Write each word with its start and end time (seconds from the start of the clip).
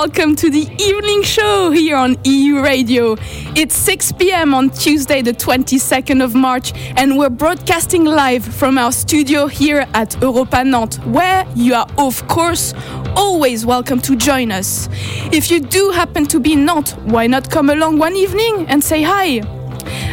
welcome 0.00 0.34
to 0.34 0.48
the 0.48 0.66
evening 0.82 1.22
show 1.22 1.70
here 1.70 1.94
on 1.94 2.16
EU 2.24 2.62
Radio. 2.62 3.16
It's 3.54 3.74
6 3.74 4.12
p.m. 4.12 4.54
on 4.54 4.70
Tuesday, 4.70 5.20
the 5.20 5.34
22nd 5.34 6.24
of 6.24 6.34
March, 6.34 6.72
and 6.96 7.18
we're 7.18 7.28
broadcasting 7.28 8.06
live 8.06 8.42
from 8.42 8.78
our 8.78 8.92
studio 8.92 9.46
here 9.46 9.86
at 9.92 10.18
Europa 10.22 10.64
Nantes, 10.64 10.96
where 11.00 11.46
you 11.54 11.74
are, 11.74 11.86
of 11.98 12.26
course, 12.28 12.72
always 13.14 13.66
welcome 13.66 14.00
to 14.00 14.16
join 14.16 14.50
us. 14.50 14.88
If 15.32 15.50
you 15.50 15.60
do 15.60 15.90
happen 15.90 16.24
to 16.28 16.40
be 16.40 16.54
in 16.54 16.64
Nantes, 16.64 16.92
why 17.04 17.26
not 17.26 17.50
come 17.50 17.68
along 17.68 17.98
one 17.98 18.16
evening 18.16 18.64
and 18.68 18.82
say 18.82 19.02
hi? 19.02 19.59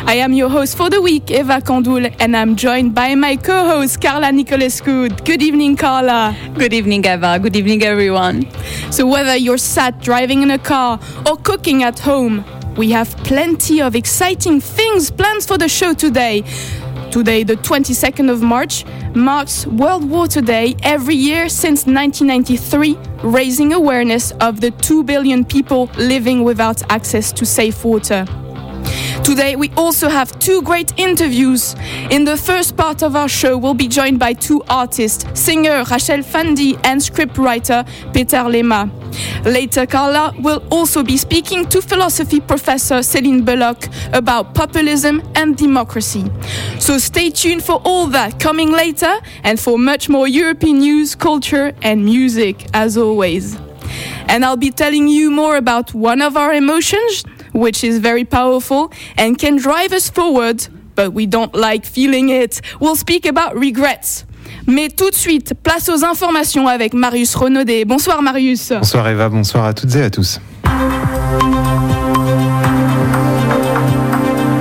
I 0.07 0.13
am 0.13 0.31
your 0.31 0.47
host 0.47 0.77
for 0.77 0.89
the 0.89 1.01
week, 1.01 1.29
Eva 1.31 1.59
Kandul, 1.59 2.15
and 2.21 2.37
I'm 2.37 2.55
joined 2.55 2.95
by 2.95 3.13
my 3.15 3.35
co-host, 3.35 3.99
Carla 3.99 4.27
Nicolescu. 4.27 5.09
Good 5.25 5.41
evening, 5.41 5.75
Carla. 5.75 6.33
Good 6.57 6.73
evening, 6.73 7.05
Eva. 7.05 7.37
Good 7.39 7.57
evening, 7.57 7.83
everyone. 7.83 8.49
So 8.89 9.05
whether 9.05 9.35
you're 9.35 9.57
sat 9.57 9.99
driving 9.99 10.43
in 10.43 10.51
a 10.51 10.59
car 10.59 10.97
or 11.25 11.35
cooking 11.35 11.83
at 11.83 11.99
home, 11.99 12.45
we 12.77 12.89
have 12.91 13.09
plenty 13.25 13.81
of 13.81 13.97
exciting 13.97 14.61
things 14.61 15.11
planned 15.11 15.43
for 15.43 15.57
the 15.57 15.67
show 15.67 15.93
today. 15.93 16.43
Today, 17.11 17.43
the 17.43 17.57
22nd 17.57 18.31
of 18.31 18.41
March, 18.41 18.85
marks 19.13 19.67
World 19.67 20.09
Water 20.09 20.39
Day 20.39 20.77
every 20.83 21.15
year 21.15 21.49
since 21.49 21.85
1993, 21.85 22.97
raising 23.23 23.73
awareness 23.73 24.31
of 24.39 24.61
the 24.61 24.71
2 24.71 25.03
billion 25.03 25.43
people 25.43 25.89
living 25.97 26.45
without 26.45 26.81
access 26.89 27.33
to 27.33 27.45
safe 27.45 27.83
water. 27.83 28.25
Today, 29.27 29.57
we 29.57 29.69
also 29.75 30.07
have 30.07 30.39
two 30.39 30.61
great 30.61 30.97
interviews. 30.97 31.75
In 32.11 32.23
the 32.23 32.37
first 32.37 32.77
part 32.77 33.03
of 33.03 33.13
our 33.13 33.27
show, 33.27 33.57
we'll 33.57 33.73
be 33.73 33.89
joined 33.89 34.19
by 34.19 34.31
two 34.31 34.63
artists, 34.69 35.25
singer 35.37 35.79
Rachel 35.79 36.19
Fandi 36.19 36.79
and 36.85 37.01
scriptwriter 37.01 37.85
Peter 38.13 38.37
Lema. 38.37 38.89
Later, 39.43 39.85
Carla 39.85 40.33
will 40.39 40.63
also 40.71 41.03
be 41.03 41.17
speaking 41.17 41.67
to 41.67 41.81
philosophy 41.81 42.39
professor 42.39 42.99
Céline 42.99 43.43
Belloc 43.43 43.89
about 44.13 44.55
populism 44.55 45.21
and 45.35 45.57
democracy. 45.57 46.23
So 46.79 46.97
stay 46.97 47.29
tuned 47.29 47.65
for 47.65 47.81
all 47.83 48.07
that 48.07 48.39
coming 48.39 48.71
later 48.71 49.13
and 49.43 49.59
for 49.59 49.77
much 49.77 50.07
more 50.07 50.29
European 50.29 50.79
news, 50.79 51.15
culture, 51.15 51.73
and 51.81 52.05
music, 52.05 52.65
as 52.73 52.95
always. 52.95 53.57
And 54.29 54.45
I'll 54.45 54.55
be 54.55 54.71
telling 54.71 55.09
you 55.09 55.31
more 55.31 55.57
about 55.57 55.93
one 55.93 56.21
of 56.21 56.37
our 56.37 56.53
emotions 56.53 57.25
which 57.57 57.83
is 57.83 57.99
very 57.99 58.23
powerful 58.23 58.91
and 59.17 59.37
can 59.37 59.57
drive 59.57 59.91
us 59.91 60.09
forward, 60.09 60.67
but 60.95 61.13
we 61.13 61.25
don't 61.25 61.53
like 61.55 61.85
feeling 61.85 62.29
it. 62.29 62.61
We'll 62.79 62.95
speak 62.95 63.25
about 63.25 63.55
regrets. 63.55 64.25
Mais 64.65 64.89
tout 64.89 65.09
de 65.09 65.15
suite, 65.15 65.53
place 65.63 65.89
aux 65.89 66.03
informations 66.05 66.67
avec 66.67 66.93
Marius 66.93 67.35
Renaudet. 67.35 67.85
Bonsoir 67.85 68.21
Marius. 68.21 68.71
Bonsoir 68.71 69.07
Eva, 69.09 69.29
bonsoir 69.29 69.65
à 69.65 69.73
toutes 69.73 69.95
et 69.95 70.03
à 70.03 70.09
tous. 70.09 70.39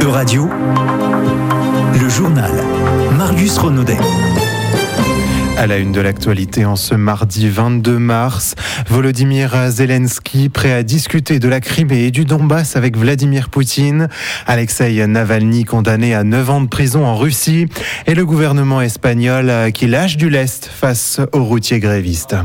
Euradio, 0.01 0.49
le 2.01 2.09
journal. 2.09 2.53
Marius 3.17 3.59
Renaudet. 3.59 3.99
À 5.57 5.67
la 5.67 5.79
une 5.79 5.93
de 5.93 6.03
l'actualité 6.03 6.67
en 6.67 6.77
ce 6.77 6.95
mardi 6.95 7.49
22 7.49 7.99
mars, 7.99 8.55
Volodymyr 8.89 9.71
Zelensky 9.71 10.51
prêt 10.51 10.73
à 10.73 10.83
discuter 10.83 11.39
de 11.39 11.49
la 11.49 11.61
Crimée 11.61 12.05
et 12.05 12.11
du 12.11 12.27
Donbass 12.27 12.77
avec 12.77 12.97
Vladimir 12.97 13.49
Poutine, 13.49 14.09
Alexei 14.47 15.07
Navalny 15.07 15.65
condamné 15.65 16.15
à 16.15 16.25
9 16.25 16.51
ans 16.51 16.61
de 16.61 16.69
prison 16.69 17.07
en 17.07 17.17
Russie. 17.17 17.69
Et 18.07 18.15
le 18.15 18.27
gouvernement 18.27 18.83
espagnol 18.83 19.73
qui 19.73 19.87
lâche 19.87 20.19
du 20.19 20.29
lest 20.29 20.67
face 20.67 21.21
aux 21.33 21.45
routiers 21.45 21.81
grévistes 21.81 22.37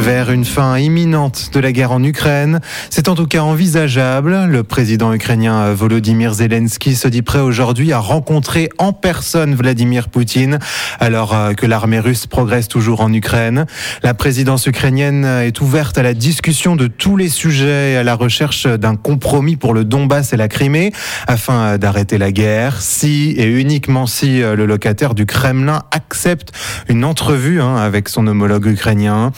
vers 0.00 0.30
une 0.30 0.44
fin 0.44 0.78
imminente 0.78 1.50
de 1.52 1.60
la 1.60 1.72
guerre 1.72 1.92
en 1.92 2.02
Ukraine. 2.02 2.60
C'est 2.88 3.08
en 3.08 3.14
tout 3.14 3.26
cas 3.26 3.40
envisageable. 3.42 4.46
Le 4.46 4.62
président 4.62 5.12
ukrainien 5.12 5.72
Volodymyr 5.72 6.32
Zelensky 6.32 6.96
se 6.96 7.06
dit 7.06 7.22
prêt 7.22 7.40
aujourd'hui 7.40 7.92
à 7.92 7.98
rencontrer 7.98 8.70
en 8.78 8.92
personne 8.92 9.54
Vladimir 9.54 10.08
Poutine 10.08 10.58
alors 11.00 11.34
euh, 11.34 11.52
que 11.52 11.66
l'armée 11.66 12.00
russe 12.00 12.26
progresse 12.26 12.68
toujours 12.68 13.02
en 13.02 13.12
Ukraine. 13.12 13.66
La 14.02 14.14
présidence 14.14 14.66
ukrainienne 14.66 15.24
est 15.24 15.60
ouverte 15.60 15.98
à 15.98 16.02
la 16.02 16.14
discussion 16.14 16.76
de 16.76 16.86
tous 16.86 17.16
les 17.16 17.28
sujets 17.28 17.92
et 17.92 17.96
à 17.96 18.02
la 18.02 18.14
recherche 18.14 18.66
d'un 18.66 18.96
compromis 18.96 19.56
pour 19.56 19.74
le 19.74 19.84
Donbass 19.84 20.32
et 20.32 20.36
la 20.36 20.48
Crimée 20.48 20.92
afin 21.26 21.76
d'arrêter 21.76 22.16
la 22.16 22.32
guerre 22.32 22.80
si 22.80 23.34
et 23.36 23.46
uniquement 23.46 24.06
si 24.06 24.42
euh, 24.42 24.56
le 24.56 24.66
locataire 24.66 25.14
du 25.14 25.26
Kremlin 25.26 25.82
accepte 25.90 26.52
une 26.88 27.04
entrevue 27.04 27.60
hein, 27.60 27.76
avec 27.76 28.08
son 28.08 28.26
homologue 28.26 28.66
ukrainien. 28.66 29.32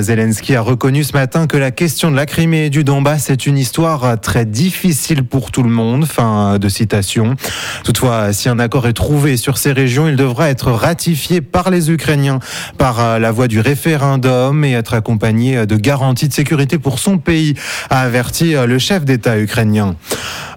Zelensky 0.00 0.56
a 0.56 0.60
reconnu 0.60 1.04
ce 1.04 1.12
matin 1.12 1.46
que 1.46 1.56
la 1.56 1.70
question 1.70 2.10
de 2.10 2.16
la 2.16 2.26
Crimée 2.26 2.66
et 2.66 2.70
du 2.70 2.82
Donbass 2.82 3.30
est 3.30 3.46
une 3.46 3.58
histoire 3.58 4.20
très 4.20 4.44
difficile 4.44 5.22
pour 5.22 5.52
tout 5.52 5.62
le 5.62 5.68
monde. 5.70 6.04
Fin 6.04 6.58
de 6.58 6.68
citation. 6.68 7.36
Toutefois, 7.84 8.32
si 8.32 8.48
un 8.48 8.58
accord 8.58 8.88
est 8.88 8.92
trouvé 8.92 9.36
sur 9.36 9.56
ces 9.58 9.72
régions, 9.72 10.08
il 10.08 10.16
devra 10.16 10.50
être 10.50 10.72
ratifié 10.72 11.40
par 11.40 11.70
les 11.70 11.90
Ukrainiens 11.90 12.40
par 12.76 13.20
la 13.20 13.30
voie 13.30 13.46
du 13.46 13.60
référendum 13.60 14.64
et 14.64 14.72
être 14.72 14.94
accompagné 14.94 15.64
de 15.64 15.76
garanties 15.76 16.28
de 16.28 16.32
sécurité 16.32 16.78
pour 16.78 16.98
son 16.98 17.18
pays, 17.18 17.54
a 17.88 18.00
averti 18.00 18.54
le 18.54 18.78
chef 18.78 19.04
d'État 19.04 19.38
ukrainien. 19.38 19.94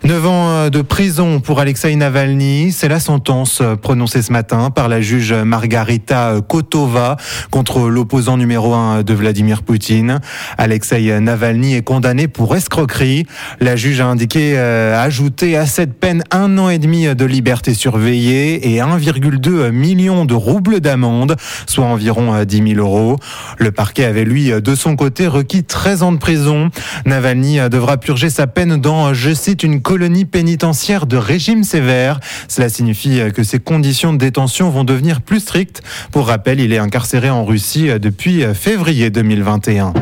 Neuf 0.03 0.25
ans 0.25 0.69
de 0.69 0.81
prison 0.81 1.39
pour 1.39 1.59
Alexei 1.59 1.95
Navalny, 1.95 2.71
c'est 2.71 2.89
la 2.89 2.99
sentence 2.99 3.61
prononcée 3.81 4.21
ce 4.21 4.33
matin 4.33 4.69
par 4.69 4.89
la 4.89 4.99
juge 4.99 5.31
Margarita 5.31 6.35
Kotova 6.45 7.15
contre 7.51 7.87
l'opposant 7.87 8.35
numéro 8.35 8.62
de 8.63 9.13
Vladimir 9.13 9.61
Poutine. 9.61 10.21
Alexei 10.57 11.19
Navalny 11.19 11.75
est 11.75 11.81
condamné 11.81 12.29
pour 12.29 12.55
escroquerie. 12.55 13.25
La 13.59 13.75
juge 13.75 13.99
a 13.99 14.05
indiqué 14.05 14.53
euh, 14.55 14.97
ajouter 14.97 15.57
à 15.57 15.65
cette 15.65 15.93
peine 15.99 16.23
un 16.31 16.57
an 16.57 16.69
et 16.69 16.79
demi 16.79 17.13
de 17.13 17.25
liberté 17.25 17.73
surveillée 17.73 18.73
et 18.73 18.79
1,2 18.79 19.71
million 19.71 20.23
de 20.23 20.33
roubles 20.33 20.79
d'amende, 20.79 21.35
soit 21.65 21.83
environ 21.83 22.41
10 22.41 22.61
euh, 22.61 22.75
000 22.75 22.79
euros. 22.79 23.17
Le 23.57 23.71
parquet 23.73 24.05
avait 24.05 24.23
lui 24.23 24.49
de 24.49 24.75
son 24.75 24.95
côté 24.95 25.27
requis 25.27 25.65
13 25.65 26.03
ans 26.03 26.11
de 26.13 26.17
prison. 26.17 26.69
Navalny 27.05 27.57
devra 27.69 27.97
purger 27.97 28.29
sa 28.29 28.47
peine 28.47 28.77
dans, 28.77 29.13
je 29.13 29.33
cite, 29.33 29.63
une 29.63 29.81
colonie 29.81 30.25
pénitentiaire 30.25 31.05
de 31.05 31.17
régime 31.17 31.65
sévère. 31.65 32.21
Cela 32.47 32.69
signifie 32.69 33.19
que 33.35 33.43
ses 33.43 33.59
conditions 33.59 34.13
de 34.13 34.19
détention 34.19 34.69
vont 34.69 34.85
devenir 34.85 35.19
plus 35.19 35.41
strictes. 35.41 35.83
Pour 36.13 36.27
rappel, 36.27 36.61
il 36.61 36.71
est 36.71 36.77
incarcéré 36.77 37.29
en 37.29 37.43
Russie 37.43 37.89
depuis 37.99 38.45
février 38.53 39.09
2021. 39.09 39.93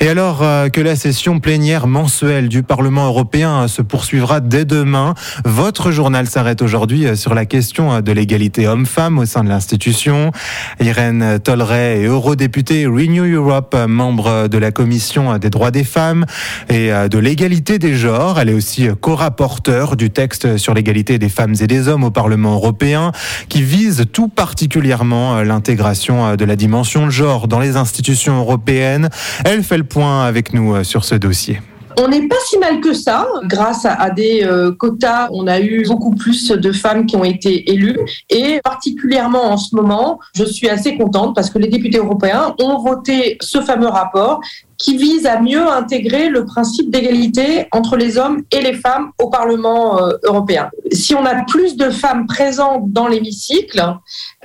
Et 0.00 0.08
alors 0.08 0.42
euh, 0.42 0.68
que 0.68 0.80
la 0.80 0.94
session 0.94 1.40
plénière 1.40 1.88
mensuelle 1.88 2.48
du 2.48 2.62
Parlement 2.62 3.06
européen 3.06 3.66
se 3.66 3.82
poursuivra 3.82 4.38
dès 4.38 4.64
demain, 4.64 5.14
votre 5.44 5.90
journal 5.90 6.28
s'arrête 6.28 6.62
aujourd'hui 6.62 7.04
euh, 7.04 7.16
sur 7.16 7.34
la 7.34 7.46
question 7.46 7.92
euh, 7.92 8.00
de 8.00 8.12
l'égalité 8.12 8.68
homme-femme 8.68 9.18
au 9.18 9.26
sein 9.26 9.42
de 9.42 9.48
l'institution. 9.48 10.30
Irène 10.78 11.40
Tolleret 11.40 12.02
est 12.02 12.06
eurodéputée 12.06 12.86
Renew 12.86 13.24
Europe, 13.24 13.76
membre 13.88 14.46
de 14.46 14.58
la 14.58 14.70
commission 14.70 15.36
des 15.38 15.50
droits 15.50 15.72
des 15.72 15.82
femmes 15.82 16.26
et 16.68 16.90
de 16.90 17.18
l'égalité 17.18 17.78
des 17.78 17.94
genres. 17.94 18.38
Elle 18.38 18.50
est 18.50 18.54
aussi 18.54 18.88
co-rapporteur 19.00 19.96
du 19.96 20.10
texte 20.10 20.58
sur 20.58 20.74
l'égalité 20.74 21.18
des 21.18 21.28
femmes 21.28 21.54
et 21.60 21.66
des 21.66 21.88
hommes 21.88 22.04
au 22.04 22.10
Parlement 22.10 22.54
européen 22.54 23.12
qui 23.48 23.62
vise 23.62 24.04
tout 24.12 24.28
particulièrement 24.28 25.42
l'intégration 25.42 26.36
de 26.36 26.44
la 26.44 26.56
dimension 26.56 27.10
genre 27.10 27.48
dans 27.48 27.58
les 27.58 27.76
institutions 27.76 28.38
européennes. 28.38 29.08
Elle 29.44 29.62
fait 29.62 29.78
le 29.78 29.87
point 29.88 30.24
avec 30.24 30.52
nous 30.52 30.74
euh, 30.74 30.84
sur 30.84 31.04
ce 31.04 31.14
dossier. 31.14 31.60
On 32.00 32.06
n'est 32.06 32.28
pas 32.28 32.36
si 32.46 32.58
mal 32.58 32.80
que 32.80 32.94
ça. 32.94 33.26
Grâce 33.44 33.84
à, 33.84 34.10
des 34.10 34.44
euh, 34.44 34.70
quotas, 34.70 35.28
on 35.32 35.48
a 35.48 35.58
eu 35.58 35.84
beaucoup 35.84 36.14
plus 36.14 36.48
de 36.48 36.70
femmes 36.70 37.06
qui 37.06 37.16
ont 37.16 37.24
été 37.24 37.72
élues. 37.72 37.98
Et 38.30 38.60
particulièrement 38.62 39.46
en 39.46 39.56
ce 39.56 39.74
moment, 39.74 40.20
je 40.32 40.44
suis 40.44 40.68
assez 40.68 40.96
contente 40.96 41.34
parce 41.34 41.50
que 41.50 41.58
les 41.58 41.66
députés 41.66 41.98
européens 41.98 42.54
ont 42.62 42.78
voté 42.78 43.36
ce 43.40 43.60
fameux 43.60 43.88
rapport 43.88 44.40
qui 44.78 44.96
vise 44.96 45.26
à 45.26 45.40
mieux 45.40 45.66
intégrer 45.68 46.28
le 46.28 46.44
principe 46.44 46.88
d'égalité 46.88 47.66
entre 47.72 47.96
les 47.96 48.16
hommes 48.16 48.42
et 48.52 48.60
les 48.60 48.74
femmes 48.74 49.10
au 49.20 49.28
Parlement 49.28 50.00
euh, 50.00 50.12
européen. 50.22 50.70
Si 50.92 51.16
on 51.16 51.24
a 51.24 51.42
plus 51.46 51.76
de 51.76 51.90
femmes 51.90 52.28
présentes 52.28 52.92
dans 52.92 53.08
l'hémicycle, 53.08 53.82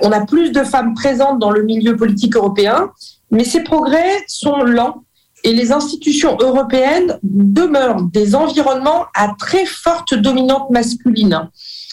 on 0.02 0.10
a 0.10 0.26
plus 0.26 0.50
de 0.50 0.64
femmes 0.64 0.92
présentes 0.94 1.38
dans 1.38 1.52
le 1.52 1.62
milieu 1.62 1.94
politique 1.94 2.34
européen, 2.34 2.90
mais 3.30 3.44
ces 3.44 3.62
progrès 3.62 4.24
sont 4.26 4.64
lents 4.64 5.04
et 5.44 5.52
les 5.52 5.72
institutions 5.72 6.36
européennes 6.40 7.18
demeurent 7.22 8.02
des 8.02 8.34
environnements 8.34 9.04
à 9.14 9.34
très 9.38 9.66
forte 9.66 10.14
dominante 10.14 10.70
masculine. 10.70 11.48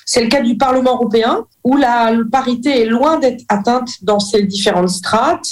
C'est 0.05 0.23
le 0.23 0.29
cas 0.29 0.41
du 0.41 0.57
Parlement 0.57 0.95
européen, 0.95 1.45
où 1.63 1.77
la 1.77 2.13
parité 2.31 2.81
est 2.81 2.85
loin 2.85 3.19
d'être 3.19 3.43
atteinte 3.49 3.89
dans 4.01 4.19
ces 4.19 4.43
différentes 4.43 4.89
strates. 4.89 5.47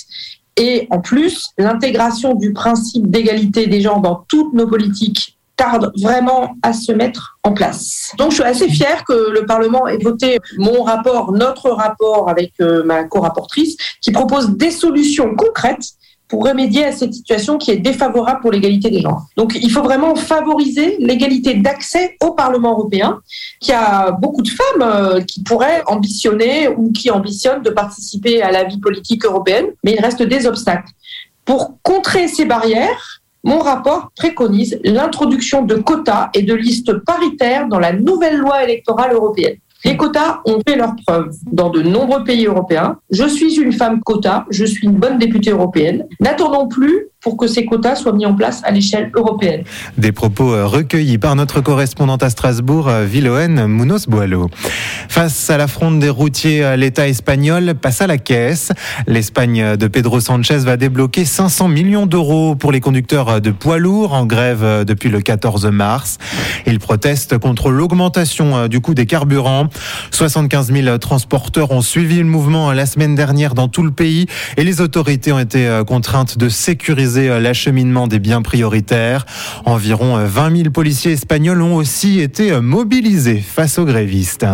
Et 0.56 0.88
en 0.90 1.00
plus, 1.00 1.50
l'intégration 1.58 2.34
du 2.34 2.52
principe 2.52 3.10
d'égalité 3.10 3.68
des 3.68 3.82
genres 3.82 4.02
dans 4.02 4.26
toutes 4.28 4.54
nos 4.54 4.68
politiques 4.68 5.38
tarde 5.56 5.92
vraiment 6.02 6.56
à 6.64 6.72
se 6.72 6.94
mettre 6.94 7.38
en 7.44 7.52
place. 7.52 8.14
Donc 8.18 8.32
je 8.32 8.36
suis 8.36 8.44
assez 8.44 8.70
fière 8.70 9.04
que 9.04 9.30
le 9.30 9.46
Parlement 9.46 9.88
ait 9.88 9.98
voté 9.98 10.40
mon 10.58 10.84
rapport, 10.84 11.34
notre 11.34 11.70
rapport 11.72 12.30
avec 12.30 12.54
euh, 12.62 12.84
ma 12.84 13.04
co-rapportrice, 13.04 13.76
qui 14.02 14.12
propose 14.12 14.52
des 14.52 14.72
solutions 14.72 15.36
concrètes 15.36 15.84
pour 16.30 16.46
remédier 16.46 16.86
à 16.86 16.92
cette 16.92 17.14
situation 17.14 17.58
qui 17.58 17.72
est 17.72 17.78
défavorable 17.78 18.40
pour 18.42 18.52
l'égalité 18.52 18.90
des 18.90 19.02
genres. 19.02 19.26
Donc 19.36 19.58
il 19.62 19.72
faut 19.72 19.82
vraiment 19.82 20.16
favoriser 20.16 20.96
l'égalité 21.00 21.56
d'accès 21.56 22.16
au 22.22 22.32
Parlement 22.32 22.72
européen, 22.72 23.20
qui 23.60 23.74
a 23.74 24.12
beaucoup 24.12 24.44
de 24.44 24.50
femmes 24.50 24.82
euh, 24.82 25.22
qui 25.22 25.44
pourraient 25.44 25.82
ambitionner 25.88 26.70
ou 26.70 26.92
qui 26.92 27.10
ambitionnent 27.10 27.64
de 27.64 27.72
participer 27.72 28.42
à 28.44 28.52
la 28.52 28.64
vie 28.64 28.80
politique 28.80 29.26
européenne, 29.26 29.66
mais 29.84 29.96
il 29.98 30.02
reste 30.02 30.22
des 30.22 30.46
obstacles. 30.46 30.90
Pour 31.46 31.80
contrer 31.82 32.28
ces 32.28 32.46
barrières, 32.46 33.22
mon 33.44 33.60
rapport 33.60 34.12
préconise 34.16 34.80
l'introduction 34.84 35.64
de 35.64 35.76
quotas 35.76 36.30
et 36.36 36.44
de 36.44 36.54
listes 36.54 36.94
paritaires 36.94 37.68
dans 37.68 37.80
la 37.80 37.94
nouvelle 37.94 38.38
loi 38.38 38.64
électorale 38.64 39.14
européenne. 39.14 39.58
Les 39.86 39.96
quotas 39.96 40.42
ont 40.46 40.60
fait 40.68 40.76
leur 40.76 40.96
preuve 41.06 41.34
dans 41.52 41.70
de 41.70 41.82
nombreux 41.82 42.24
pays 42.24 42.46
européens. 42.46 43.00
Je 43.12 43.26
suis 43.26 43.56
une 43.60 43.72
femme 43.72 44.02
quota, 44.02 44.46
je 44.50 44.66
suis 44.66 44.88
une 44.88 44.98
bonne 44.98 45.18
députée 45.18 45.52
européenne. 45.52 46.06
N'attendons 46.20 46.68
plus 46.68 47.09
pour 47.22 47.36
que 47.36 47.48
ces 47.48 47.66
quotas 47.66 47.98
soient 47.98 48.14
mis 48.14 48.26
en 48.26 48.34
place 48.34 48.62
à 48.64 48.72
l'échelle 48.72 49.12
européenne. 49.14 49.64
Des 49.98 50.14
propos 50.14 50.54
euh, 50.54 50.66
recueillis 50.66 51.18
par 51.18 51.36
notre 51.36 51.60
correspondante 51.60 52.24
à 52.24 52.30
Strasbourg, 52.30 52.88
euh, 52.88 53.04
Villoen 53.04 53.68
Munoz 53.68 54.08
Boalo. 54.08 54.50
Face 55.10 55.50
à 55.50 55.58
la 55.58 55.66
des 56.00 56.10
routiers, 56.10 56.64
euh, 56.64 56.78
l'État 56.78 57.10
espagnol 57.10 57.76
passe 57.76 58.02
à 58.02 58.08
la 58.08 58.18
caisse. 58.18 58.72
L'Espagne 59.06 59.76
de 59.76 59.88
Pedro 59.88 60.22
Sanchez 60.22 60.60
va 60.60 60.78
débloquer 60.78 61.26
500 61.26 61.68
millions 61.68 62.06
d'euros 62.06 62.56
pour 62.56 62.72
les 62.72 62.80
conducteurs 62.80 63.42
de 63.42 63.52
poids 63.52 63.80
lourds 63.80 64.14
en 64.14 64.26
grève 64.26 64.86
depuis 64.86 65.10
le 65.10 65.20
14 65.20 65.66
mars. 65.66 66.20
Ils 66.66 66.80
protestent 66.80 67.38
contre 67.38 67.70
l'augmentation 67.70 68.68
du 68.68 68.80
coût 68.80 68.94
des 68.94 69.06
carburants. 69.06 69.68
75 70.12 70.72
000 70.72 70.98
transporteurs 71.00 71.72
ont 71.72 71.82
suivi 71.82 72.20
le 72.20 72.26
mouvement 72.26 72.72
la 72.72 72.86
semaine 72.86 73.16
dernière 73.16 73.56
dans 73.56 73.68
tout 73.68 73.84
le 73.84 73.92
pays 73.92 74.26
et 74.58 74.64
les 74.64 74.82
autorités 74.82 75.32
ont 75.32 75.40
été 75.40 75.82
contraintes 75.86 76.38
de 76.38 76.50
sécuriser 76.50 77.09
euh, 77.18 77.40
l'acheminement 77.40 78.08
des 78.08 78.20
biens 78.20 78.42
prioritaires. 78.42 79.26
Environ 79.66 80.24
20 80.24 80.52
euh, 80.52 80.56
000 80.58 80.70
policiers 80.70 81.14
espagnols 81.14 81.62
ont 81.62 81.76
aussi 81.76 82.20
été 82.20 82.52
euh, 82.52 82.62
mobilisés 82.62 83.40
face 83.40 83.80
aux 83.80 83.86
grévistes. 83.86 84.46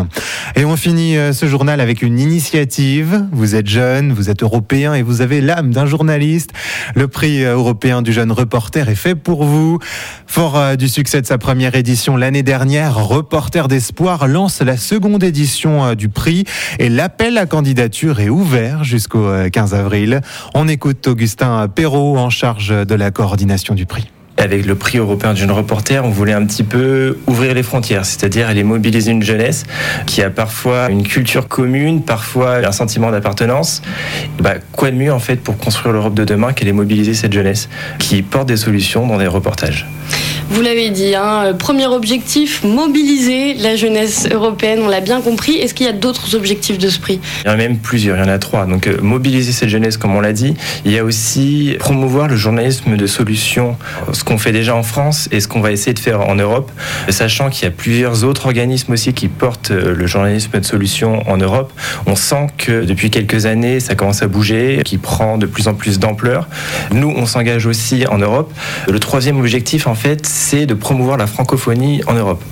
Et 0.55 0.65
on 0.65 0.75
finit 0.75 1.15
ce 1.33 1.47
journal 1.47 1.81
avec 1.81 2.01
une 2.01 2.19
initiative. 2.19 3.25
Vous 3.31 3.55
êtes 3.55 3.67
jeune, 3.67 4.13
vous 4.13 4.29
êtes 4.29 4.43
européen 4.43 4.93
et 4.93 5.01
vous 5.01 5.21
avez 5.21 5.41
l'âme 5.41 5.71
d'un 5.71 5.85
journaliste. 5.85 6.51
Le 6.93 7.07
prix 7.07 7.43
européen 7.43 8.01
du 8.01 8.13
jeune 8.13 8.31
reporter 8.31 8.87
est 8.87 8.95
fait 8.95 9.15
pour 9.15 9.43
vous. 9.43 9.79
Fort 10.27 10.77
du 10.77 10.87
succès 10.87 11.21
de 11.21 11.25
sa 11.25 11.37
première 11.37 11.75
édition 11.75 12.15
l'année 12.15 12.43
dernière, 12.43 12.95
Reporter 12.95 13.67
d'espoir 13.67 14.27
lance 14.27 14.61
la 14.61 14.77
seconde 14.77 15.23
édition 15.23 15.93
du 15.95 16.09
prix 16.09 16.45
et 16.79 16.89
l'appel 16.89 17.37
à 17.37 17.45
candidature 17.45 18.19
est 18.19 18.29
ouvert 18.29 18.83
jusqu'au 18.83 19.27
15 19.51 19.73
avril. 19.73 20.21
On 20.53 20.67
écoute 20.67 21.07
Augustin 21.07 21.67
Perrault 21.67 22.17
en 22.17 22.29
charge 22.29 22.44
de 22.53 22.95
la 22.95 23.09
coordination 23.09 23.73
du 23.73 23.87
prix 23.87 24.07
avec 24.37 24.65
le 24.65 24.75
prix 24.75 24.97
européen 24.97 25.33
du 25.33 25.39
jeune 25.39 25.51
reporter, 25.51 26.05
on 26.05 26.09
voulait 26.09 26.33
un 26.33 26.45
petit 26.45 26.63
peu 26.63 27.17
ouvrir 27.25 27.53
les 27.53 27.63
frontières, 27.63 28.05
c'est-à-dire 28.05 28.47
aller 28.49 28.63
mobiliser 28.63 29.11
une 29.11 29.23
jeunesse 29.23 29.63
qui 30.05 30.21
a 30.21 30.29
parfois 30.29 30.89
une 30.89 31.03
culture 31.03 31.47
commune, 31.47 32.03
parfois 32.03 32.57
un 32.57 32.71
sentiment 32.71 33.11
d'appartenance. 33.11 33.81
Bah, 34.39 34.55
quoi 34.73 34.91
de 34.91 34.97
mieux 34.97 35.11
en 35.11 35.19
fait 35.19 35.37
pour 35.37 35.57
construire 35.57 35.93
l'Europe 35.93 36.13
de 36.13 36.25
demain 36.25 36.53
qu'aller 36.53 36.73
mobiliser 36.73 37.13
cette 37.13 37.33
jeunesse 37.33 37.69
qui 37.97 38.21
porte 38.21 38.47
des 38.47 38.57
solutions 38.57 39.07
dans 39.07 39.17
des 39.17 39.27
reportages? 39.27 39.87
Vous 40.49 40.61
l'avez 40.61 40.89
dit, 40.89 41.15
hein, 41.15 41.53
premier 41.57 41.87
objectif, 41.87 42.63
mobiliser 42.63 43.55
la 43.55 43.75
jeunesse 43.75 44.27
européenne, 44.31 44.79
on 44.83 44.87
l'a 44.87 45.01
bien 45.01 45.21
compris. 45.21 45.55
Est-ce 45.55 45.73
qu'il 45.73 45.85
y 45.85 45.89
a 45.89 45.93
d'autres 45.93 46.35
objectifs 46.35 46.77
de 46.77 46.89
ce 46.89 46.99
prix? 46.99 47.19
Il 47.43 47.47
y 47.47 47.49
en 47.49 47.53
a 47.53 47.57
même 47.57 47.77
plusieurs, 47.77 48.17
il 48.17 48.21
y 48.21 48.23
en 48.23 48.29
a 48.31 48.37
trois. 48.37 48.65
Donc 48.65 48.87
euh, 48.87 48.97
mobiliser 49.01 49.51
cette 49.51 49.69
jeunesse, 49.69 49.97
comme 49.97 50.15
on 50.15 50.21
l'a 50.21 50.33
dit. 50.33 50.53
Il 50.85 50.91
y 50.91 50.99
a 50.99 51.03
aussi 51.03 51.75
promouvoir 51.79 52.27
le 52.27 52.35
journalisme 52.35 52.95
de 52.95 53.07
solution, 53.07 53.75
ce 54.13 54.23
qu'on 54.23 54.37
fait 54.37 54.51
déjà 54.51 54.75
en 54.75 54.83
France 54.83 55.27
et 55.31 55.39
ce 55.39 55.47
qu'on 55.47 55.61
va 55.61 55.71
essayer 55.71 55.93
de 55.93 55.99
faire 55.99 56.21
en 56.21 56.35
Europe, 56.35 56.71
sachant 57.09 57.49
qu'il 57.49 57.63
y 57.63 57.67
a 57.67 57.71
plusieurs 57.71 58.23
autres 58.23 58.45
organismes 58.45 58.93
aussi 58.93 59.13
qui 59.13 59.27
portent 59.27 59.71
euh, 59.71 59.95
le 59.95 60.07
journalisme 60.07 60.59
de 60.59 60.65
solution 60.65 61.27
en 61.29 61.37
Europe. 61.37 61.73
On 62.05 62.15
sent 62.15 62.47
que 62.57 62.85
depuis 62.85 63.09
quelques 63.09 63.45
années, 63.45 63.79
ça 63.79 63.95
commence 63.95 64.21
à 64.21 64.27
bouger, 64.27 64.81
qui 64.85 64.97
prend 64.97 65.37
de 65.37 65.45
plus 65.45 65.67
en 65.67 65.73
plus 65.73 65.99
d'ampleur. 65.99 66.47
Nous, 66.91 67.13
on 67.15 67.25
s'engage 67.25 67.65
aussi 67.65 68.05
en 68.07 68.19
Europe. 68.19 68.53
Le 68.87 68.99
troisième 68.99 69.39
objectif, 69.39 69.87
en 69.87 69.95
fait, 69.95 70.25
c'est 70.35 70.65
de 70.65 70.73
promouvoir 70.73 71.17
la 71.17 71.27
francophonie 71.27 72.01
en 72.07 72.13
Europe. 72.13 72.43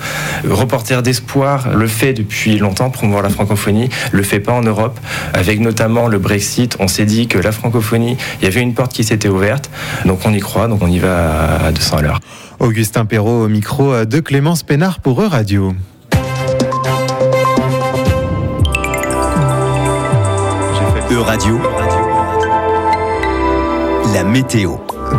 Reporter 0.49 1.03
d'espoir 1.03 1.75
le 1.75 1.87
fait 1.87 2.13
depuis 2.13 2.57
longtemps, 2.57 2.89
promouvoir 2.89 3.23
la 3.23 3.29
francophonie, 3.29 3.89
le 4.11 4.23
fait 4.23 4.39
pas 4.39 4.53
en 4.53 4.61
Europe. 4.61 4.99
Avec 5.33 5.59
notamment 5.59 6.07
le 6.07 6.17
Brexit, 6.17 6.77
on 6.79 6.87
s'est 6.87 7.05
dit 7.05 7.27
que 7.27 7.37
la 7.37 7.51
francophonie, 7.51 8.17
il 8.39 8.45
y 8.45 8.47
avait 8.47 8.61
une 8.61 8.73
porte 8.73 8.93
qui 8.93 9.03
s'était 9.03 9.27
ouverte, 9.27 9.69
donc 10.05 10.19
on 10.25 10.33
y 10.33 10.39
croit, 10.39 10.67
donc 10.67 10.81
on 10.81 10.87
y 10.87 10.99
va 10.99 11.65
à 11.65 11.71
200 11.71 11.97
à 11.97 12.01
l'heure. 12.01 12.19
Augustin 12.59 13.05
Perrault 13.05 13.43
au 13.43 13.49
micro 13.49 14.05
de 14.05 14.19
Clémence 14.21 14.63
Pénard 14.63 14.99
pour 14.99 15.21
E-Radio. 15.21 15.73
E-Radio, 21.11 21.59
la 24.13 24.23
météo. 24.23 24.77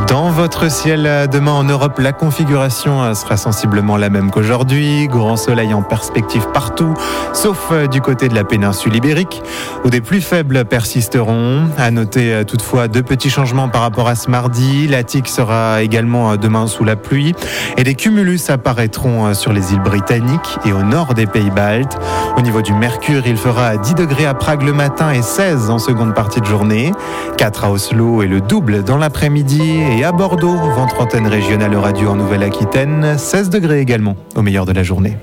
Dans 0.09 0.24
votre 0.35 0.69
ciel 0.69 1.29
demain 1.31 1.53
en 1.53 1.63
Europe, 1.63 2.01
la 2.01 2.13
configuration 2.13 3.03
euh, 3.03 3.15
sera 3.15 3.37
sensiblement 3.37 3.97
la 3.97 4.11
même 4.11 4.33
qu'aujourd'hui. 4.33 5.07
Grand 5.07 5.37
soleil 5.37 5.73
en 5.73 5.83
perspective 5.83 6.49
partout, 6.53 6.93
sauf 7.33 7.69
euh, 7.71 7.87
du 7.87 8.01
côté 8.01 8.29
de 8.29 8.35
la 8.35 8.43
péninsule 8.43 8.97
ibérique, 8.97 9.43
où 9.85 9.91
des 9.91 10.01
plus 10.01 10.21
faibles 10.21 10.65
persisteront. 10.65 11.69
À 11.79 11.93
noter 11.93 12.35
euh, 12.35 12.45
toutefois 12.45 12.89
deux 12.89 13.05
petits 13.05 13.31
changements 13.31 13.69
par 13.69 13.83
rapport 13.83 14.09
à 14.09 14.17
ce 14.17 14.29
mardi. 14.29 14.89
L'Attique 14.89 15.29
sera 15.29 15.83
également 15.83 16.37
demain 16.37 16.67
sous 16.67 16.83
la 16.83 16.97
pluie 16.97 17.35
et 17.77 17.85
des 17.85 17.95
cumulus 17.95 18.51
apparaîtront 18.51 19.35
sur 19.35 19.53
les 19.53 19.73
îles 19.73 19.83
britanniques 19.83 20.59
et 20.65 20.73
au 20.73 20.83
nord 20.83 21.15
des 21.15 21.27
pays 21.27 21.51
baltes. 21.51 21.97
Au 22.37 22.41
niveau 22.41 22.61
du 22.61 22.73
mercure, 22.73 23.23
il 23.27 23.37
fera 23.37 23.77
10 23.77 23.95
degrés 23.95 24.27
à 24.27 24.35
Prague 24.35 24.63
le 24.63 24.73
matin 24.73 25.13
et 25.13 25.23
16 25.23 25.71
en 25.71 25.79
seconde 25.79 26.15
partie 26.15 26.41
de 26.41 26.47
journée. 26.47 26.93
4 27.37 27.65
à 27.65 27.71
Oslo 27.71 28.23
et 28.23 28.27
le 28.27 28.41
double 28.41 28.83
dans 28.83 28.97
l'après-midi 28.97 29.63
et 29.97 30.05
à 30.05 30.13
vent 30.29 30.89
antenne 30.99 31.27
régionale 31.27 31.77
radio 31.77 32.09
en 32.11 32.17
Nouvelle-Aquitaine, 32.17 33.19
16 33.19 33.51
degrés 33.51 33.81
également 33.81 34.17
au 34.35 34.43
meilleur 34.43 34.65
de 34.65 34.73
la 34.73 34.83
journée. 34.83 35.17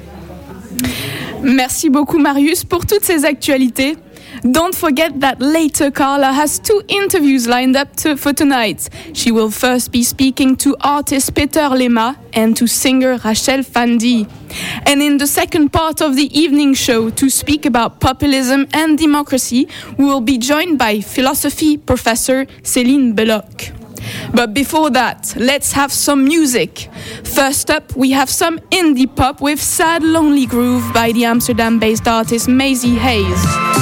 Merci 1.42 1.90
beaucoup 1.90 2.20
Marius 2.20 2.64
pour 2.64 2.86
toutes 2.86 3.04
ces 3.04 3.26
actualités. 3.26 3.98
Don't 4.44 4.74
forget 4.74 5.10
that 5.20 5.38
later 5.40 5.92
Carla 5.92 6.32
has 6.32 6.60
two 6.60 6.82
interviews 6.88 7.48
lined 7.48 7.76
up 7.76 7.90
for 8.18 8.34
tonight. 8.34 8.90
She 9.14 9.32
will 9.32 9.50
first 9.50 9.92
be 9.92 10.04
speaking 10.04 10.56
to 10.58 10.76
artist 10.82 11.34
Peter 11.34 11.70
Lema 11.70 12.16
and 12.34 12.56
to 12.56 12.68
singer 12.68 13.18
Rachel 13.26 13.64
Fandi. 13.64 14.28
And 14.86 15.02
in 15.02 15.18
the 15.18 15.28
second 15.28 15.70
part 15.72 16.02
of 16.02 16.16
the 16.16 16.30
evening 16.32 16.76
show 16.76 17.10
to 17.10 17.30
speak 17.30 17.66
about 17.66 18.00
populism 18.00 18.68
and 18.74 18.98
democracy, 18.98 19.68
we 19.98 20.06
will 20.06 20.22
be 20.22 20.38
joined 20.38 20.78
by 20.78 21.02
philosophy 21.02 21.78
professor 21.78 22.46
Céline 22.64 23.16
Belloc. 23.16 23.81
But 24.34 24.54
before 24.54 24.90
that, 24.92 25.34
let's 25.38 25.74
have 25.74 25.92
some 25.92 26.24
music. 26.24 26.90
First 27.24 27.70
up, 27.70 27.96
we 27.96 28.12
have 28.12 28.30
some 28.30 28.60
indie 28.70 29.14
pop 29.14 29.42
with 29.42 29.62
Sad 29.62 30.04
Lonely 30.04 30.46
Groove 30.46 30.94
by 30.94 31.12
the 31.12 31.26
Amsterdam 31.26 31.80
based 31.80 32.08
artist 32.08 32.48
Maisie 32.48 32.96
Hayes. 32.96 33.81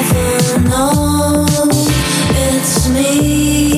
never 0.00 0.58
know 0.60 1.46
it's 2.34 2.88
me. 2.88 3.69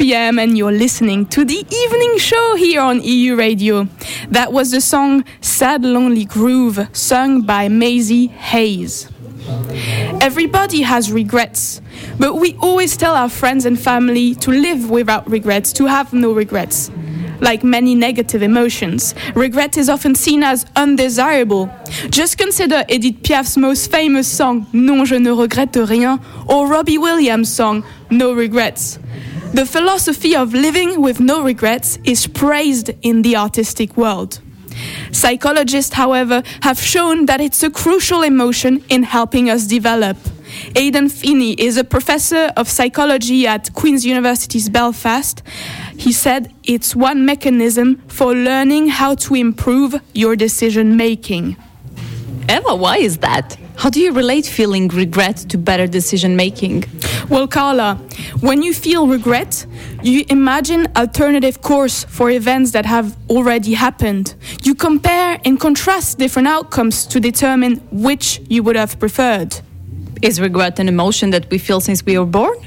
p.m. 0.00 0.38
and 0.38 0.56
you're 0.56 0.72
listening 0.72 1.26
to 1.26 1.44
the 1.44 1.62
evening 1.70 2.16
show 2.16 2.54
here 2.54 2.80
on 2.80 3.02
EU 3.02 3.36
Radio. 3.36 3.86
That 4.30 4.50
was 4.50 4.70
the 4.70 4.80
song 4.80 5.26
Sad 5.42 5.84
Lonely 5.84 6.24
Groove, 6.24 6.88
sung 6.94 7.42
by 7.42 7.68
Maisie 7.68 8.28
Hayes. 8.28 9.10
Everybody 10.22 10.80
has 10.80 11.12
regrets, 11.12 11.82
but 12.18 12.36
we 12.36 12.56
always 12.62 12.96
tell 12.96 13.14
our 13.14 13.28
friends 13.28 13.66
and 13.66 13.78
family 13.78 14.34
to 14.36 14.50
live 14.50 14.88
without 14.88 15.28
regrets, 15.28 15.70
to 15.74 15.84
have 15.84 16.14
no 16.14 16.32
regrets. 16.32 16.90
Like 17.42 17.62
many 17.62 17.94
negative 17.94 18.42
emotions, 18.42 19.14
regret 19.34 19.76
is 19.76 19.90
often 19.90 20.14
seen 20.14 20.42
as 20.42 20.64
undesirable. 20.76 21.68
Just 22.08 22.38
consider 22.38 22.86
Edith 22.88 23.22
Piaf's 23.22 23.58
most 23.58 23.90
famous 23.90 24.26
song, 24.26 24.66
Non, 24.72 25.04
je 25.04 25.18
ne 25.18 25.30
regrette 25.30 25.86
rien, 25.86 26.18
or 26.48 26.68
Robbie 26.68 26.96
Williams' 26.96 27.52
song, 27.52 27.84
No 28.08 28.32
Regrets. 28.32 28.98
The 29.52 29.66
philosophy 29.66 30.36
of 30.36 30.54
living 30.54 31.02
with 31.02 31.18
no 31.18 31.42
regrets 31.42 31.98
is 32.04 32.28
praised 32.28 32.90
in 33.02 33.22
the 33.22 33.36
artistic 33.36 33.96
world. 33.96 34.40
Psychologists, 35.10 35.94
however, 35.94 36.44
have 36.62 36.78
shown 36.78 37.26
that 37.26 37.40
it's 37.40 37.62
a 37.64 37.70
crucial 37.70 38.22
emotion 38.22 38.84
in 38.88 39.02
helping 39.02 39.50
us 39.50 39.66
develop. 39.66 40.16
Aidan 40.76 41.08
Finney 41.08 41.54
is 41.54 41.76
a 41.76 41.82
professor 41.82 42.52
of 42.56 42.68
psychology 42.68 43.46
at 43.46 43.74
Queen's 43.74 44.06
University's 44.06 44.68
Belfast. 44.68 45.42
He 45.96 46.12
said 46.12 46.54
it's 46.62 46.94
one 46.94 47.26
mechanism 47.26 47.96
for 48.06 48.32
learning 48.32 48.88
how 48.88 49.16
to 49.16 49.34
improve 49.34 50.00
your 50.14 50.36
decision 50.36 50.96
making. 50.96 51.56
Eva, 52.48 52.76
why 52.76 52.98
is 52.98 53.18
that? 53.18 53.56
How 53.80 53.88
do 53.88 53.98
you 53.98 54.12
relate 54.12 54.44
feeling 54.44 54.88
regret 54.88 55.38
to 55.48 55.56
better 55.56 55.86
decision 55.86 56.36
making? 56.36 56.84
Well, 57.30 57.48
Carla, 57.48 57.94
when 58.40 58.60
you 58.60 58.74
feel 58.74 59.08
regret, 59.08 59.64
you 60.02 60.26
imagine 60.28 60.86
alternative 60.96 61.62
course 61.62 62.04
for 62.04 62.28
events 62.28 62.72
that 62.72 62.84
have 62.84 63.16
already 63.30 63.72
happened. 63.72 64.34
You 64.64 64.74
compare 64.74 65.40
and 65.46 65.58
contrast 65.58 66.18
different 66.18 66.46
outcomes 66.46 67.06
to 67.06 67.20
determine 67.20 67.76
which 67.90 68.42
you 68.50 68.62
would 68.64 68.76
have 68.76 68.98
preferred. 68.98 69.58
Is 70.20 70.42
regret 70.42 70.78
an 70.78 70.86
emotion 70.86 71.30
that 71.30 71.48
we 71.50 71.56
feel 71.56 71.80
since 71.80 72.04
we 72.04 72.18
were 72.18 72.26
born? 72.26 72.58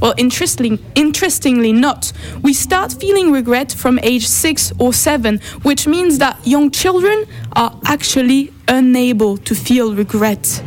Well, 0.00 0.14
interestingly, 0.16 0.82
interestingly 0.94 1.72
not. 1.72 2.12
We 2.42 2.52
start 2.52 2.92
feeling 2.92 3.32
regret 3.32 3.72
from 3.72 3.98
age 4.02 4.26
six 4.26 4.72
or 4.78 4.92
seven, 4.92 5.40
which 5.62 5.86
means 5.86 6.18
that 6.18 6.46
young 6.46 6.70
children 6.70 7.24
are 7.52 7.78
actually 7.84 8.52
unable 8.68 9.36
to 9.38 9.54
feel 9.54 9.94
regret. 9.94 10.62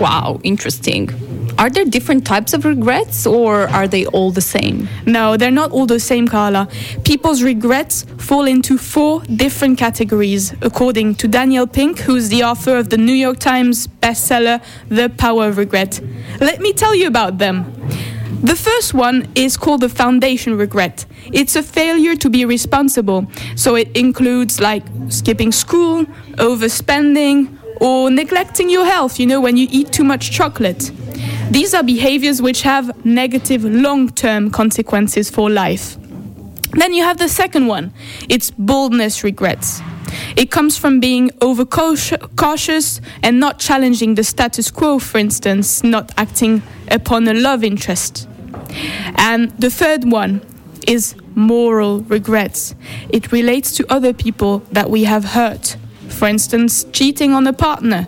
Wow, 0.00 0.40
interesting. 0.42 1.10
Are 1.58 1.68
there 1.68 1.84
different 1.84 2.26
types 2.26 2.54
of 2.54 2.64
regrets 2.64 3.26
or 3.26 3.68
are 3.68 3.86
they 3.86 4.06
all 4.06 4.30
the 4.30 4.40
same? 4.40 4.88
No, 5.04 5.36
they're 5.36 5.50
not 5.50 5.72
all 5.72 5.84
the 5.84 6.00
same, 6.00 6.26
Carla. 6.26 6.68
People's 7.04 7.42
regrets 7.42 8.06
fall 8.16 8.46
into 8.46 8.78
four 8.78 9.20
different 9.24 9.76
categories, 9.76 10.54
according 10.62 11.16
to 11.16 11.28
Daniel 11.28 11.66
Pink, 11.66 11.98
who's 11.98 12.30
the 12.30 12.44
author 12.44 12.78
of 12.78 12.88
the 12.88 12.96
New 12.96 13.12
York 13.12 13.38
Times 13.38 13.88
bestseller, 13.88 14.62
The 14.88 15.10
Power 15.10 15.48
of 15.48 15.58
Regret. 15.58 16.00
Let 16.40 16.60
me 16.62 16.72
tell 16.72 16.94
you 16.94 17.06
about 17.06 17.36
them. 17.36 17.70
The 18.42 18.56
first 18.56 18.94
one 18.94 19.28
is 19.34 19.58
called 19.58 19.82
the 19.82 19.90
foundation 19.90 20.56
regret. 20.56 21.04
It's 21.30 21.56
a 21.56 21.62
failure 21.62 22.16
to 22.16 22.30
be 22.30 22.46
responsible. 22.46 23.26
So 23.54 23.74
it 23.74 23.94
includes 23.94 24.60
like 24.60 24.82
skipping 25.08 25.52
school, 25.52 26.06
overspending, 26.38 27.58
or 27.82 28.10
neglecting 28.10 28.70
your 28.70 28.86
health, 28.86 29.20
you 29.20 29.26
know, 29.26 29.42
when 29.42 29.58
you 29.58 29.68
eat 29.70 29.92
too 29.92 30.04
much 30.04 30.30
chocolate. 30.30 30.90
These 31.50 31.74
are 31.74 31.82
behaviors 31.82 32.40
which 32.40 32.62
have 32.62 33.04
negative 33.04 33.62
long 33.62 34.08
term 34.08 34.50
consequences 34.50 35.28
for 35.28 35.50
life. 35.50 35.98
Then 36.72 36.94
you 36.94 37.02
have 37.02 37.18
the 37.18 37.28
second 37.28 37.66
one 37.66 37.92
it's 38.30 38.50
boldness 38.50 39.22
regrets. 39.22 39.82
It 40.34 40.50
comes 40.50 40.78
from 40.78 40.98
being 40.98 41.30
overcautious 41.42 43.00
and 43.22 43.38
not 43.38 43.58
challenging 43.58 44.14
the 44.14 44.24
status 44.24 44.70
quo, 44.70 44.98
for 44.98 45.18
instance, 45.18 45.84
not 45.84 46.12
acting 46.16 46.62
upon 46.88 47.28
a 47.28 47.34
love 47.34 47.62
interest. 47.62 48.29
And 49.16 49.50
the 49.58 49.70
third 49.70 50.10
one 50.10 50.42
is 50.86 51.14
moral 51.34 52.00
regrets. 52.02 52.74
It 53.10 53.32
relates 53.32 53.72
to 53.76 53.86
other 53.92 54.12
people 54.12 54.58
that 54.72 54.90
we 54.90 55.04
have 55.04 55.24
hurt. 55.24 55.76
For 56.08 56.28
instance, 56.28 56.84
cheating 56.92 57.32
on 57.32 57.46
a 57.46 57.52
partner. 57.52 58.06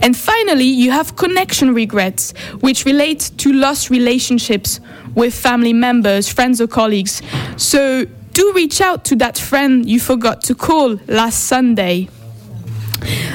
And 0.00 0.16
finally, 0.16 0.64
you 0.64 0.90
have 0.90 1.16
connection 1.16 1.72
regrets, 1.74 2.32
which 2.60 2.84
relate 2.84 3.30
to 3.38 3.52
lost 3.52 3.90
relationships 3.90 4.80
with 5.14 5.34
family 5.34 5.72
members, 5.72 6.28
friends, 6.28 6.60
or 6.60 6.66
colleagues. 6.66 7.22
So 7.56 8.06
do 8.32 8.52
reach 8.54 8.80
out 8.80 9.04
to 9.06 9.16
that 9.16 9.38
friend 9.38 9.88
you 9.88 10.00
forgot 10.00 10.42
to 10.42 10.54
call 10.54 10.98
last 11.06 11.44
Sunday. 11.44 12.08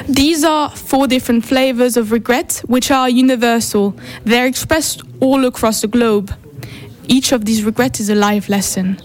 These 0.08 0.44
are 0.44 0.70
four 0.70 1.06
different 1.06 1.44
flavors 1.44 1.96
of 1.96 2.12
regret, 2.12 2.62
which 2.66 2.90
are 2.90 3.08
universal. 3.08 3.94
They're 4.24 4.46
expressed 4.46 5.02
all 5.20 5.44
across 5.44 5.80
the 5.80 5.88
globe. 5.88 6.32
each 7.08 7.32
of 7.32 7.44
these 7.44 7.64
regrets 7.64 8.00
is 8.00 8.10
a 8.10 8.14
life 8.14 8.48
lesson. 8.48 8.98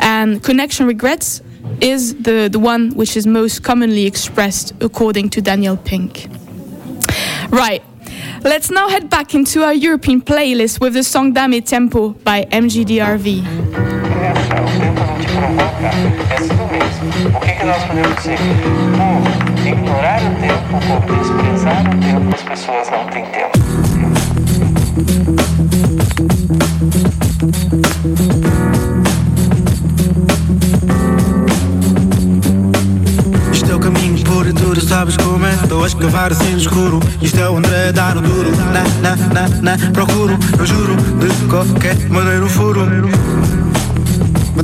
And 0.00 0.42
connection 0.42 0.86
regrets 0.86 1.42
is 1.80 2.14
the, 2.22 2.48
the 2.50 2.58
one 2.58 2.90
which 2.94 3.16
is 3.16 3.26
most 3.26 3.62
commonly 3.62 4.06
expressed 4.06 4.72
according 4.80 5.30
to 5.30 5.42
Daniel 5.42 5.76
Pink. 5.76 6.26
Right. 7.50 7.82
Let's 8.42 8.70
now 8.70 8.88
head 8.88 9.10
back 9.10 9.34
into 9.34 9.62
our 9.62 9.74
European 9.74 10.22
playlist 10.22 10.80
with 10.80 10.94
the 10.94 11.04
song 11.04 11.32
Dame 11.34 11.62
Tempo 11.62 12.10
by 12.10 12.44
MGDRV. 12.46 13.44
O 19.70 19.72
ignorar 19.72 20.20
o 20.20 20.34
tempo 20.40 20.74
ou 20.92 21.16
desprezar 21.16 21.82
o 21.86 22.00
tempo, 22.00 22.34
as 22.34 22.42
pessoas 22.42 22.90
não 22.90 23.06
têm 23.06 23.24
tempo. 23.26 23.56
Isto 33.52 33.70
é 33.70 33.74
o 33.76 33.78
caminho 33.78 34.24
puro 34.24 34.52
duro, 34.52 34.80
sabes 34.80 35.16
como 35.16 35.46
é? 35.46 35.52
Estou 35.52 35.84
a 35.84 35.86
escavar 35.86 36.32
assim 36.32 36.50
no 36.50 36.58
escuro. 36.58 37.00
Isto 37.22 37.38
é 37.38 37.48
o 37.48 37.58
André 37.58 37.92
dar 37.92 38.16
no 38.16 38.22
duro. 38.22 38.50
Na, 38.72 38.82
na, 39.14 39.16
na, 39.16 39.48
na, 39.76 39.90
procuro, 39.92 40.36
eu 40.58 40.66
juro, 40.66 40.96
de 40.96 41.46
qualquer 41.46 41.96
maneira 42.08 42.44
o 42.44 42.48
furo. 42.48 42.88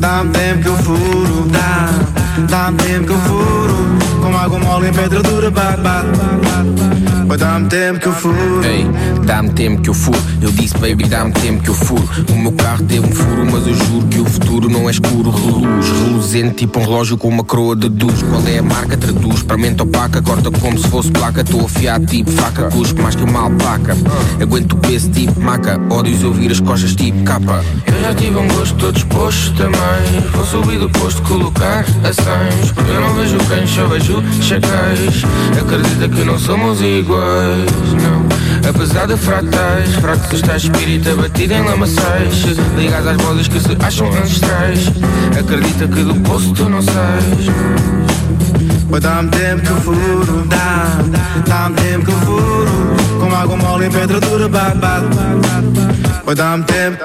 Dá-me 0.01 0.31
tempo 0.33 0.63
que 0.63 0.69
eu 0.69 0.77
furo, 0.79 1.47
dá, 1.49 1.91
dá-me 2.49 2.79
tempo 2.79 3.07
que 3.07 3.13
eu 3.13 3.19
furo. 3.21 4.06
Com 4.23 4.37
água 4.37 4.59
mole 4.59 4.89
em 4.89 4.93
pedra 4.93 5.23
dura, 5.23 5.51
bate, 5.51 5.81
bate, 5.81 6.09
bate. 6.09 7.16
Mas 7.27 7.41
dá-me 7.41 7.69
tempo 7.69 8.01
que 8.01 8.07
eu 8.07 8.13
furo. 8.13 8.65
Ei, 8.65 8.87
dá-me 9.25 9.51
tempo 9.51 9.83
que 9.83 9.91
eu 9.91 9.95
furo. 9.95 10.19
Eu 10.41 10.53
disse, 10.53 10.75
baby, 10.79 11.05
dá-me 11.09 11.33
tempo 11.33 11.63
que 11.63 11.71
eu 11.71 11.75
furo. 11.75 12.09
O 12.31 12.37
meu 12.37 12.53
carro 12.53 12.85
teve 12.85 13.07
um 13.07 13.13
furo, 13.13 13.45
mas 13.51 13.67
eu 13.67 13.75
juro 13.75 14.07
que 14.07 14.21
o 14.21 14.25
futuro 14.25 14.69
não 14.69 14.89
é 14.89 14.93
escuro. 14.93 15.31
Reluz, 15.31 15.91
reluzente, 15.91 16.55
tipo 16.55 16.79
um 16.79 16.85
relógio 16.85 17.17
com 17.17 17.29
uma 17.29 17.43
coroa 17.43 17.75
de 17.75 17.89
luz. 17.89 18.23
Qual 18.23 18.43
é 18.47 18.59
a 18.59 18.63
marca? 18.63 18.97
Traduz, 18.97 19.43
para 19.43 19.57
mente 19.57 19.83
opaca, 19.83 20.23
corta 20.23 20.51
como 20.51 20.79
se 20.79 20.89
fosse 20.89 21.11
placa. 21.11 21.41
Estou 21.41 21.65
afiado, 21.65 22.07
tipo 22.07 22.31
faca, 22.31 22.71
cusco 22.71 23.03
mais 23.03 23.17
que 23.17 23.25
uma 23.25 23.41
alpaca. 23.41 23.97
Aguento 24.41 24.75
o 24.75 24.77
peso, 24.77 25.11
tipo 25.11 25.41
maca. 25.41 25.81
Ódios 25.91 26.23
ouvir 26.23 26.53
as 26.53 26.61
costas, 26.61 26.95
tipo 26.95 27.25
capa. 27.25 27.65
Eu 27.87 28.01
já 28.03 28.15
tive 28.15 28.37
um 28.37 28.47
gosto, 28.49 28.75
estou 28.75 28.93
disposto 28.93 29.53
também. 29.57 30.21
Vou 30.33 30.45
subir 30.45 30.79
do 30.79 30.89
posto, 30.91 31.23
colocar 31.23 31.85
a 32.05 32.13
100. 32.13 32.95
Eu 32.95 33.01
não 33.01 33.15
vejo 33.15 33.37
cães, 33.49 33.71
só 33.71 33.87
vejo 33.87 34.23
chacais. 34.41 35.25
Acredita 35.61 36.09
que 36.09 36.25
não 36.25 36.39
somos 36.39 36.81
iguais, 36.81 37.16
não. 38.03 38.69
Apesar 38.69 39.07
de 39.07 39.17
fratais, 39.17 39.95
fracos 39.97 40.33
está 40.33 40.57
espírito 40.57 41.11
abatido 41.11 41.55
em 41.55 41.63
lamaçais. 41.63 42.45
Ligados 42.77 43.09
às 43.09 43.17
bolas 43.17 43.49
que 43.49 43.61
se 43.61 43.77
acham 43.81 44.09
ancestrais. 44.09 44.91
Acredita 45.39 45.87
que 45.87 46.03
do 46.03 46.15
poço 46.23 46.53
tu 46.53 46.69
não 46.69 46.83
sais. 46.83 47.47
Mas 48.89 49.01
dá-me 49.01 49.31
tempo 49.31 49.63
que 49.63 49.71
eu 49.71 49.81
furo, 49.81 50.47
dá, 50.47 50.99
dá-me 51.47 51.77
tempo 51.77 52.07
que 52.07 52.13
eu 52.13 52.21
furo. 52.21 52.97
Com 53.21 53.35
água 53.35 53.57
mole 53.57 53.87
em 53.87 53.91
pedra 53.91 54.21
dura, 54.21 54.49
bate, 54.49 54.77
bate. 54.79 55.96
Mas 56.27 56.35
dá-me 56.35 56.65
tempo, 56.65 56.99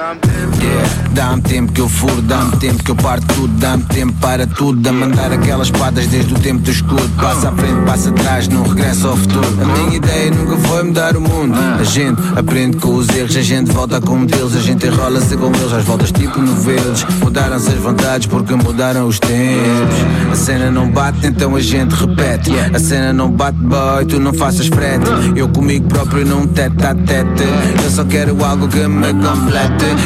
Yeah, 0.60 0.88
dá-me 1.12 1.42
tempo 1.42 1.72
que 1.72 1.80
eu 1.80 1.88
furo, 1.88 2.22
dá-me 2.22 2.56
tempo 2.56 2.82
que 2.82 2.90
eu 2.90 2.96
parto 2.96 3.26
tudo, 3.34 3.52
dá-me 3.58 3.84
tempo 3.84 4.12
para 4.20 4.46
tudo, 4.46 4.88
a 4.88 4.92
mandar 4.92 5.32
aquelas 5.32 5.68
espadas 5.68 6.06
desde 6.08 6.34
o 6.34 6.38
tempo 6.38 6.60
do 6.60 6.70
escudo. 6.70 7.08
Passa 7.20 7.48
à 7.48 7.52
frente, 7.52 7.84
passa 7.86 8.10
atrás, 8.10 8.48
não 8.48 8.62
regressa 8.62 9.08
ao 9.08 9.16
futuro. 9.16 9.46
A 9.60 9.64
minha 9.64 9.96
ideia 9.96 10.30
nunca 10.30 10.56
foi 10.68 10.82
mudar 10.82 11.16
o 11.16 11.20
mundo. 11.20 11.56
A 11.80 11.84
gente 11.84 12.20
aprende 12.36 12.76
com 12.78 12.94
os 12.94 13.08
erros, 13.10 13.36
a 13.36 13.42
gente 13.42 13.70
volta 13.70 14.00
como 14.00 14.26
deles, 14.26 14.56
a 14.56 14.60
gente 14.60 14.86
enrola-se 14.86 15.36
com 15.36 15.46
eles, 15.46 15.72
às 15.72 15.84
voltas 15.84 16.10
tipo 16.10 16.40
novelos. 16.40 17.04
Mudaram-se 17.22 17.68
as 17.68 17.78
vontades 17.78 18.26
porque 18.26 18.54
mudaram 18.54 19.06
os 19.06 19.20
tempos. 19.20 20.32
A 20.32 20.36
cena 20.36 20.70
não 20.70 20.90
bate, 20.90 21.26
então 21.26 21.54
a 21.54 21.60
gente 21.60 21.92
repete. 21.92 22.50
A 22.72 22.78
cena 22.78 23.12
não 23.12 23.30
bate, 23.30 23.58
boy, 23.58 24.04
tu 24.04 24.18
não 24.18 24.32
faças 24.32 24.66
frete. 24.66 25.06
Eu 25.36 25.48
comigo 25.48 25.88
próprio 25.88 26.26
num 26.26 26.46
tete 26.46 26.84
a 26.84 26.94
tete. 26.94 27.44
Eu 27.84 27.90
só 27.90 28.04
quero 28.04 28.44
algo 28.44 28.68
que 28.68 28.86
me 28.86 29.11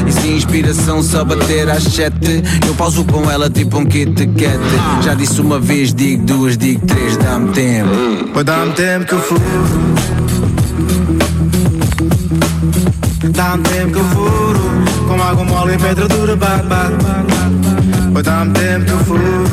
E 0.06 0.12
se 0.12 0.28
inspiração 0.28 1.02
só 1.02 1.24
bater 1.24 1.68
às 1.70 1.84
sete, 1.84 2.42
eu 2.66 2.74
pauso 2.74 3.04
com 3.04 3.30
ela 3.30 3.48
tipo 3.48 3.78
um 3.78 3.84
kit 3.84 4.26
cat. 4.26 4.58
Já 5.02 5.14
disse 5.14 5.40
uma 5.40 5.60
vez, 5.60 5.94
digo 5.94 6.24
duas, 6.24 6.56
digo 6.56 6.84
três, 6.86 7.16
dá-me 7.16 7.52
tempo. 7.52 7.90
mas 8.34 8.44
dá-me 8.44 8.72
tempo 8.72 9.06
que 9.06 9.12
eu 9.12 9.20
furo. 9.20 9.42
Dá-me 13.30 13.62
tempo 13.64 13.92
que 13.92 13.98
eu 13.98 14.04
furo. 14.04 14.60
Com 15.06 15.22
água 15.22 15.44
mole 15.44 15.74
em 15.74 15.78
pedra 15.78 16.08
dura, 16.08 16.36
bate. 16.36 16.66
Mas 18.12 18.22
dá-me 18.24 18.52
tempo 18.52 18.84
que 18.84 18.92
eu 18.92 18.98
furo. 18.98 19.44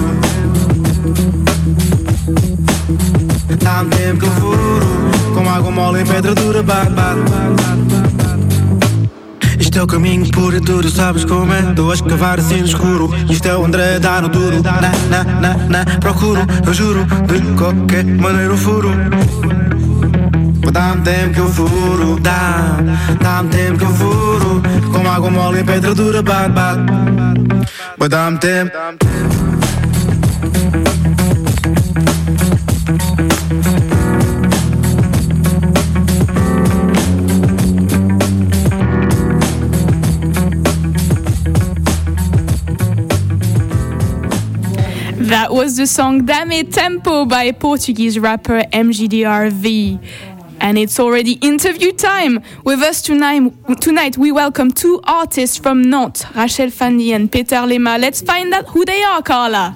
Dá-me 3.61 3.89
tempo 3.89 4.19
que 4.19 4.25
eu 4.25 4.31
furo. 4.31 4.87
Com 5.33 5.49
água 5.49 5.71
mole 5.71 6.01
em 6.01 6.05
pedra 6.05 6.33
dura, 6.33 6.63
bate. 6.63 8.02
Isto 9.73 9.79
é 9.79 9.83
o 9.85 9.87
caminho 9.87 10.29
puro 10.29 10.55
e 10.55 10.59
duro, 10.59 10.87
sabes 10.87 11.25
como 11.25 11.51
é? 11.51 11.59
Estou 11.61 11.89
a 11.89 11.95
escavar 11.95 12.39
assim 12.39 12.59
no 12.59 12.65
escuro. 12.65 13.09
Isto 13.27 13.47
é 13.47 13.57
o 13.57 13.65
André 13.65 13.97
dar 13.97 14.21
no 14.21 14.29
duro. 14.29 14.61
Na, 14.61 14.79
na, 15.09 15.23
na, 15.23 15.57
na, 15.67 15.85
procuro, 15.99 16.41
eu 16.63 16.71
juro, 16.71 17.03
de 17.03 17.41
qualquer 17.57 18.05
maneira 18.05 18.53
o 18.53 18.57
furo. 18.57 18.91
Dá-me 20.71 21.01
tempo 21.01 21.33
que 21.33 21.39
eu 21.39 21.49
furo, 21.49 22.19
dá, 22.19 22.77
dá-me 23.19 23.49
tempo 23.49 23.79
que 23.79 23.83
eu 23.83 23.95
furo. 23.95 24.61
Com 24.91 25.09
água 25.09 25.31
mole 25.31 25.61
em 25.61 25.65
pedra 25.65 25.95
dura, 25.95 26.21
bate, 26.21 26.49
bate. 26.51 28.09
Dá-me 28.09 28.37
tempo. 28.37 28.71
That 45.33 45.51
was 45.51 45.77
the 45.77 45.87
song 45.87 46.27
Dame 46.27 46.69
Tempo 46.69 47.25
by 47.25 47.51
Portuguese 47.53 48.19
rapper 48.19 48.61
MGDRV. 48.71 49.99
And 50.61 50.77
it's 50.77 50.99
already 50.99 51.39
interview 51.41 51.91
time. 51.91 52.43
With 52.63 52.81
us 52.81 53.01
tonight, 53.01 53.51
tonight 53.81 54.15
we 54.15 54.31
welcome 54.31 54.69
two 54.69 55.01
artists 55.05 55.57
from 55.57 55.81
Nantes, 55.89 56.23
Rachel 56.35 56.69
Fanny 56.69 57.13
and 57.13 57.31
Peter 57.31 57.55
Lema. 57.55 57.99
Let's 57.99 58.21
find 58.21 58.53
out 58.53 58.67
who 58.67 58.85
they 58.85 59.01
are, 59.01 59.23
Carla. 59.23 59.75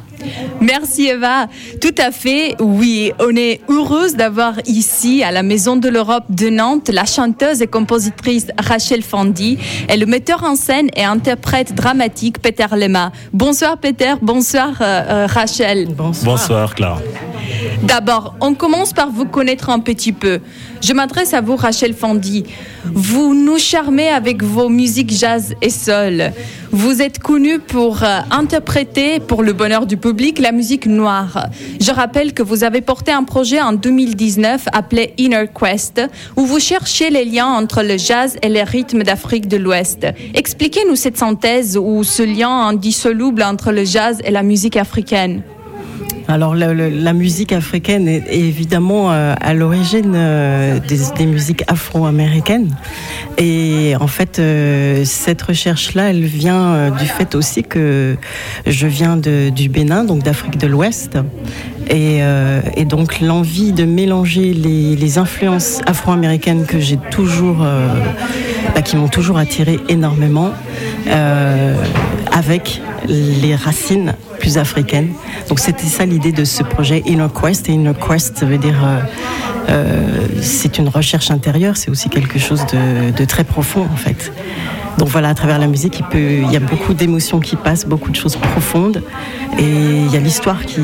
Merci 0.61 1.07
Eva. 1.07 1.47
Tout 1.81 1.95
à 1.97 2.11
fait, 2.11 2.55
oui. 2.59 3.11
On 3.19 3.35
est 3.35 3.61
heureuse 3.69 4.15
d'avoir 4.15 4.55
ici, 4.65 5.23
à 5.23 5.31
la 5.31 5.43
Maison 5.43 5.75
de 5.75 5.89
l'Europe 5.89 6.25
de 6.29 6.49
Nantes, 6.49 6.89
la 6.91 7.05
chanteuse 7.05 7.61
et 7.61 7.67
compositrice 7.67 8.47
Rachel 8.57 9.03
Fandy 9.03 9.57
et 9.89 9.97
le 9.97 10.05
metteur 10.05 10.43
en 10.43 10.55
scène 10.55 10.89
et 10.95 11.03
interprète 11.03 11.73
dramatique 11.75 12.39
Peter 12.39 12.67
Lema. 12.75 13.11
Bonsoir 13.33 13.77
Peter, 13.77 14.13
bonsoir 14.21 14.73
euh, 14.81 15.03
euh, 15.09 15.27
Rachel. 15.27 15.87
Bonsoir 15.95 16.75
Clara. 16.75 16.99
D'abord, 17.83 18.35
on 18.41 18.53
commence 18.53 18.93
par 18.93 19.09
vous 19.09 19.25
connaître 19.25 19.69
un 19.69 19.79
petit 19.79 20.11
peu. 20.11 20.39
Je 20.81 20.93
m'adresse 20.93 21.33
à 21.33 21.41
vous, 21.41 21.55
Rachel 21.55 21.93
Fandy. 21.93 22.43
Vous 22.85 23.33
nous 23.33 23.57
charmez 23.57 24.09
avec 24.09 24.43
vos 24.43 24.69
musiques 24.69 25.11
jazz 25.11 25.55
et 25.61 25.69
soul. 25.69 26.31
Vous 26.71 27.01
êtes 27.01 27.19
connue 27.19 27.59
pour 27.59 28.03
euh, 28.03 28.19
interpréter, 28.29 29.19
pour 29.19 29.41
le 29.41 29.53
bonheur 29.53 29.85
du 29.85 29.97
public, 29.97 30.39
la 30.39 30.51
musique 30.51 30.85
noire. 30.85 31.47
Je 31.79 31.91
rappelle 31.91 32.33
que 32.33 32.43
vous 32.43 32.63
avez 32.63 32.81
porté 32.81 33.11
un 33.11 33.23
projet 33.23 33.61
en 33.61 33.73
2019 33.73 34.67
appelé 34.73 35.13
Inner 35.17 35.45
Quest, 35.53 36.01
où 36.35 36.45
vous 36.45 36.59
cherchez 36.59 37.09
les 37.09 37.25
liens 37.25 37.47
entre 37.47 37.83
le 37.83 37.97
jazz 37.97 38.37
et 38.41 38.49
les 38.49 38.63
rythmes 38.63 39.03
d'Afrique 39.03 39.47
de 39.47 39.57
l'Ouest. 39.57 40.05
Expliquez-nous 40.33 40.95
cette 40.95 41.17
synthèse 41.17 41.77
ou 41.77 42.03
ce 42.03 42.23
lien 42.23 42.67
indissoluble 42.67 43.43
entre 43.43 43.71
le 43.71 43.85
jazz 43.85 44.19
et 44.23 44.31
la 44.31 44.43
musique 44.43 44.77
africaine. 44.77 45.41
Alors 46.29 46.55
la 46.55 47.13
musique 47.13 47.53
africaine 47.53 48.07
est, 48.07 48.23
évidemment 48.29 49.11
euh, 49.11 49.33
à 49.39 49.53
l'origine 49.53 50.13
euh, 50.13 50.77
des, 50.79 51.25
musiques 51.25 51.63
afro-américaines. 51.67 52.75
Et 53.37 53.93
en 53.99 54.07
fait 54.07 54.39
euh, 54.39 55.03
cette 55.05 55.41
recherche-là 55.41 56.09
elle 56.09 56.25
vient 56.25 56.91
du 56.91 57.05
fait 57.05 57.33
aussi 57.35 57.63
que 57.63 58.17
je 58.65 58.87
viens 58.87 59.15
du 59.15 59.69
Bénin 59.69 60.03
donc 60.03 60.23
d'Afrique 60.23 60.57
de 60.57 60.67
l'Ouest. 60.67 61.17
Et, 61.89 62.21
donc 62.85 63.21
l'envie 63.21 63.71
de 63.71 63.85
mélanger 63.85 64.53
les, 64.53 65.17
influences 65.17 65.79
afro-américaines 65.85 66.65
que 66.65 66.79
j'ai 66.79 66.97
toujours 67.11 67.57
bah, 68.75 68.81
qui 68.81 68.97
m'ont 68.97 69.07
toujours 69.07 69.37
attiré 69.37 69.79
énormément 69.87 70.51
avec 72.31 72.81
les 73.07 73.55
racines 73.55 74.13
plus 74.39 74.57
africaines. 74.57 75.13
Donc 75.49 75.59
c'était 75.59 75.85
ça 75.85 76.05
l'idée 76.05 76.31
de 76.31 76.45
ce 76.45 76.63
projet 76.63 77.03
Inner 77.05 77.27
Quest. 77.33 77.69
Et 77.69 77.73
Inner 77.73 77.93
Quest, 77.93 78.37
ça 78.37 78.45
veut 78.45 78.57
dire 78.57 78.83
euh, 78.83 78.99
euh, 79.69 80.27
c'est 80.41 80.77
une 80.77 80.89
recherche 80.89 81.31
intérieure, 81.31 81.77
c'est 81.77 81.91
aussi 81.91 82.09
quelque 82.09 82.39
chose 82.39 82.65
de, 82.67 83.25
très 83.25 83.43
profond 83.43 83.87
en 83.91 83.97
fait. 83.97 84.31
Donc 84.97 85.09
voilà, 85.09 85.29
à 85.29 85.35
travers 85.35 85.59
la 85.59 85.67
musique, 85.67 86.01
il, 86.15 86.51
y 86.51 86.55
a 86.55 86.59
beaucoup 86.59 86.95
d'émotions 86.95 87.39
qui 87.39 87.55
passent, 87.55 87.85
beaucoup 87.85 88.09
de 88.09 88.15
choses 88.15 88.35
profondes. 88.35 89.03
Et 89.59 89.63
il 89.63 90.11
y 90.11 90.17
a 90.17 90.19
l'histoire 90.19 90.65
qui, 90.65 90.81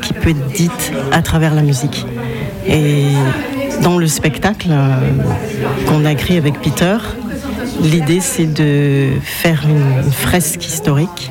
qui 0.00 0.12
peut 0.12 0.30
être 0.30 0.46
dite 0.52 0.92
à 1.10 1.22
travers 1.22 1.54
la 1.54 1.62
musique. 1.62 2.06
Et 2.68 3.06
dans 3.82 3.98
le 3.98 4.06
spectacle 4.06 4.68
euh, 4.70 5.00
qu'on 5.88 6.04
a 6.04 6.14
créé 6.14 6.36
avec 6.36 6.60
Peter, 6.60 6.98
l'idée 7.82 8.20
c'est 8.20 8.46
de 8.46 9.08
faire 9.22 9.66
une 9.68 10.10
fresque 10.10 10.64
historique 10.66 11.30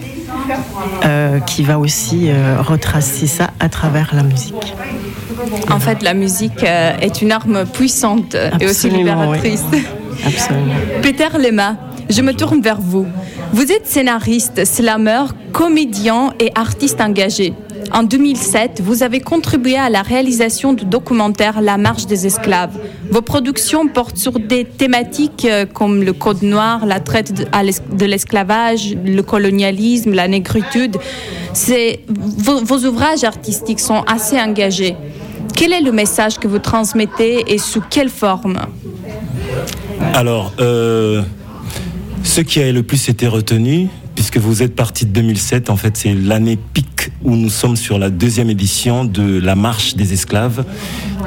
euh, 1.03 1.39
qui 1.41 1.63
va 1.63 1.79
aussi 1.79 2.29
euh, 2.29 2.62
retracer 2.62 3.27
ça 3.27 3.51
à 3.60 3.69
travers 3.69 4.13
la 4.15 4.23
musique. 4.23 4.73
En 5.69 5.79
fait, 5.79 6.01
la 6.01 6.13
musique 6.13 6.63
euh, 6.63 6.97
est 6.99 7.21
une 7.21 7.31
arme 7.31 7.65
puissante 7.65 8.36
et 8.60 8.65
aussi 8.65 8.88
oui. 8.88 8.97
libératrice. 8.97 9.63
Absolument. 10.25 10.73
Peter 11.01 11.27
Lema, 11.38 11.75
je 12.10 12.21
me 12.21 12.33
tourne 12.33 12.62
vers 12.62 12.81
vous. 12.81 13.05
Vous 13.53 13.71
êtes 13.71 13.88
scénariste, 13.88 14.65
slammer, 14.65 15.23
comédien 15.51 16.33
et 16.39 16.51
artiste 16.55 17.01
engagé. 17.01 17.53
En 17.93 18.04
2007, 18.04 18.82
vous 18.84 19.04
avez 19.04 19.19
contribué 19.19 19.78
à 19.78 19.89
la 19.89 20.02
réalisation 20.02 20.73
du 20.73 20.86
documentaire 20.86 21.62
La 21.62 21.78
marche 21.78 22.06
des 22.06 22.26
esclaves. 22.26 22.78
Vos 23.10 23.21
productions 23.21 23.88
portent 23.88 24.17
sur 24.17 24.39
des 24.39 24.65
thématiques 24.65 25.45
euh, 25.50 25.65
comme 25.65 26.04
le 26.04 26.13
Code 26.13 26.43
noir, 26.43 26.86
la 26.86 27.00
traite 27.00 27.34
de 27.34 28.06
l'esclavage, 28.06 28.95
le 29.04 29.21
colonialisme, 29.21 30.13
la 30.13 30.28
négritude. 30.28 30.97
Vos 32.39 32.86
ouvrages 32.86 33.23
artistiques 33.23 33.80
sont 33.80 34.02
assez 34.08 34.39
engagés. 34.39 34.95
Quel 35.56 35.73
est 35.73 35.82
le 35.82 35.91
message 35.91 36.38
que 36.38 36.47
vous 36.47 36.60
transmettez 36.60 37.45
et 37.47 37.58
sous 37.58 37.82
quelle 37.89 38.10
forme? 38.10 38.60
Alors, 40.13 40.54
euh, 40.60 41.23
ce 42.23 42.41
qui 42.41 42.62
a 42.62 42.71
le 42.71 42.84
plus 42.84 43.10
été 43.10 43.28
retenu, 43.28 43.88
puisque 44.17 44.38
vous 44.38 44.63
êtes 44.63 44.75
parti 44.75 45.06
de 45.06 45.12
2007, 45.12 45.69
en 45.69 45.77
fait, 45.77 45.95
c'est 45.95 46.15
l'année 46.15 46.58
pic 46.58 47.12
où 47.23 47.36
nous 47.36 47.51
sommes 47.51 47.75
sur 47.75 47.99
la 47.99 48.10
deuxième 48.10 48.49
édition 48.49 49.06
de 49.06 49.39
la 49.39 49.53
marche 49.53 49.95
des 49.95 50.12
esclaves, 50.12 50.65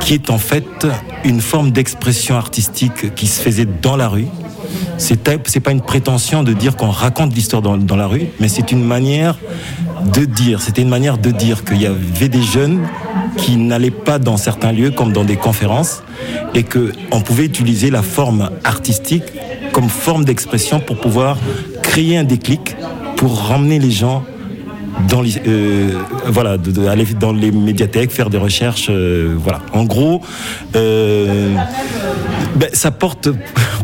qui 0.01 0.15
est 0.15 0.29
en 0.29 0.39
fait 0.39 0.89
une 1.25 1.41
forme 1.41 1.71
d'expression 1.71 2.35
artistique 2.35 3.15
qui 3.15 3.29
se 3.29 3.41
faisait 3.41 3.69
dans 3.81 3.97
la 3.97 4.09
rue. 4.09 4.27
C'est 4.99 5.21
pas 5.23 5.71
une 5.71 5.83
prétention 5.83 6.43
de 6.43 6.53
dire 6.53 6.75
qu'on 6.75 6.91
raconte 6.91 7.33
l'histoire 7.33 7.63
dans, 7.63 7.97
la 7.97 8.09
rue, 8.09 8.27
mais 8.41 8.49
c'est 8.49 8.73
une 8.73 8.83
manière 8.83 9.39
de 10.13 10.25
dire. 10.25 10.61
C'était 10.61 10.83
une 10.83 10.89
manière 10.89 11.17
de 11.17 11.31
dire 11.31 11.65
qu'il 11.65 11.81
y 11.81 11.87
avait 11.87 12.29
des 12.29 12.43
jeunes 12.43 12.81
qui 13.37 13.57
n'allaient 13.57 13.93
pas 13.93 14.19
dans 14.19 14.37
certains 14.37 14.73
lieux 14.73 14.91
comme 14.91 15.13
dans 15.13 15.25
des 15.25 15.37
conférences 15.37 16.03
et 16.55 16.65
que 16.65 16.91
on 17.13 17.21
pouvait 17.21 17.45
utiliser 17.45 17.89
la 17.89 18.03
forme 18.03 18.51
artistique 18.65 19.23
comme 19.73 19.89
forme 19.89 20.25
d'expression 20.25 20.81
pour 20.81 21.01
pouvoir 21.01 21.37
créer 21.91 22.17
un 22.17 22.25
déclic 22.25 22.77
pour 23.17 23.37
ramener 23.37 23.81
les 23.81 23.91
gens 23.91 24.23
dans 25.09 25.23
les, 25.23 25.33
euh, 25.47 25.91
voilà, 26.27 26.57
aller 26.89 27.05
dans 27.19 27.33
les 27.33 27.51
médiathèques, 27.51 28.13
faire 28.13 28.31
des 28.31 28.39
recherches, 28.39 28.87
euh, 28.91 29.35
voilà. 29.37 29.61
En 29.73 29.85
gros, 29.85 30.21
euh, 30.77 31.57
ben, 32.55 32.69
ça 32.73 32.93
porte. 32.93 33.29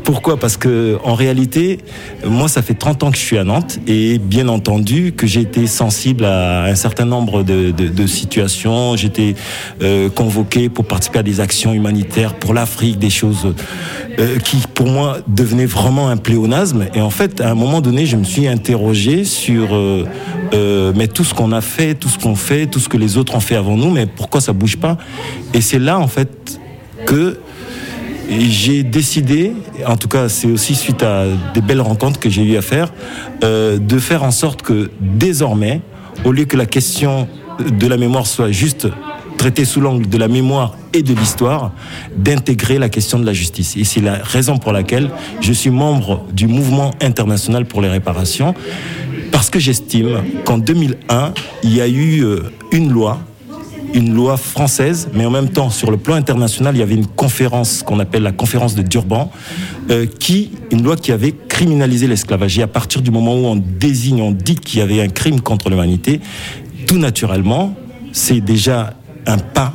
Pourquoi? 0.07 0.37
Parce 0.37 0.57
que 0.57 0.99
en 1.03 1.15
réalité, 1.15 1.79
moi, 2.25 2.47
ça 2.47 2.63
fait 2.63 2.75
30 2.75 3.03
ans 3.03 3.11
que 3.11 3.19
je 3.19 3.23
suis 3.23 3.39
à 3.39 3.43
Nantes 3.43 3.81
et 3.89 4.19
bien 4.19 4.47
entendu 4.47 5.13
que 5.17 5.27
j'ai 5.27 5.41
été 5.41 5.67
sensible 5.67 6.25
à 6.25 6.63
un 6.63 6.77
certain 6.77 7.07
nombre 7.07 7.43
de, 7.43 7.73
de, 7.73 7.89
de 7.89 8.07
situations. 8.07 8.95
J'étais 8.95 9.35
euh, 9.83 10.09
convoqué 10.09 10.69
pour 10.69 10.85
participer 10.85 11.19
à 11.19 11.23
des 11.25 11.41
actions 11.41 11.75
humanitaires 11.75 12.35
pour 12.35 12.55
l'Afrique, 12.55 13.01
des 13.01 13.11
choses 13.11 13.53
euh, 14.21 14.39
qui, 14.39 14.59
pour 14.75 14.87
moi, 14.87 15.19
devenaient 15.27 15.67
vraiment 15.67 16.09
un 16.09 16.17
pléonasme. 16.17 16.87
Et 16.95 17.01
en 17.01 17.11
fait, 17.11 17.41
à 17.41 17.51
un 17.51 17.57
moment 17.57 17.81
donné, 17.81 18.07
je 18.07 18.17
me 18.17 18.23
suis 18.23 18.47
interrogé 18.47 19.25
sur 19.25 19.75
euh, 19.75 20.07
euh, 20.55 20.93
mais 20.95 21.09
tout 21.09 21.25
ce 21.25 21.35
qu'on 21.35 21.51
a 21.51 21.61
fait, 21.61 21.97
tout 21.97 22.09
ce 22.09 22.21
qu'on 22.21 22.37
fait, 22.37 22.67
tout 22.67 22.79
ce 22.79 22.89
que 22.89 22.97
les 22.97 23.17
autres 23.17 23.35
ont 23.35 23.41
fait 23.41 23.57
avant 23.57 23.77
nous, 23.77 23.91
mais 23.91 24.07
pourquoi 24.07 24.41
ça 24.41 24.53
bouge 24.53 24.77
pas? 24.77 24.99
Et 25.53 25.61
c'est 25.61 25.81
là, 25.81 25.99
en 25.99 26.07
fait, 26.07 26.61
que 27.07 27.41
j'ai 28.29 28.83
décidé, 28.83 29.53
en 29.87 29.97
tout 29.97 30.09
cas 30.09 30.29
c'est 30.29 30.49
aussi 30.49 30.75
suite 30.75 31.03
à 31.03 31.25
des 31.55 31.61
belles 31.61 31.81
rencontres 31.81 32.21
que 32.21 32.29
j'ai 32.29 32.43
eu 32.43 32.57
à 32.57 32.63
faire, 32.63 32.93
euh, 33.45 33.79
de 33.79 33.99
faire 33.99 34.23
en 34.23 34.31
sorte 34.31 34.63
que 34.63 34.91
désormais, 35.01 35.81
au 36.25 36.33
lieu 36.33 36.45
que 36.45 36.57
la 36.57 36.67
question 36.67 37.29
de 37.59 37.87
la 37.87 37.97
mémoire 37.97 38.27
soit 38.27 38.51
juste 38.51 38.89
traitée 39.37 39.65
sous 39.65 39.81
l'angle 39.81 40.09
de 40.09 40.19
la 40.19 40.29
mémoire 40.29 40.77
et 40.93 41.03
de 41.03 41.13
l'histoire, 41.15 41.73
d'intégrer 42.17 42.79
la 42.79 42.89
question 42.89 43.19
de 43.19 43.27
la 43.27 43.33
justice. 43.33 43.77
Et 43.77 43.85
c'est 43.85 44.01
la 44.01 44.15
raison 44.15 44.57
pour 44.57 44.73
laquelle 44.73 45.11
je 45.41 45.53
suis 45.53 45.71
membre 45.71 46.25
du 46.33 46.47
mouvement 46.47 46.93
international 47.03 47.67
pour 47.67 47.83
les 47.83 47.89
réparations, 47.89 48.55
parce 49.31 49.51
que 49.51 49.59
j'estime 49.59 50.23
qu'en 50.45 50.59
2001, 50.59 51.35
il 51.63 51.75
y 51.75 51.81
a 51.81 51.89
eu 51.89 52.25
euh, 52.25 52.41
une 52.73 52.91
loi 52.91 53.21
une 53.95 54.15
loi 54.15 54.37
française, 54.37 55.09
mais 55.15 55.25
en 55.25 55.31
même 55.31 55.49
temps, 55.49 55.71
sur 55.71 55.91
le 55.91 55.97
plan 55.97 56.15
international, 56.15 56.75
il 56.75 56.79
y 56.79 56.83
avait 56.83 56.95
une 56.95 57.07
conférence 57.07 57.83
qu'on 57.83 57.99
appelle 57.99 58.23
la 58.23 58.33
conférence 58.33 58.75
de 58.75 58.83
Durban, 58.83 59.31
euh, 59.91 60.07
qui, 60.07 60.51
une 60.71 60.83
loi 60.83 60.97
qui 60.97 61.13
avait 61.13 61.33
criminalisé 61.33 62.07
l'esclavage. 62.07 62.59
Et 62.59 62.63
à 62.63 62.67
partir 62.67 63.03
du 63.03 63.11
moment 63.11 63.35
où 63.35 63.47
on 63.47 63.57
désigne, 63.57 64.21
on 64.23 64.33
dit 64.33 64.57
qu'il 64.57 64.81
y 64.81 64.83
avait 64.83 65.01
un 65.01 65.09
crime 65.09 65.41
contre 65.41 65.71
l'humanité, 65.71 66.21
tout 66.87 66.99
naturellement, 66.99 67.75
c'est 68.13 68.41
déjà 68.41 68.95
un 69.27 69.39
pas 69.39 69.73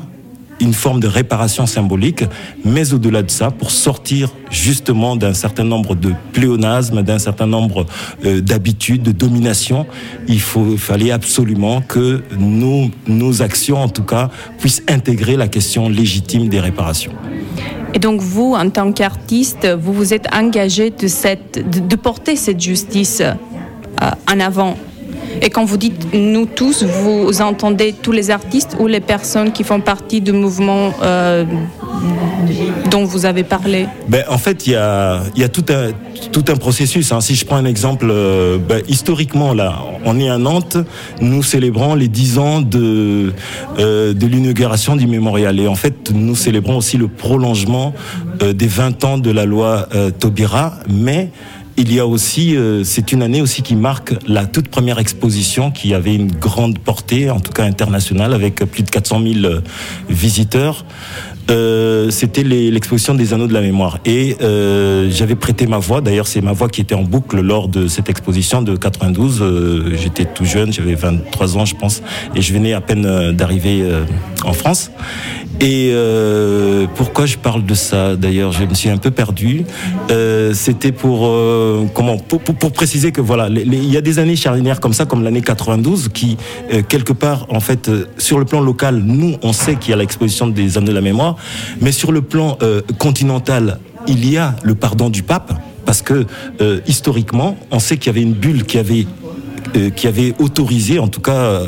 une 0.62 0.74
forme 0.74 1.00
de 1.00 1.08
réparation 1.08 1.66
symbolique, 1.66 2.24
mais 2.64 2.94
au-delà 2.94 3.24
de 3.24 3.32
ça, 3.32 3.52
pour 3.52 3.72
sortir 3.72 4.30
justement 4.50 5.16
d'un 5.16 5.34
certain 5.34 5.64
nombre 5.64 5.96
de 5.96 6.14
pléonasmes, 6.34 7.02
d'un 7.02 7.20
certain 7.20 7.48
nombre 7.48 7.86
euh, 8.26 8.42
d'habitudes, 8.42 9.02
de 9.02 9.12
domination, 9.12 9.86
il 10.28 10.40
faut, 10.40 10.78
fallait 10.78 11.12
absolument 11.12 11.82
que 11.82 12.22
nos, 12.38 12.90
nos 13.08 13.42
actions, 13.42 13.78
en 13.78 13.90
tout 13.90 14.04
cas, 14.04 14.30
puissent 14.60 14.84
intégrer 14.88 15.36
la 15.36 15.48
question 15.48 15.90
légitime 15.90 16.48
des 16.48 16.60
réparations. 16.60 17.14
Et 17.94 18.00
donc 18.00 18.22
vous, 18.22 18.54
en 18.54 18.70
tant 18.70 18.92
qu'artiste, 18.94 19.68
vous 19.68 19.94
vous 19.94 20.14
êtes 20.14 20.34
engagé 20.34 20.92
de, 20.92 21.08
cette, 21.08 21.88
de 21.88 21.96
porter 21.96 22.36
cette 22.36 22.62
justice 22.62 23.22
euh, 23.22 24.12
en 24.32 24.40
avant. 24.40 24.78
Et 25.42 25.50
quand 25.50 25.66
vous 25.66 25.78
dites 25.78 26.14
nous 26.14 26.46
tous, 26.46 26.84
vous 26.84 27.42
entendez 27.42 27.94
tous 27.94 28.12
les 28.12 28.32
artistes 28.32 28.76
ou 28.80 28.88
les 28.88 29.00
personnes 29.00 29.52
qui 29.52 29.64
font 29.64 29.80
partie 29.80 30.22
du 30.22 30.32
mouvement 30.32 30.94
euh, 31.02 31.46
dont 32.90 33.06
vous 33.06 33.26
avez 33.26 33.44
parlé? 33.44 33.88
Ben, 34.08 34.24
En 34.30 34.38
fait, 34.38 34.68
il 34.68 34.74
y 34.74 34.76
a, 34.76 35.22
y 35.36 35.44
a 35.44 35.50
tout, 35.50 35.66
un, 35.70 35.92
tout 36.32 36.46
un 36.48 36.56
processus. 36.56 37.12
Hein. 37.12 37.22
Si 37.22 37.36
je 37.36 37.46
prends 37.46 37.58
un 37.58 37.66
exemple, 37.66 38.08
euh, 38.10 38.58
ben, 38.58 38.82
historiquement, 38.88 39.54
là, 39.54 39.80
on 40.06 40.20
est 40.20 40.30
à 40.30 40.38
Nantes, 40.38 40.78
nous 41.22 41.44
célébrons 41.44 41.96
les 41.96 42.08
10 42.08 42.38
ans 42.40 42.62
de, 42.62 43.34
euh, 43.80 44.14
de 44.14 44.28
l'inauguration 44.28 44.96
du 44.96 45.08
mémorial. 45.08 45.60
Et 45.60 45.68
en 45.68 45.76
fait, 45.76 46.12
nous 46.14 46.36
célébrons 46.36 46.78
aussi 46.78 46.98
le 46.98 47.08
prolongement 47.08 47.94
des 48.40 48.68
20 48.68 49.04
ans 49.04 49.18
de 49.20 49.30
la 49.30 49.46
loi 49.46 49.88
Taubira, 50.20 50.74
mais 50.90 51.30
il 51.82 51.92
y 51.92 52.00
a 52.00 52.06
aussi, 52.06 52.56
euh, 52.56 52.84
c'est 52.84 53.12
une 53.12 53.24
année 53.24 53.42
aussi 53.42 53.64
qui 53.64 53.76
marque 53.76 54.14
la 54.28 54.46
toute 54.46 54.68
première 54.68 55.00
exposition 55.00 55.72
qui 55.72 55.96
avait 55.96 56.14
une 56.14 56.32
grande 56.32 56.78
portée, 56.78 57.32
en 57.32 57.40
tout 57.40 57.52
cas 57.52 57.64
internationale, 57.64 58.36
avec 58.36 58.58
plus 58.66 58.84
de 58.84 58.90
400 58.92 59.22
000 59.24 59.46
euh, 59.46 59.62
visiteurs. 60.08 60.86
Euh, 61.50 62.12
c'était 62.12 62.44
l'exposition 62.44 63.16
des 63.16 63.34
anneaux 63.34 63.48
de 63.48 63.54
la 63.54 63.62
mémoire. 63.62 63.98
Et 64.06 64.38
j'avais 65.10 65.36
prêté 65.36 65.66
ma 65.66 65.80
voix, 65.80 66.02
d'ailleurs 66.02 66.28
c'est 66.28 66.42
ma 66.42 66.54
voix 66.54 66.70
qui 66.70 66.82
était 66.82 66.96
en 66.96 67.02
boucle 67.02 67.42
lors 67.42 67.68
de 67.68 67.88
cette 67.88 68.10
exposition 68.10 68.62
de 68.62 68.76
92. 68.76 69.40
Euh, 69.42 69.98
J'étais 69.98 70.26
tout 70.26 70.46
jeune, 70.46 70.72
j'avais 70.72 70.94
23 70.94 71.58
ans 71.58 71.66
je 71.66 71.76
pense, 71.76 72.04
et 72.36 72.42
je 72.42 72.54
venais 72.54 72.74
à 72.74 72.82
peine 72.82 73.32
d'arriver 73.32 73.84
en 74.46 74.54
France. 74.54 74.92
Et 75.62 75.92
euh, 75.94 76.88
pourquoi 76.96 77.28
je 77.28 77.38
parle 77.38 77.64
de 77.64 77.76
ça 77.76 78.16
D'ailleurs, 78.16 78.52
je 78.52 78.64
me 78.64 78.74
suis 78.74 78.90
un 78.90 78.98
peu 78.98 79.12
perdu. 79.12 79.64
Euh, 80.10 80.56
C'était 80.56 80.92
pour 80.92 81.28
euh, 81.28 81.86
comment 81.94 82.18
pour, 82.18 82.42
pour, 82.42 82.56
pour, 82.56 82.72
préciser 82.72 83.12
que 83.12 83.22
voilà, 83.22 83.48
il 83.48 83.92
y 83.92 83.96
a 83.96 84.02
des 84.02 84.18
années 84.18 84.36
charnières 84.36 84.80
comme 84.80 84.94
ça, 84.94 85.06
comme 85.06 85.24
l'année 85.24 85.42
92, 85.42 86.10
qui 86.10 86.38
euh, 86.74 86.82
quelque 86.82 87.14
part, 87.14 87.46
en 87.50 87.60
fait, 87.60 87.90
euh, 87.90 88.06
sur 88.18 88.40
le 88.40 88.46
plan 88.46 88.60
local, 88.60 89.04
nous, 89.06 89.36
on 89.44 89.54
sait 89.54 89.76
qu'il 89.76 89.92
y 89.92 89.94
a 89.94 89.98
l'exposition 89.98 90.48
des 90.48 90.80
anneaux 90.80 90.88
de 90.88 90.94
la 90.94 91.02
mémoire, 91.02 91.36
mais 91.80 91.92
sur 91.92 92.12
le 92.12 92.24
plan 92.24 92.58
euh, 92.64 92.82
continental, 92.98 93.78
il 94.08 94.28
y 94.28 94.38
a 94.38 94.56
le 94.64 94.74
pardon 94.74 95.10
du 95.12 95.22
pape, 95.22 95.54
parce 95.86 96.02
que 96.02 96.26
euh, 96.62 96.80
historiquement, 96.88 97.56
on 97.70 97.80
sait 97.80 97.98
qu'il 97.98 98.08
y 98.08 98.10
avait 98.10 98.22
une 98.22 98.34
bulle 98.34 98.64
qui 98.64 98.80
avait 98.80 99.06
qui 99.96 100.08
avait 100.08 100.34
autorisé, 100.40 101.00
en 101.00 101.08
tout 101.08 101.22
cas, 101.22 101.32
euh, 101.32 101.68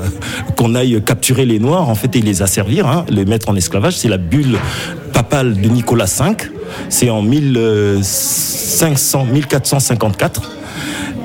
qu'on 0.57 0.75
aille 0.75 1.01
capturer 1.05 1.45
les 1.45 1.59
Noirs, 1.59 1.89
en 1.89 1.95
fait, 1.95 2.15
et 2.15 2.21
les 2.21 2.41
asservir, 2.41 2.87
hein, 2.87 3.05
les 3.09 3.25
mettre 3.25 3.49
en 3.49 3.55
esclavage. 3.55 3.97
C'est 3.97 4.09
la 4.09 4.17
bulle 4.17 4.57
papale 5.13 5.59
de 5.59 5.69
Nicolas 5.69 6.05
V. 6.05 6.35
C'est 6.89 7.09
en 7.09 7.21
1500, 7.21 9.25
1454. 9.25 10.51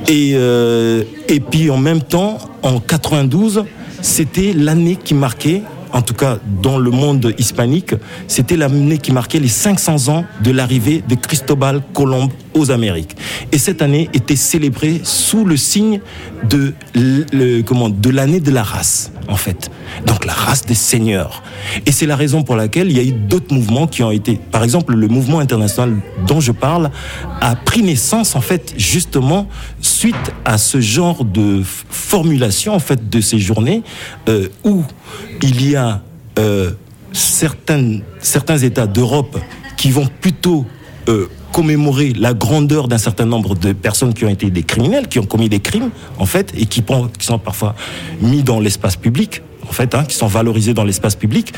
Et, 0.09 0.33
euh, 0.35 1.03
et 1.29 1.41
puis, 1.41 1.71
en 1.71 1.79
même 1.79 2.03
temps, 2.03 2.39
en 2.63 2.81
92, 2.81 3.65
c'était 4.01 4.53
l'année 4.55 4.97
qui 4.97 5.15
marquait 5.15 5.63
en 5.93 6.03
tout 6.03 6.15
cas 6.15 6.39
dans 6.63 6.79
le 6.79 6.91
monde 6.91 7.35
hispanique, 7.39 7.95
c'était 8.27 8.57
l'année 8.57 8.99
qui 8.99 9.13
marquait 9.13 9.41
les 9.41 9.49
500 9.49 10.09
ans 10.09 10.25
de 10.43 10.51
l'arrivée 10.51 11.03
de 11.09 11.15
Cristobal 11.15 11.83
Colomb 11.95 12.29
aux 12.59 12.71
Amériques. 12.71 13.17
Et 13.53 13.59
cette 13.59 13.83
année 13.83 14.09
était 14.13 14.37
célébrée 14.37 15.01
sous 15.05 15.45
le 15.45 15.57
signe 15.57 16.01
de, 16.49 16.75
le, 16.95 17.63
comment, 17.63 17.89
de 17.89 18.11
l'année 18.11 18.41
de 18.41 18.51
la 18.51 18.63
race, 18.63 19.13
en 19.29 19.37
fait. 19.37 19.71
Donc 20.07 20.25
la 20.25 20.33
race 20.33 20.65
des 20.67 20.75
seigneurs. 20.75 21.43
Et 21.87 21.93
c'est 21.93 22.07
la 22.07 22.17
raison 22.17 22.43
pour 22.43 22.57
laquelle 22.57 22.91
il 22.91 22.97
y 22.97 23.01
a 23.01 23.05
eu 23.05 23.13
d'autres 23.13 23.55
mouvements 23.55 23.87
qui 23.87 24.03
ont 24.03 24.11
été, 24.11 24.39
par 24.51 24.65
exemple, 24.65 24.95
le 24.95 25.09
mouvement 25.09 25.39
international 25.39 25.97
dont 26.27 26.41
je 26.41 26.53
parle 26.53 26.91
a 27.41 27.57
pris 27.57 27.83
naissance, 27.83 28.37
en 28.37 28.41
fait, 28.41 28.75
justement, 28.77 29.49
suite 29.81 30.15
à 30.45 30.59
ce 30.59 30.81
genre 30.81 31.25
de 31.25 31.63
formulation, 31.65 32.75
en 32.75 32.81
fait, 32.81 33.09
de 33.09 33.21
ces 33.21 33.39
journées, 33.39 33.83
euh, 34.29 34.49
où 34.65 34.85
il 35.43 35.69
y 35.69 35.77
a 35.77 36.03
euh, 36.39 36.71
certains 37.13 38.59
États 38.59 38.87
d'Europe 38.87 39.39
qui 39.77 39.91
vont 39.91 40.09
plutôt 40.21 40.67
euh, 41.09 41.29
commémorer 41.53 42.13
la 42.13 42.35
grandeur 42.35 42.89
d'un 42.89 42.99
certain 42.99 43.25
nombre 43.25 43.55
de 43.55 43.73
personnes 43.73 44.15
qui 44.15 44.25
ont 44.25 44.29
été 44.29 44.51
des 44.51 44.63
criminels, 44.63 45.09
qui 45.09 45.19
ont 45.19 45.25
commis 45.25 45.49
des 45.49 45.61
crimes, 45.61 45.91
en 46.19 46.27
fait, 46.27 46.53
et 46.57 46.67
qui, 46.67 46.83
qui 46.83 47.27
sont 47.27 47.39
parfois 47.39 47.75
mis 48.21 48.43
dans 48.43 48.61
l'espace 48.61 48.97
public, 48.97 49.43
en 49.69 49.73
fait, 49.73 49.95
hein, 49.95 50.05
qui 50.07 50.17
sont 50.17 50.27
valorisés 50.27 50.75
dans 50.75 50.85
l'espace 50.85 51.15
public. 51.15 51.53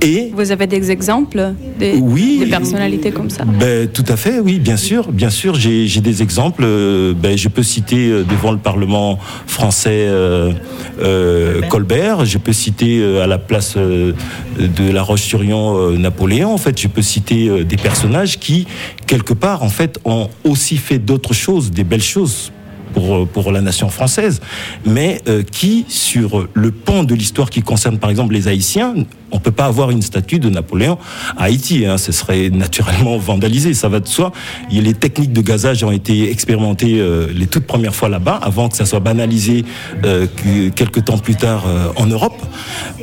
Et 0.00 0.30
vous 0.34 0.52
avez 0.52 0.66
des 0.66 0.90
exemples 0.90 1.54
des, 1.78 1.94
oui, 1.94 2.38
des 2.40 2.46
personnalités 2.46 3.10
comme 3.10 3.30
ça? 3.30 3.44
Ben, 3.44 3.88
Tout 3.88 4.04
à 4.08 4.16
fait, 4.16 4.38
oui, 4.38 4.58
bien 4.58 4.76
sûr, 4.76 5.10
bien 5.12 5.30
sûr. 5.30 5.54
J'ai 5.54 6.00
des 6.00 6.22
exemples. 6.22 6.62
Euh, 6.64 7.14
ben, 7.14 7.38
je 7.38 7.48
peux 7.48 7.62
citer 7.62 8.08
euh, 8.08 8.24
devant 8.24 8.52
le 8.52 8.58
Parlement 8.58 9.18
français 9.46 10.06
euh, 10.08 10.52
euh, 11.00 11.62
Colbert. 11.62 12.24
Je 12.24 12.38
peux 12.38 12.52
citer 12.52 13.02
à 13.20 13.26
la 13.26 13.38
place 13.38 13.76
de 13.76 14.90
la 14.92 15.02
Roche-sur-Yon 15.02 15.92
Napoléon. 15.98 16.52
En 16.52 16.58
fait, 16.58 16.80
je 16.80 16.88
peux 16.88 17.02
citer 17.02 17.64
des 17.64 17.76
personnages 17.76 18.38
qui, 18.38 18.66
quelque 19.06 19.32
part, 19.34 19.62
en 19.62 19.68
fait, 19.68 19.98
ont 20.04 20.28
aussi 20.44 20.76
fait 20.76 20.98
d'autres 20.98 21.34
choses, 21.34 21.70
des 21.70 21.84
belles 21.84 22.02
choses 22.02 22.52
pour, 22.94 23.26
pour 23.28 23.52
la 23.52 23.60
nation 23.60 23.88
française, 23.88 24.40
mais 24.86 25.20
euh, 25.28 25.42
qui, 25.42 25.84
sur 25.88 26.48
le 26.54 26.70
pan 26.70 27.04
de 27.04 27.14
l'histoire 27.14 27.50
qui 27.50 27.62
concerne 27.62 27.98
par 27.98 28.10
exemple 28.10 28.32
les 28.32 28.48
Haïtiens, 28.48 28.94
on 29.34 29.40
peut 29.40 29.50
pas 29.50 29.66
avoir 29.66 29.90
une 29.90 30.00
statue 30.00 30.38
de 30.38 30.48
Napoléon 30.48 30.96
à 31.36 31.44
Haïti. 31.44 31.84
Hein, 31.84 31.98
ce 31.98 32.12
serait 32.12 32.50
naturellement 32.50 33.18
vandalisé, 33.18 33.74
ça 33.74 33.88
va 33.88 33.98
de 33.98 34.06
soi. 34.06 34.30
Et 34.70 34.80
les 34.80 34.94
techniques 34.94 35.32
de 35.32 35.40
gazage 35.40 35.82
ont 35.82 35.90
été 35.90 36.30
expérimentées 36.30 37.00
euh, 37.00 37.26
les 37.34 37.48
toutes 37.48 37.66
premières 37.66 37.96
fois 37.96 38.08
là-bas, 38.08 38.38
avant 38.40 38.68
que 38.68 38.76
ça 38.76 38.86
soit 38.86 39.00
banalisé 39.00 39.64
euh, 40.04 40.26
quelques 40.74 41.04
temps 41.04 41.18
plus 41.18 41.34
tard 41.34 41.64
euh, 41.66 41.88
en 41.96 42.06
Europe. 42.06 42.40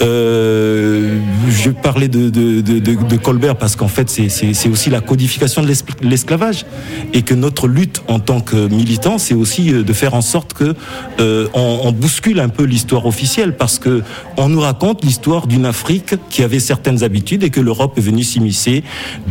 Euh, 0.02 1.20
je 1.50 1.70
parlais 1.70 2.08
de, 2.08 2.30
de, 2.30 2.62
de, 2.62 2.80
de 2.80 3.15
Colbert 3.17 3.58
parce 3.58 3.76
qu'en 3.76 3.89
fait, 3.89 4.10
c'est 4.10 4.70
aussi 4.70 4.89
la 4.89 5.02
codification 5.02 5.62
de 5.62 5.72
l'esclavage 6.02 6.65
et 7.13 7.24
que 7.24 7.34
notre 7.34 7.67
lutte 7.67 8.02
en 8.08 8.20
tant 8.20 8.39
que 8.39 8.70
militant, 8.70 9.17
c'est 9.17 9.34
aussi 9.34 9.72
de 9.72 9.94
faire 9.94 10.13
en 10.13 10.22
sorte 10.22 10.54
que 10.54 10.76
on, 11.20 11.80
on 11.84 11.91
bouscule 11.91 12.39
un 12.39 12.50
peu 12.50 12.63
l'histoire 12.63 13.06
officielle 13.06 13.58
parce 13.58 13.80
que 13.80 14.02
on 14.38 14.48
nous 14.48 14.62
raconte 14.62 15.04
l'histoire 15.04 15.48
d'une 15.48 15.65
Afrique 15.65 16.15
qui 16.30 16.44
avait 16.44 16.60
certaines 16.60 17.04
habitudes 17.04 17.44
et 17.44 17.50
que 17.50 17.60
l'Europe 17.60 17.98
est 17.98 18.02
venue 18.02 18.24
s'immiscer 18.24 18.84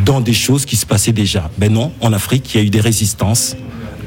dans 0.04 0.20
des 0.20 0.32
choses 0.32 0.64
qui 0.64 0.76
se 0.76 0.86
passaient 0.86 1.12
déjà. 1.12 1.50
Ben 1.58 1.72
non, 1.72 1.92
en 2.00 2.12
Afrique, 2.12 2.54
il 2.54 2.58
y 2.58 2.60
a 2.60 2.66
eu 2.66 2.70
des 2.70 2.80
résistances 2.80 3.56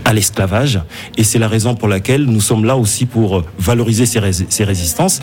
à 0.06 0.14
l'esclavage 0.14 0.82
et 1.18 1.24
c'est 1.24 1.40
la 1.40 1.48
raison 1.48 1.76
pour 1.76 1.88
laquelle 1.88 2.26
nous 2.26 2.42
sommes 2.42 2.66
là 2.66 2.76
aussi 2.76 3.06
pour 3.06 3.44
valoriser 3.58 4.06
ces 4.06 4.64
résistances. 4.64 5.22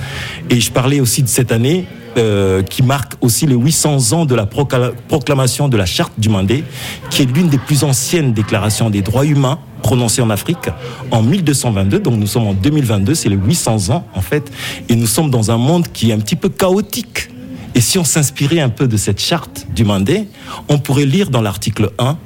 Et 0.49 0.61
je 0.61 0.71
parlais 0.71 1.01
aussi 1.01 1.23
de 1.23 1.29
cette 1.29 1.53
année 1.53 1.87
euh, 2.17 2.63
qui 2.63 2.83
marque 2.83 3.13
aussi 3.21 3.47
les 3.47 3.55
800 3.55 4.13
ans 4.13 4.27
de 4.27 4.35
la 4.35 4.45
proclamation 4.45 5.69
de 5.69 5.77
la 5.77 5.87
Charte 5.87 6.13
du 6.19 6.29
Mandé, 6.29 6.65
qui 7.09 7.23
est 7.23 7.25
l'une 7.25 7.49
des 7.49 7.59
plus 7.59 7.85
anciennes 7.85 8.33
déclarations 8.33 8.91
des 8.91 9.01
droits 9.01 9.25
humains 9.25 9.61
prononcées 9.83 10.21
en 10.21 10.29
Afrique 10.29 10.71
en 11.13 11.23
1222. 11.23 12.01
Donc 12.01 12.19
nous 12.19 12.27
sommes 12.27 12.49
en 12.49 12.55
2022, 12.55 13.15
c'est 13.15 13.29
les 13.29 13.37
800 13.37 13.91
ans 13.91 14.05
en 14.13 14.23
fait, 14.23 14.51
et 14.89 14.97
nous 14.97 15.07
sommes 15.07 15.31
dans 15.31 15.53
un 15.53 15.57
monde 15.57 15.87
qui 15.93 16.11
est 16.11 16.13
un 16.13 16.19
petit 16.19 16.35
peu 16.35 16.49
chaotique. 16.49 17.31
Et 17.75 17.81
si 17.81 17.99
on 17.99 18.05
s'inspirait 18.05 18.61
un 18.61 18.69
peu 18.69 18.89
de 18.89 18.97
cette 18.97 19.21
charte 19.21 19.67
du 19.75 19.85
Mandé, 19.85 20.29
on 20.69 20.79
pourrait 20.79 21.07
lire 21.07 21.31
dans 21.31 21.43
l'article 21.43 21.93
1, 21.99 22.19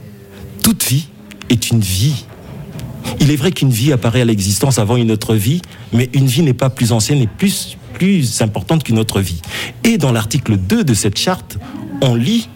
toute 0.62 0.84
vie 0.84 1.08
est 1.50 1.70
une 1.70 1.80
vie. 1.80 2.24
Il 3.20 3.30
est 3.30 3.36
vrai 3.36 3.52
qu'une 3.52 3.70
vie 3.70 3.92
apparaît 3.92 4.22
à 4.22 4.24
l'existence 4.24 4.78
avant 4.78 4.96
une 4.96 5.10
autre 5.10 5.34
vie, 5.34 5.60
mais 5.92 6.08
une 6.14 6.26
vie 6.26 6.42
n'est 6.42 6.54
pas 6.54 6.70
plus 6.70 6.92
ancienne 6.92 7.20
et 7.20 7.26
plus, 7.26 7.76
plus 7.92 8.40
importante 8.40 8.82
qu'une 8.84 8.98
autre 8.98 9.20
vie. 9.20 9.42
Et 9.84 9.98
dans 9.98 10.12
l'article 10.12 10.56
2 10.56 10.84
de 10.84 10.94
cette 10.94 11.18
charte, 11.18 11.58
on 12.00 12.14
lit 12.14 12.48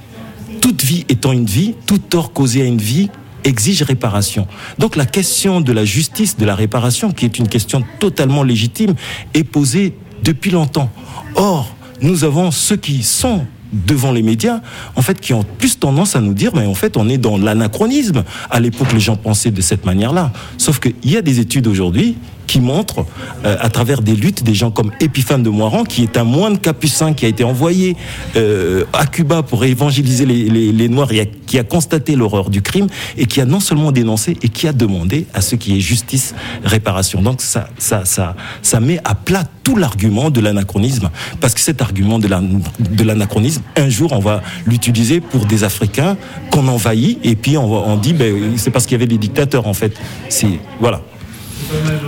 toute 0.61 0.83
vie 0.83 1.05
étant 1.09 1.33
une 1.33 1.47
vie, 1.47 1.75
tout 1.87 1.99
tort 1.99 2.33
causé 2.33 2.63
à 2.63 2.65
une 2.65 2.81
vie 2.81 3.11
exige 3.45 3.83
réparation. 3.83 4.47
Donc 4.79 4.97
la 4.97 5.07
question 5.07 5.61
de 5.61 5.73
la 5.73 5.85
justice, 5.85 6.37
de 6.37 6.45
la 6.45 6.55
réparation, 6.55 7.13
qui 7.13 7.25
est 7.25 7.39
une 7.39 7.49
question 7.49 7.85
totalement 7.99 8.43
légitime, 8.43 8.95
est 9.35 9.45
posée 9.45 9.95
depuis 10.23 10.51
longtemps. 10.51 10.91
Or, 11.37 11.75
nous 12.01 12.25
avons 12.25 12.51
ceux 12.51 12.77
qui 12.77 13.03
sont 13.03 13.47
devant 13.73 14.13
les 14.13 14.23
médias, 14.23 14.61
en 14.97 15.03
fait, 15.03 15.21
qui 15.21 15.35
ont 15.35 15.45
plus 15.59 15.79
tendance 15.79 16.17
à 16.17 16.21
nous 16.21 16.33
dire, 16.33 16.53
mais 16.55 16.67
en 16.67 16.75
fait, 16.75 16.97
on 16.97 17.09
est 17.09 17.19
dans 17.19 17.37
l'anachronisme. 17.37 18.25
À 18.51 18.61
l'époque, 18.61 18.93
les 18.93 19.01
gens 19.01 19.17
pensaient 19.17 19.51
de 19.51 19.61
cette 19.61 19.85
manière-là. 19.85 20.33
Sauf 20.57 20.81
qu'il 20.81 20.95
y 21.05 21.17
a 21.17 21.23
des 21.23 21.41
études 21.41 21.67
aujourd'hui 21.67 22.17
qui 22.49 22.61
montrent, 22.61 23.07
euh, 23.45 23.57
à 23.61 23.69
travers 23.69 24.03
des 24.03 24.17
luttes, 24.17 24.43
des 24.43 24.55
gens 24.55 24.73
comme 24.73 24.91
Épiphane 24.99 25.45
de 25.45 25.51
Moiran, 25.51 25.85
qui 25.85 26.03
est 26.03 26.17
un 26.17 26.25
moine 26.25 26.59
capucin 26.59 27.13
qui 27.13 27.27
a 27.27 27.29
été 27.29 27.45
envoyé 27.45 27.97
euh, 28.35 28.85
à 28.93 29.07
Cuba 29.07 29.45
pour 29.45 29.65
évangéliser 29.65 30.27
les, 30.27 30.49
les, 30.49 30.73
les 30.73 30.89
Noirs, 30.89 31.13
et 31.13 31.21
a, 31.21 31.25
qui 31.27 31.59
a 31.61 31.63
constaté 31.63 32.17
l'horreur 32.17 32.51
du 32.51 32.63
crime, 32.63 32.89
et 33.17 33.27
qui 33.27 33.41
a 33.41 33.45
non 33.45 33.61
seulement 33.61 33.93
dénoncé, 33.93 34.37
et 34.43 34.49
qui 34.49 34.67
a 34.67 34.73
demandé 34.73 35.27
à 35.35 35.43
ce 35.43 35.55
qui 35.55 35.77
est 35.77 35.81
justice, 35.81 36.35
réparation. 36.65 37.23
Donc 37.23 37.43
ça, 37.43 37.69
ça, 37.79 38.05
ça, 38.05 38.35
ça 38.63 38.81
met 38.81 38.99
à 39.05 39.15
plat 39.15 39.45
tout 39.63 39.77
l'argument 39.77 40.31
de 40.31 40.41
l'anachronisme, 40.41 41.11
parce 41.41 41.53
que 41.55 41.61
cet 41.61 41.83
argument 41.83 42.19
de 42.19 43.05
l'anachronisme, 43.05 43.63
un 43.77 43.91
jour, 43.91 44.13
on 44.13 44.21
va 44.21 44.43
l'utiliser 44.67 45.21
pour 45.21 45.45
des 45.45 45.63
Africains 45.65 46.17
qu'on 46.51 46.67
envahit, 46.67 47.19
et 47.23 47.37
puis 47.37 47.59
on, 47.59 47.71
on 47.71 47.97
dit, 47.97 48.15
ben, 48.15 48.57
c'est 48.57 48.71
parce 48.71 48.87
qu'il 48.87 48.93
y 48.93 49.01
avait 49.01 49.07
des 49.07 49.19
dictateurs, 49.19 49.67
en 49.67 49.75
fait. 49.75 49.93
C'est, 50.31 50.59
voilà. 50.81 51.03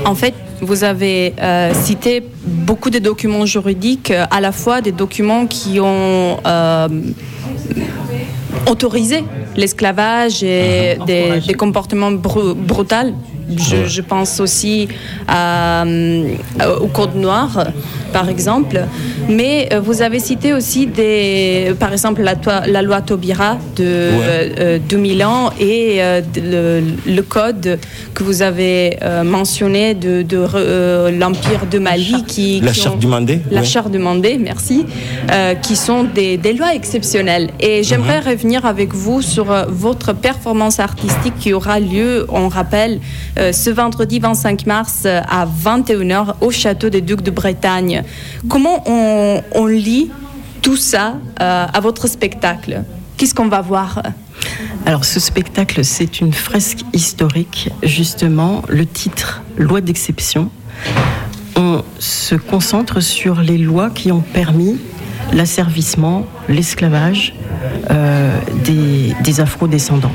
En 0.04 0.14
fait, 0.14 0.34
vous 0.60 0.84
avez 0.84 1.34
euh, 1.40 1.72
cité 1.74 2.22
beaucoup 2.44 2.90
de 2.90 2.98
documents 2.98 3.46
juridiques, 3.46 4.10
euh, 4.10 4.24
à 4.30 4.40
la 4.40 4.52
fois 4.52 4.80
des 4.80 4.92
documents 4.92 5.46
qui 5.46 5.80
ont 5.80 6.38
euh, 6.46 6.88
autorisé 8.66 9.24
l'esclavage 9.56 10.42
et 10.42 10.98
des, 11.06 11.40
des 11.46 11.54
comportements 11.54 12.12
br 12.12 12.54
brutaux. 12.54 13.14
Je, 13.58 13.86
je, 13.86 14.02
pense 14.02 14.40
aussi 14.40 14.88
à, 15.28 15.84
au 16.80 16.86
Code 16.88 17.14
noir, 17.16 17.48
par 18.12 18.28
exemple. 18.28 18.80
Mais 19.28 19.68
euh, 19.72 19.80
vous 19.80 20.02
avez 20.02 20.18
cité 20.20 20.52
aussi, 20.52 20.86
des, 20.86 21.72
par 21.78 21.92
exemple, 21.92 22.22
la, 22.22 22.34
la 22.66 22.82
loi 22.82 23.00
Taubira 23.00 23.52
de 23.76 23.84
ouais. 23.84 24.52
euh, 24.58 24.78
2000 24.88 25.24
ans 25.24 25.50
et 25.60 25.96
euh, 26.02 26.20
le, 26.36 26.82
le, 27.16 27.22
code 27.22 27.78
que 28.14 28.22
vous 28.24 28.42
avez 28.42 28.96
euh, 29.02 29.22
mentionné 29.22 29.94
de, 29.94 30.22
de 30.22 30.38
l'Empire 31.20 31.62
de 31.70 31.78
Mali. 31.78 32.12
La 32.12 32.20
qui, 32.20 32.60
la 32.60 32.72
qui 32.72 32.80
charte 32.80 32.96
ont, 32.96 32.98
du 32.98 33.06
Mandé 33.06 33.40
La 33.50 33.60
ouais. 33.60 33.66
charte 33.66 33.90
du 33.90 33.98
Mandé, 33.98 34.38
merci. 34.38 34.84
euh, 35.32 35.54
qui 35.54 35.76
sont 35.76 36.02
des, 36.04 36.36
des, 36.36 36.52
lois 36.58 36.72
exceptionnelles. 36.80 37.48
Et 37.60 37.76
j'aimerais 37.88 38.20
mm 38.20 38.24
-hmm. 38.24 38.30
revenir 38.32 38.60
avec 38.74 38.90
vous 39.02 39.20
sur 39.34 39.46
votre 39.86 40.10
performance 40.28 40.76
artistique 40.90 41.36
qui 41.42 41.50
aura 41.58 41.76
lieu, 41.92 42.12
on 42.42 42.46
rappelle, 42.58 42.94
euh, 42.98 43.39
ce 43.52 43.70
vendredi 43.70 44.18
25 44.18 44.66
mars 44.66 45.06
à 45.06 45.46
21h 45.46 46.34
au 46.40 46.50
château 46.50 46.90
des 46.90 47.00
Ducs 47.00 47.22
de 47.22 47.30
Bretagne. 47.30 48.02
Comment 48.48 48.82
on, 48.86 49.42
on 49.52 49.66
lit 49.66 50.10
tout 50.62 50.76
ça 50.76 51.14
euh, 51.40 51.66
à 51.72 51.80
votre 51.80 52.08
spectacle? 52.08 52.82
Qu'est-ce 53.16 53.34
qu'on 53.34 53.48
va 53.48 53.60
voir? 53.60 54.02
Alors 54.86 55.04
ce 55.04 55.20
spectacle, 55.20 55.84
c'est 55.84 56.20
une 56.20 56.32
fresque 56.32 56.80
historique, 56.92 57.70
justement, 57.82 58.62
le 58.68 58.86
titre 58.86 59.42
Loi 59.56 59.80
d'exception. 59.80 60.50
On 61.56 61.82
se 61.98 62.34
concentre 62.34 63.00
sur 63.00 63.40
les 63.40 63.58
lois 63.58 63.90
qui 63.90 64.10
ont 64.10 64.22
permis 64.22 64.78
l'asservissement, 65.32 66.26
l'esclavage 66.48 67.34
euh, 67.90 68.30
des, 68.64 69.14
des 69.22 69.40
afro-descendants. 69.40 70.12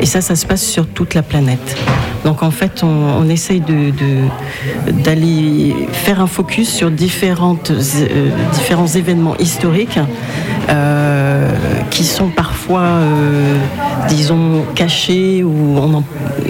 Et 0.00 0.06
ça, 0.06 0.20
ça 0.20 0.36
se 0.36 0.46
passe 0.46 0.64
sur 0.64 0.86
toute 0.86 1.14
la 1.14 1.22
planète. 1.22 1.76
Donc 2.24 2.42
en 2.42 2.50
fait, 2.50 2.82
on, 2.82 3.28
essaye 3.28 3.62
d'aller 5.04 5.74
faire 5.92 6.20
un 6.20 6.26
focus 6.26 6.68
sur 6.72 6.90
différentes, 6.90 7.70
euh, 7.70 8.30
différents 8.52 8.86
événements 8.86 9.36
historiques 9.38 9.98
euh, 10.70 11.50
qui 11.90 12.04
sont 12.04 12.28
parfois, 12.28 13.00
disons, 14.08 14.64
cachés 14.74 15.42
ou 15.42 15.78
on 15.78 15.94
en, 15.94 16.04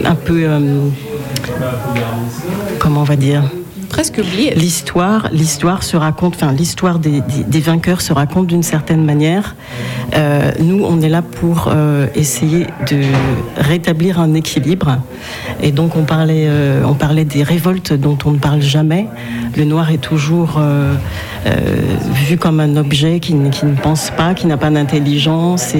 un 0.04 0.14
peu, 0.14 0.46
comment 2.78 3.00
on 3.00 3.04
va 3.04 3.16
dire 3.16 3.42
presque 3.94 4.18
oublié. 4.18 4.52
L'histoire, 4.56 5.28
l'histoire 5.30 5.84
se 5.84 5.96
raconte, 5.96 6.34
enfin 6.34 6.50
l'histoire 6.50 6.98
des, 6.98 7.60
vainqueurs 7.60 8.00
se 8.00 8.12
raconte 8.12 8.48
d'une 8.48 8.64
certaine 8.64 9.04
manière. 9.04 9.54
Euh, 10.16 10.50
nous, 10.58 10.84
on 10.84 11.00
est 11.00 11.08
là 11.08 11.22
pour 11.22 11.68
euh, 11.68 12.08
essayer 12.16 12.66
de 12.90 13.02
rétablir 13.56 14.18
un 14.18 14.34
équilibre. 14.34 14.98
Et 15.62 15.70
donc, 15.70 15.94
on 15.94 16.02
parlait, 16.02 16.46
euh, 16.48 16.82
on 16.84 16.94
parlait 16.94 17.24
des 17.24 17.44
révoltes 17.44 17.92
dont 17.92 18.18
on 18.24 18.32
ne 18.32 18.38
parle 18.38 18.62
jamais. 18.62 19.06
Le 19.56 19.64
noir 19.64 19.92
est 19.92 19.98
toujours 19.98 20.60
vu 22.26 22.36
comme 22.36 22.58
un 22.58 22.76
objet 22.76 23.20
qui, 23.20 23.34
ne- 23.34 23.76
pense 23.80 24.10
pas, 24.10 24.34
qui 24.34 24.48
n'a 24.48 24.56
pas 24.56 24.70
d'intelligence, 24.70 25.72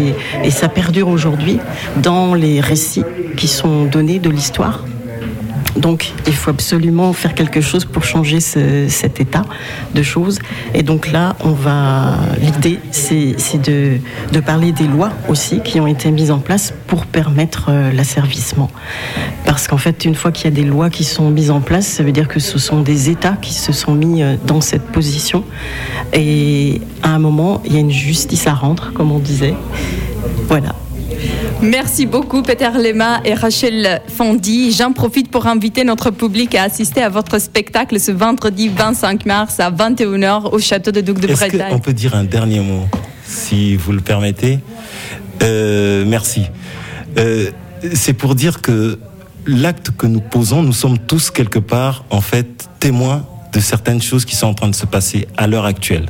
et 0.45 0.51
ça 0.51 0.69
perdure 0.69 1.09
aujourd'hui 1.09 1.59
dans 2.01 2.35
les 2.35 2.61
récits 2.61 3.03
qui 3.37 3.49
sont 3.49 3.87
donnés 3.87 4.21
de 4.21 4.31
l'histoire. 4.31 4.85
Donc, 5.77 6.13
il 6.27 6.33
faut 6.35 6.51
absolument 6.51 7.13
faire 7.13 7.35
quelque 7.35 7.61
chose 7.61 7.85
pour 7.85 8.05
changer 8.05 8.41
ce- 8.41 8.87
cet 8.89 9.21
état 9.21 9.43
de 9.95 10.03
choses. 10.03 10.39
Et 10.73 10.83
donc 10.85 11.11
là, 11.11 11.35
on 11.41 11.51
va. 11.51 12.15
L'idée, 12.41 12.79
c'est 12.93 13.35
c'est 13.39 13.61
de, 13.61 13.99
de 14.33 14.41
parler 14.41 14.71
des 14.73 14.87
lois 14.87 15.11
aussi 15.29 15.61
qui 15.65 15.81
ont 15.81 15.87
été 15.89 16.11
mises 16.13 16.31
en 16.31 16.39
place 16.39 16.73
pour 16.87 17.07
permettre 17.07 17.67
euh, 17.71 17.93
l'asservissement. 17.93 18.71
Parce 19.45 19.67
qu'en 19.67 19.77
fait, 19.79 20.05
une 20.05 20.15
fois 20.15 20.31
qu'il 20.31 20.45
y 20.45 20.49
a 20.49 20.57
des 20.57 20.63
lois 20.65 20.91
qui 20.91 21.03
sont 21.05 21.29
mises 21.31 21.51
en 21.51 21.61
place, 21.61 21.87
ça 21.87 22.03
veut 22.05 22.13
dire 22.13 22.29
que 22.29 22.39
ce 22.41 22.59
sont 22.59 22.81
des 22.81 23.11
États 23.11 23.37
qui 23.43 23.53
se 23.55 23.73
sont 23.73 23.95
mis 23.95 24.23
euh, 24.23 24.37
dans 24.47 24.61
cette 24.61 24.87
position. 24.93 25.43
Et 26.13 26.81
à 27.03 27.11
un 27.11 27.19
moment, 27.19 27.61
il 27.65 27.73
y 27.75 27.77
a 27.77 27.81
une 27.81 27.91
justice 27.91 28.47
à 28.47 28.55
rendre, 28.55 28.93
comme 28.95 29.11
on 29.11 29.19
disait. 29.19 29.55
Voilà. 30.49 30.75
Merci 31.63 32.07
beaucoup 32.07 32.43
Peter 32.43 32.71
Lema 32.77 33.21
et 33.25 33.35
Rachel 33.35 34.03
Fondy. 34.09 34.73
J'en 34.73 34.93
profite 34.93 35.31
pour 35.31 35.47
inviter 35.47 35.85
notre 35.85 36.11
public 36.11 36.55
à 36.55 36.65
assister 36.65 37.03
à 37.03 37.09
votre 37.09 37.39
spectacle 37.41 37.99
ce 37.99 38.13
vendredi 38.13 38.69
25 38.69 39.25
mars 39.27 39.61
à 39.61 39.71
21h 39.71 40.51
au 40.53 40.59
château 40.59 40.91
de 40.91 41.01
Duc 41.01 41.21
de 41.21 41.29
Est-ce 41.29 41.49
Bretagne. 41.49 41.71
qu'on 41.73 41.79
peut 41.79 41.93
dire 41.93 42.15
un 42.15 42.25
dernier 42.25 42.61
mot, 42.61 42.83
si 43.25 43.77
vous 43.77 43.93
le 43.93 44.01
permettez? 44.01 44.59
Euh, 45.43 46.05
Merci. 46.07 46.43
Euh, 47.19 47.51
C'est 47.95 48.15
pour 48.15 48.35
dire 48.35 48.61
que 48.63 48.99
l'acte 49.47 49.91
que 49.97 50.07
nous 50.07 50.21
posons, 50.21 50.63
nous 50.63 50.73
sommes 50.73 50.99
tous 50.99 51.31
quelque 51.31 51.59
part, 51.59 52.05
en 52.11 52.21
fait, 52.21 52.69
témoins 52.81 53.25
de 53.53 53.61
certaines 53.61 54.01
choses 54.03 54.25
qui 54.25 54.35
sont 54.37 54.47
en 54.49 54.55
train 54.55 54.69
de 54.69 54.75
se 54.75 54.87
passer 54.87 55.29
à 55.37 55.47
l'heure 55.47 55.67
actuelle. 55.67 56.07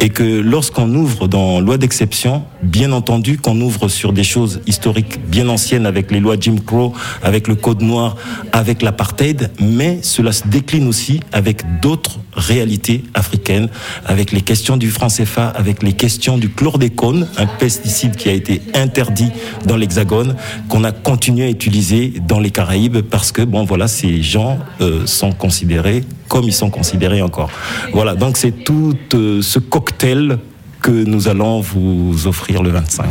Et 0.00 0.08
que 0.08 0.24
lorsqu'on 0.24 0.92
ouvre 0.94 1.28
dans 1.28 1.60
loi 1.60 1.76
d'exception, 1.78 2.42
bien 2.62 2.92
entendu 2.92 3.38
qu'on 3.38 3.60
ouvre 3.60 3.88
sur 3.88 4.12
des 4.12 4.24
choses 4.24 4.60
historiques 4.66 5.20
bien 5.28 5.48
anciennes 5.48 5.86
avec 5.86 6.10
les 6.10 6.20
lois 6.20 6.36
Jim 6.40 6.56
Crow, 6.64 6.92
avec 7.22 7.48
le 7.48 7.54
Code 7.54 7.82
noir, 7.82 8.16
avec 8.52 8.82
l'apartheid, 8.82 9.50
mais 9.60 10.00
cela 10.02 10.32
se 10.32 10.46
décline 10.48 10.88
aussi 10.88 11.20
avec 11.32 11.80
d'autres 11.80 12.18
réalités 12.32 13.04
africaines, 13.14 13.68
avec 14.06 14.32
les 14.32 14.40
questions 14.40 14.76
du 14.76 14.90
franc 14.90 15.08
CFA, 15.08 15.48
avec 15.48 15.82
les 15.82 15.92
questions 15.92 16.38
du 16.38 16.48
chlordécone, 16.50 17.26
un 17.36 17.46
pesticide 17.46 18.16
qui 18.16 18.28
a 18.28 18.32
été 18.32 18.62
interdit 18.74 19.30
dans 19.66 19.76
l'Hexagone, 19.76 20.36
qu'on 20.68 20.84
a 20.84 20.92
continué 20.92 21.46
à 21.46 21.50
utiliser 21.50 22.12
dans 22.26 22.40
les 22.40 22.50
Caraïbes 22.50 23.00
parce 23.00 23.32
que, 23.32 23.42
bon, 23.42 23.64
voilà, 23.64 23.88
ces 23.88 24.22
gens 24.22 24.58
euh, 24.80 25.06
sont 25.06 25.32
considérés 25.32 26.04
comme 26.28 26.44
ils 26.44 26.52
sont 26.52 26.70
considérés 26.70 27.22
encore. 27.22 27.50
Voilà, 27.92 28.14
donc 28.14 28.36
c'est 28.36 28.52
tout 28.52 28.94
euh, 29.14 29.40
ce 29.42 29.58
cocktail 29.58 30.38
que 30.80 30.90
nous 30.90 31.28
allons 31.28 31.60
vous 31.60 32.26
offrir 32.26 32.62
le 32.62 32.70
25 32.70 33.06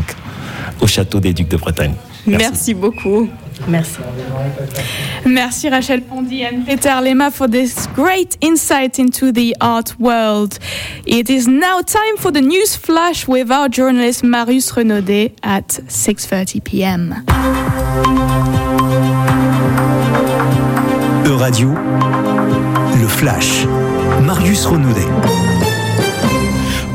au 0.82 0.88
château 0.88 1.19
des 1.19 1.34
Ducs 1.34 1.49
de 1.49 1.58
Bretagne. 1.58 1.93
Merci, 2.25 2.73
beaucoup. 2.73 3.30
Merci. 3.67 3.99
Merci 5.25 5.69
Rachel 5.69 6.01
Pondy 6.01 6.43
and 6.45 6.65
Peter 6.65 7.01
Lema 7.01 7.32
for 7.32 7.47
this 7.49 7.88
great 7.95 8.38
insight 8.41 8.99
into 8.99 9.32
the 9.32 9.56
art 9.60 9.95
world. 9.99 10.60
It 11.06 11.30
is 11.30 11.47
now 11.47 11.82
time 11.82 12.17
for 12.17 12.32
the 12.32 12.41
news 12.41 12.75
flash 12.75 13.27
with 13.27 13.49
our 13.49 13.69
journalist 13.69 14.23
Marius 14.23 14.71
Renaudet 14.71 15.34
at 15.41 15.82
6:30 15.89 16.62
p.m. 16.62 17.15
Euradio, 21.25 21.73
le 23.01 23.08
flash. 23.08 23.65
Marius 24.21 24.65
Renaudet. 24.65 25.57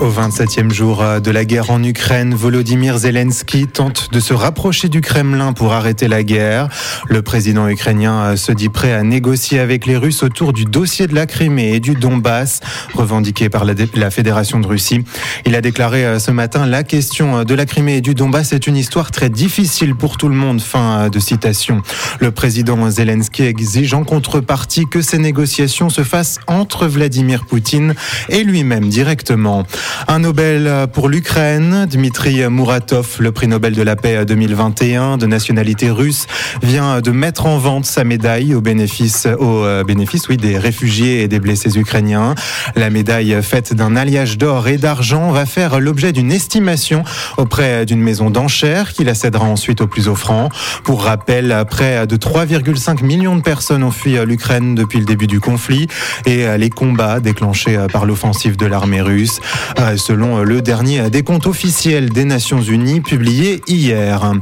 Au 0.03 0.11
27e 0.11 0.73
jour 0.73 1.01
euh, 1.01 1.21
de 1.21 1.31
la 1.31 1.45
guerre 1.45 1.71
en 1.71 1.81
Ukraine, 1.81 2.35
Volodymyr 2.35 2.99
Zelensky 2.99 3.69
tente 3.69 4.09
de 4.11 4.19
se 4.19 4.35
rapprocher 4.35 4.89
du 4.89 5.01
Kremlin 5.01 5.53
pour 5.53 5.73
arrêter 5.73 6.09
la 6.09 6.25
guerre. 6.25 6.69
Le 7.07 7.23
président 7.23 7.69
ukrainien 7.69 8.21
euh, 8.23 8.37
se 8.37 8.51
dit 8.51 8.69
prêt 8.69 8.93
à 8.93 9.05
négocier 9.05 9.61
avec 9.61 9.87
les 9.87 9.97
Russes 9.97 10.25
autour 10.25 10.53
du 10.53 10.65
dossier 10.65 11.07
de 11.07 11.15
la 11.15 11.27
Crimée 11.27 11.75
et 11.75 11.79
du 11.79 11.95
Donbass, 11.95 12.63
revendiqué 12.95 13.49
par 13.49 13.65
la, 13.65 13.75
la 13.95 14.11
Fédération 14.11 14.59
de 14.59 14.67
Russie. 14.67 15.05
Il 15.47 15.55
a 15.55 15.61
déclaré 15.61 16.05
euh, 16.05 16.19
ce 16.19 16.33
matin 16.33 16.67
la 16.67 16.83
question 16.83 17.45
de 17.45 17.55
la 17.55 17.65
Crimée 17.65 17.99
et 17.99 18.01
du 18.01 18.17
Donbass 18.17 18.53
est 18.53 18.67
une 18.67 18.77
histoire 18.77 19.13
très 19.13 19.31
difficile 19.31 19.95
pour 19.95 20.17
tout 20.17 20.29
le 20.29 20.35
monde. 20.35 20.61
Fin 20.61 21.11
de 21.11 21.21
citation. 21.21 21.81
Le 22.19 22.33
président 22.33 22.91
Zelensky 22.91 23.45
exige 23.45 23.95
en 23.95 24.03
contrepartie 24.03 24.87
que 24.91 25.01
ces 25.01 25.19
négociations 25.19 25.91
se 25.91 26.03
fassent 26.03 26.41
entre 26.49 26.89
Vladimir 26.89 27.45
Poutine 27.45 27.95
et 28.31 28.43
lui-même 28.43 28.89
directement. 28.89 29.65
Un 30.09 30.21
Nobel 30.21 30.89
pour 30.93 31.09
l'Ukraine, 31.09 31.87
Dmitri 31.91 32.49
Muratov, 32.49 33.17
le 33.21 33.33
prix 33.33 33.49
Nobel 33.49 33.75
de 33.75 33.83
la 33.83 33.97
paix 33.97 34.25
2021 34.25 35.17
de 35.17 35.27
nationalité 35.27 35.91
russe, 35.91 36.27
vient 36.63 37.01
de 37.01 37.11
mettre 37.11 37.47
en 37.47 37.59
vente 37.59 37.85
sa 37.85 38.05
médaille 38.05 38.55
au 38.55 38.61
bénéfice, 38.61 39.27
au 39.39 39.65
euh, 39.65 39.85
bénéfice 39.85 40.29
oui, 40.29 40.37
des 40.37 40.59
réfugiés 40.59 41.23
et 41.23 41.29
des 41.29 41.41
blessés 41.41 41.79
ukrainiens. 41.79 42.35
La 42.77 42.91
médaille 42.91 43.37
faite 43.43 43.75
d'un 43.75 43.97
alliage 43.97 44.39
d'or 44.39 44.69
et 44.69 44.79
d'argent 44.79 45.31
va 45.31 45.47
faire 45.47 45.81
l'objet 45.81 46.13
d'une 46.13 46.33
estimation 46.33 47.05
auprès 47.37 47.87
d'une 47.87 48.01
maison 48.01 48.31
d'enchères 48.31 48.93
qui 48.93 49.05
la 49.05 49.15
cédera 49.15 49.47
ensuite 49.47 49.81
au 49.81 49.87
plus 49.87 50.09
offrant. 50.09 50.49
Pour 50.85 51.05
rappel, 51.05 51.65
près 51.69 52.07
de 52.07 52.17
3,5 52.17 53.05
millions 53.05 53.37
de 53.37 53.43
personnes 53.43 53.83
ont 53.83 53.91
fui 53.91 54.17
l'Ukraine 54.25 54.75
depuis 54.75 54.99
le 54.99 55.05
début 55.05 55.27
du 55.27 55.41
conflit 55.41 55.89
et 56.27 56.47
les 56.59 56.71
combats 56.71 57.21
déclenchés 57.21 57.79
par 57.93 58.07
l'offensive 58.07 58.57
de 58.57 58.67
l'armée 58.67 59.01
russe, 59.01 59.41
euh, 59.79 59.82
selon 59.97 60.43
le 60.43 60.63
dernier 60.63 61.11
décompte 61.11 61.47
officiel 61.47 62.11
des 62.11 62.25
Nations 62.25 62.61
Unies 62.61 63.01
publié 63.01 63.63
hier. 63.67 64.33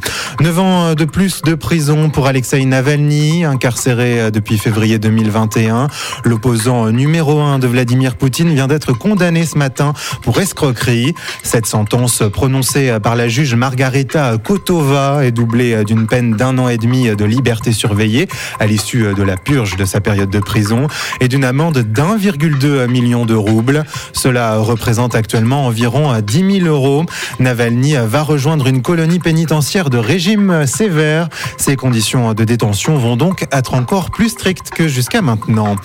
Neuf 0.40 0.58
ans 0.58 0.94
de 0.94 1.04
plus 1.04 1.42
de 1.42 1.54
prison 1.54 2.10
pour 2.10 2.26
Alexei 2.26 2.64
Navalny, 2.64 3.44
incarcéré 3.44 4.30
depuis 4.30 4.58
février 4.58 4.98
2021. 4.98 5.88
L'opposant 6.24 6.90
numéro 6.90 7.40
un 7.40 7.58
de 7.58 7.66
Vladimir 7.66 8.16
Poutine 8.16 8.52
vient 8.52 8.66
d'être 8.66 8.92
condamné 8.92 9.46
ce 9.46 9.56
matin 9.56 9.94
pour 10.22 10.40
escroquerie. 10.40 11.14
Cette 11.42 11.66
sentence 11.66 12.22
prononcée 12.32 12.98
par 13.02 13.16
la 13.16 13.28
juge 13.28 13.54
Margarita 13.54 14.36
Kotova 14.38 15.24
est 15.24 15.32
doublée 15.32 15.84
d'une 15.84 16.06
peine 16.06 16.32
d'un 16.32 16.58
an 16.58 16.68
et 16.68 16.76
demi 16.78 17.14
de 17.14 17.24
liberté 17.24 17.72
surveillée 17.72 18.28
à 18.58 18.66
l'issue 18.66 19.14
de 19.14 19.22
la 19.22 19.36
purge 19.36 19.76
de 19.76 19.84
sa 19.84 20.00
période 20.00 20.30
de 20.30 20.40
prison 20.40 20.86
et 21.20 21.28
d'une 21.28 21.44
amende 21.44 21.78
d'1,2 21.78 22.86
million 22.88 23.26
de 23.26 23.34
roubles. 23.34 23.84
Cela 24.12 24.58
représente 24.58 25.14
actuellement 25.20 25.66
environ 25.66 26.18
10 26.18 26.60
000 26.60 26.66
euros. 26.66 27.04
Navalny 27.38 27.94
va 28.06 28.22
rejoindre 28.22 28.66
une 28.66 28.80
colonie 28.80 29.18
pénitentiaire 29.18 29.90
de 29.90 29.98
régime 29.98 30.66
sévère. 30.66 31.28
Ses 31.58 31.76
conditions 31.76 32.32
de 32.32 32.44
détention 32.44 32.96
vont 32.96 33.16
donc 33.16 33.46
être 33.52 33.74
encore 33.74 34.10
plus 34.10 34.30
strictes 34.30 34.70
que 34.70 34.88
jusqu'à 34.88 35.20
maintenant. 35.20 35.76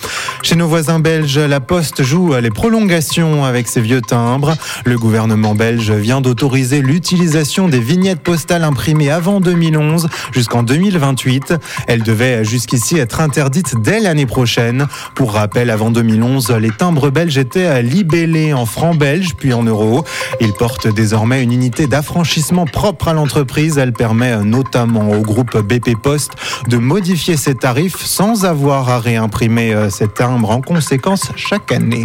Chez 0.42 0.56
nos 0.56 0.68
voisins 0.68 1.00
belges, 1.00 1.38
la 1.38 1.60
Poste 1.60 2.02
joue 2.02 2.34
les 2.34 2.50
prolongations 2.50 3.44
avec 3.44 3.68
ses 3.68 3.82
vieux 3.82 4.00
timbres. 4.00 4.56
Le 4.86 4.96
gouvernement 4.96 5.54
belge 5.54 5.90
vient 5.90 6.22
d'autoriser 6.22 6.80
l'utilisation 6.80 7.68
des 7.68 7.80
vignettes 7.80 8.22
postales 8.22 8.64
imprimées 8.64 9.10
avant 9.10 9.40
2011 9.40 10.08
jusqu'en 10.32 10.62
2028. 10.62 11.54
Elles 11.88 12.02
devaient 12.02 12.42
jusqu'ici 12.42 12.96
être 12.96 13.20
interdites 13.20 13.74
dès 13.82 14.00
l'année 14.00 14.24
prochaine. 14.24 14.86
Pour 15.14 15.34
rappel, 15.34 15.68
avant 15.68 15.90
2011, 15.90 16.52
les 16.52 16.70
timbres 16.70 17.10
belges 17.10 17.36
étaient 17.36 17.82
libellés 17.82 18.54
en 18.54 18.64
francs 18.64 18.96
belges 18.96 19.25
puis 19.34 19.52
en 19.52 19.62
euros. 19.62 20.04
Ils 20.40 20.52
portent 20.52 20.88
désormais 20.88 21.42
une 21.42 21.52
unité 21.52 21.86
d'affranchissement 21.86 22.66
propre 22.66 23.08
à 23.08 23.12
l'entreprise. 23.12 23.78
Elle 23.78 23.92
permet 23.92 24.36
notamment 24.44 25.10
au 25.10 25.20
groupe 25.20 25.56
BP 25.56 25.96
Post 26.00 26.32
de 26.68 26.76
modifier 26.76 27.36
ses 27.36 27.54
tarifs 27.54 28.04
sans 28.04 28.44
avoir 28.44 28.88
à 28.88 28.98
réimprimer 28.98 29.74
euh, 29.74 29.90
ces 29.90 30.08
timbres 30.08 30.50
en 30.50 30.60
conséquence 30.60 31.30
chaque 31.36 31.72
année. 31.72 32.04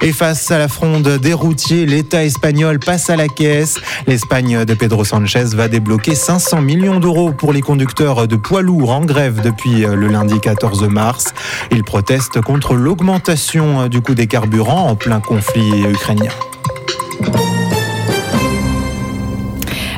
Et 0.00 0.12
face 0.12 0.50
à 0.50 0.58
la 0.58 0.68
fronde 0.68 1.08
des 1.08 1.32
routiers, 1.32 1.86
l'État 1.86 2.24
espagnol 2.24 2.78
passe 2.78 3.10
à 3.10 3.16
la 3.16 3.28
caisse. 3.28 3.78
L'Espagne 4.06 4.64
de 4.64 4.74
Pedro 4.74 5.04
Sanchez 5.04 5.44
va 5.54 5.68
débloquer 5.68 6.14
500 6.14 6.60
millions 6.60 7.00
d'euros 7.00 7.32
pour 7.32 7.52
les 7.52 7.60
conducteurs 7.60 8.26
de 8.28 8.36
poids 8.36 8.62
lourds 8.62 8.90
en 8.90 9.04
grève 9.04 9.40
depuis 9.42 9.84
euh, 9.84 9.94
le 9.94 10.08
lundi 10.08 10.40
14 10.40 10.88
mars. 10.88 11.32
Ils 11.70 11.84
protestent 11.84 12.40
contre 12.40 12.74
l'augmentation 12.74 13.82
euh, 13.82 13.88
du 13.88 14.00
coût 14.00 14.14
des 14.14 14.26
carburants 14.26 14.88
en 14.88 14.96
plein 14.96 15.20
conflit 15.20 15.82
ukrainien. 15.82 16.30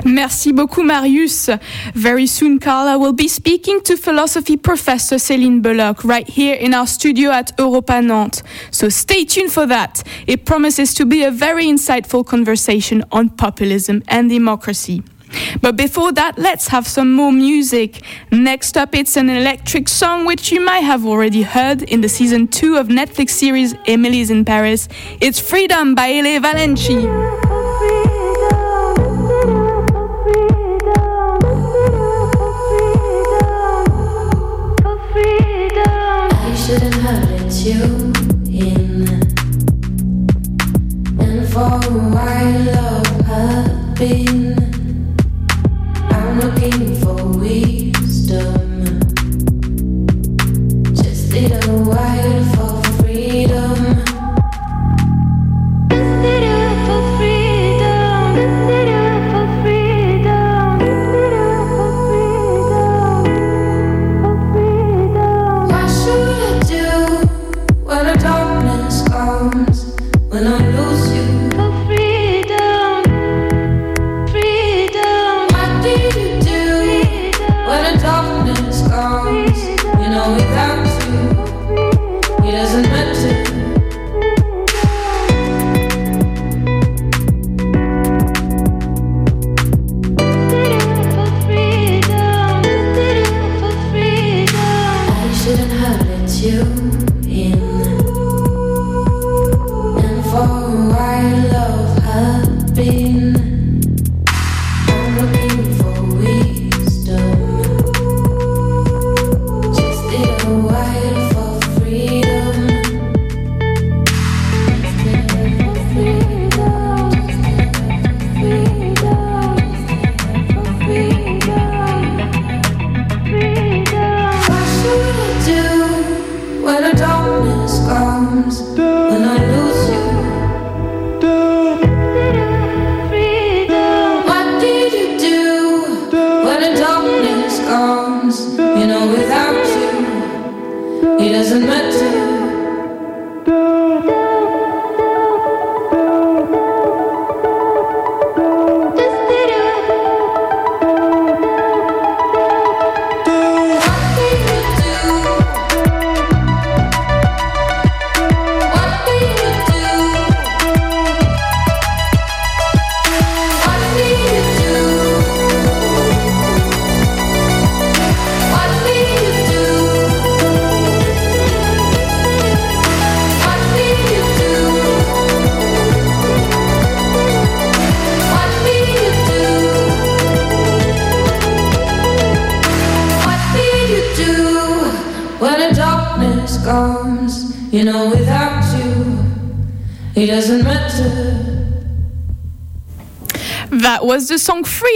Merci 0.07 0.53
beaucoup, 0.53 0.83
Marius. 0.83 1.51
Very 1.95 2.27
soon, 2.27 2.59
Carla 2.59 2.97
will 2.97 3.13
be 3.13 3.29
speaking 3.29 3.81
to 3.83 3.97
philosophy 3.97 4.57
professor 4.57 5.17
Céline 5.17 5.61
Belloc 5.61 6.05
right 6.05 6.29
here 6.29 6.55
in 6.55 6.75
our 6.75 6.87
studio 6.87 7.31
at 7.31 7.53
Europa 7.59 8.01
Nantes. 8.01 8.43
So 8.71 8.89
stay 8.89 9.25
tuned 9.25 9.53
for 9.53 9.67
that. 9.67 10.03
It 10.27 10.45
promises 10.45 10.95
to 10.95 11.05
be 11.05 11.25
a 11.25 11.31
very 11.31 11.67
insightful 11.67 12.25
conversation 12.25 13.05
on 13.11 13.31
populism 13.31 14.03
and 14.09 14.31
democracy. 14.31 15.03
But 15.61 15.77
before 15.77 16.13
that, 16.13 16.39
let's 16.39 16.69
have 16.69 16.87
some 16.87 17.13
more 17.13 17.33
music. 17.33 18.03
Next 18.31 18.77
up, 18.77 18.95
it's 18.95 19.17
an 19.17 19.29
electric 19.31 19.89
song 19.89 20.27
which 20.27 20.53
you 20.53 20.61
might 20.65 20.81
have 20.81 21.05
already 21.05 21.43
heard 21.43 21.83
in 21.83 22.01
the 22.01 22.09
season 22.09 22.49
2 22.49 22.77
of 22.77 22.89
Netflix 22.89 23.31
series 23.31 23.75
Emily's 23.87 24.31
in 24.31 24.45
Paris. 24.45 24.89
It's 25.21 25.41
Freedom 25.41 25.95
by 25.95 26.13
Ele 26.13 26.41
Valenci. 26.41 27.56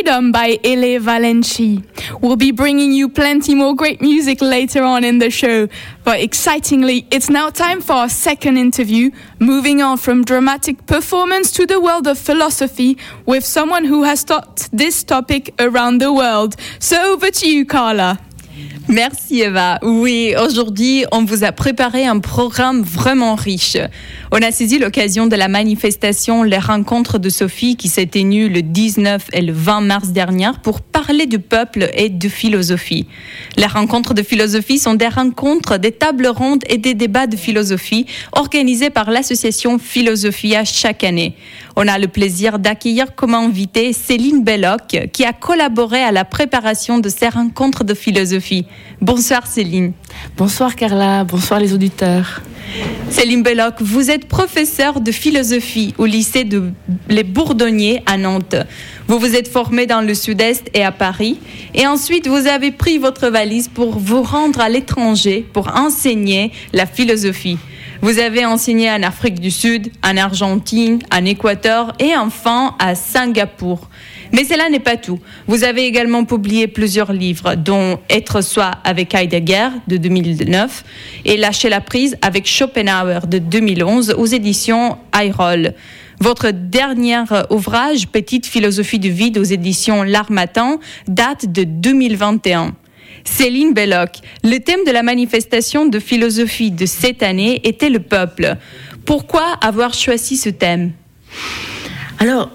Freedom 0.00 0.32
by 0.32 0.58
Ele 0.64 0.98
Valenci. 0.98 1.84
We'll 2.22 2.36
be 2.36 2.52
bringing 2.52 2.90
you 2.90 3.10
plenty 3.10 3.54
more 3.54 3.74
great 3.76 4.00
music 4.00 4.40
later 4.40 4.82
on 4.82 5.04
in 5.04 5.18
the 5.18 5.28
show. 5.28 5.68
But 6.04 6.20
excitingly, 6.20 7.06
it's 7.10 7.28
now 7.28 7.50
time 7.50 7.82
for 7.82 7.92
our 7.92 8.08
second 8.08 8.56
interview, 8.56 9.10
moving 9.38 9.82
on 9.82 9.98
from 9.98 10.24
dramatic 10.24 10.86
performance 10.86 11.50
to 11.50 11.66
the 11.66 11.78
world 11.78 12.06
of 12.06 12.18
philosophy 12.18 12.96
with 13.26 13.44
someone 13.44 13.84
who 13.84 14.04
has 14.04 14.24
taught 14.24 14.70
this 14.72 15.04
topic 15.04 15.52
around 15.60 15.98
the 15.98 16.14
world. 16.14 16.56
So 16.78 17.12
over 17.12 17.30
to 17.30 17.46
you, 17.46 17.66
Carla. 17.66 18.20
Merci 18.88 19.42
Eva. 19.42 19.78
Oui, 19.82 20.34
aujourd'hui, 20.34 21.04
on 21.12 21.24
vous 21.24 21.44
a 21.44 21.52
préparé 21.52 22.06
un 22.06 22.20
programme 22.20 22.82
vraiment 22.82 23.34
riche. 23.34 23.76
On 24.32 24.42
a 24.42 24.52
saisi 24.52 24.78
l'occasion 24.78 25.26
de 25.26 25.34
la 25.34 25.48
manifestation 25.48 26.44
Les 26.44 26.58
Rencontres 26.58 27.18
de 27.18 27.28
Sophie 27.28 27.74
qui 27.76 27.88
s'est 27.88 28.06
tenue 28.06 28.48
le 28.48 28.62
19 28.62 29.26
et 29.32 29.42
le 29.42 29.52
20 29.52 29.80
mars 29.80 30.10
dernier 30.10 30.50
pour 30.62 30.82
parler 30.82 31.26
du 31.26 31.40
peuple 31.40 31.90
et 31.94 32.10
de 32.10 32.28
philosophie. 32.28 33.08
Les 33.56 33.66
rencontres 33.66 34.14
de 34.14 34.22
philosophie 34.22 34.78
sont 34.78 34.94
des 34.94 35.08
rencontres, 35.08 35.78
des 35.78 35.90
tables 35.90 36.28
rondes 36.28 36.62
et 36.68 36.78
des 36.78 36.94
débats 36.94 37.26
de 37.26 37.34
philosophie 37.36 38.06
organisés 38.30 38.90
par 38.90 39.10
l'association 39.10 39.80
Philosophia 39.80 40.64
chaque 40.64 41.02
année. 41.02 41.34
On 41.74 41.88
a 41.88 41.98
le 41.98 42.06
plaisir 42.06 42.60
d'accueillir 42.60 43.16
comme 43.16 43.34
invitée 43.34 43.92
Céline 43.92 44.44
Belloc 44.44 45.08
qui 45.12 45.24
a 45.24 45.32
collaboré 45.32 46.04
à 46.04 46.12
la 46.12 46.24
préparation 46.24 47.00
de 47.00 47.08
ces 47.08 47.30
rencontres 47.30 47.82
de 47.82 47.94
philosophie. 47.94 48.64
Bonsoir 49.00 49.48
Céline. 49.48 49.92
Bonsoir 50.36 50.76
Carla, 50.76 51.24
bonsoir 51.24 51.58
les 51.58 51.74
auditeurs. 51.74 52.42
Céline 53.08 53.42
Belloc, 53.42 53.74
vous 53.80 54.10
êtes 54.10 54.19
professeure 54.28 55.00
de 55.00 55.12
philosophie 55.12 55.94
au 55.98 56.06
lycée 56.06 56.44
de 56.44 56.70
Les 57.08 57.24
Bourdonniers 57.24 58.02
à 58.06 58.16
Nantes. 58.16 58.56
Vous 59.08 59.18
vous 59.18 59.34
êtes 59.34 59.48
formée 59.48 59.86
dans 59.86 60.00
le 60.00 60.14
sud-est 60.14 60.70
et 60.74 60.84
à 60.84 60.92
Paris. 60.92 61.38
Et 61.74 61.86
ensuite, 61.86 62.26
vous 62.26 62.46
avez 62.46 62.70
pris 62.70 62.98
votre 62.98 63.28
valise 63.28 63.68
pour 63.68 63.98
vous 63.98 64.22
rendre 64.22 64.60
à 64.60 64.68
l'étranger 64.68 65.46
pour 65.52 65.76
enseigner 65.76 66.52
la 66.72 66.86
philosophie. 66.86 67.58
Vous 68.02 68.18
avez 68.18 68.46
enseigné 68.46 68.90
en 68.90 69.02
Afrique 69.02 69.40
du 69.40 69.50
Sud, 69.50 69.90
en 70.02 70.16
Argentine, 70.16 71.00
en 71.12 71.24
Équateur 71.24 71.92
et 71.98 72.16
enfin 72.16 72.74
à 72.78 72.94
Singapour. 72.94 73.88
Mais 74.32 74.44
cela 74.44 74.68
n'est 74.68 74.80
pas 74.80 74.96
tout. 74.96 75.18
Vous 75.46 75.64
avez 75.64 75.86
également 75.86 76.24
publié 76.24 76.68
plusieurs 76.68 77.12
livres, 77.12 77.54
dont 77.54 77.98
Être 78.08 78.42
soi 78.42 78.70
avec 78.84 79.14
Heidegger 79.14 79.68
de 79.88 79.96
2009 79.96 80.84
et 81.24 81.36
Lâcher 81.36 81.68
la 81.68 81.80
prise 81.80 82.16
avec 82.22 82.46
Schopenhauer 82.46 83.26
de 83.26 83.38
2011 83.38 84.14
aux 84.16 84.26
éditions 84.26 84.98
Eyroll. 85.14 85.74
Votre 86.20 86.50
dernier 86.50 87.22
ouvrage, 87.48 88.08
Petite 88.08 88.46
philosophie 88.46 88.98
du 88.98 89.10
vide 89.10 89.38
aux 89.38 89.44
éditions 89.44 90.02
L'Armatan, 90.02 90.78
date 91.08 91.50
de 91.50 91.64
2021. 91.64 92.74
Céline 93.24 93.72
Belloc, 93.72 94.18
le 94.44 94.58
thème 94.58 94.80
de 94.86 94.92
la 94.92 95.02
manifestation 95.02 95.86
de 95.86 95.98
philosophie 95.98 96.70
de 96.70 96.86
cette 96.86 97.22
année 97.22 97.60
était 97.64 97.90
le 97.90 98.00
peuple. 98.00 98.56
Pourquoi 99.04 99.44
avoir 99.62 99.94
choisi 99.94 100.36
ce 100.36 100.50
thème? 100.50 100.92
Alors, 102.18 102.50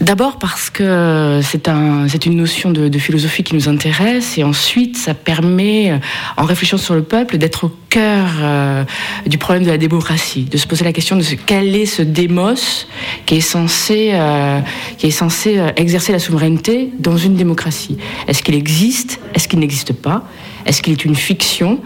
D'abord 0.00 0.38
parce 0.38 0.70
que 0.70 1.40
c'est 1.42 1.68
un, 1.68 2.08
c'est 2.08 2.26
une 2.26 2.36
notion 2.36 2.70
de, 2.70 2.98
philosophie 2.98 3.42
qui 3.42 3.54
nous 3.54 3.68
intéresse 3.68 4.36
et 4.38 4.44
ensuite 4.44 4.96
ça 4.96 5.14
permet, 5.14 5.92
euh, 5.92 5.98
en 6.36 6.44
réfléchissant 6.44 6.78
sur 6.78 6.94
le 6.94 7.02
peuple, 7.02 7.38
d'être 7.38 7.64
au 7.64 7.72
cœur 7.90 8.26
euh, 8.40 8.84
du 9.26 9.38
problème 9.38 9.64
de 9.64 9.70
la 9.70 9.78
démocratie, 9.78 10.44
de 10.44 10.56
se 10.56 10.66
poser 10.66 10.84
la 10.84 10.92
question 10.92 11.16
de 11.16 11.22
ce, 11.22 11.34
quel 11.34 11.76
est 11.76 11.86
ce 11.86 12.02
démos 12.02 12.88
qui 13.24 13.36
est 13.36 13.40
censé, 13.40 14.10
euh, 14.14 14.60
qui 14.98 15.06
est 15.06 15.12
censé 15.12 15.60
exercer 15.76 16.12
la 16.12 16.18
souveraineté 16.18 16.90
dans 16.98 17.16
une 17.16 17.34
démocratie? 17.34 17.96
Est-ce 18.26 18.42
qu'il 18.42 18.54
existe? 18.56 19.20
Est-ce 19.34 19.48
qu'il 19.48 19.60
n'existe 19.60 19.92
pas? 19.92 20.24
Est-ce 20.66 20.82
qu'il 20.82 20.92
est 20.92 21.04
une 21.04 21.16
fiction? 21.16 21.80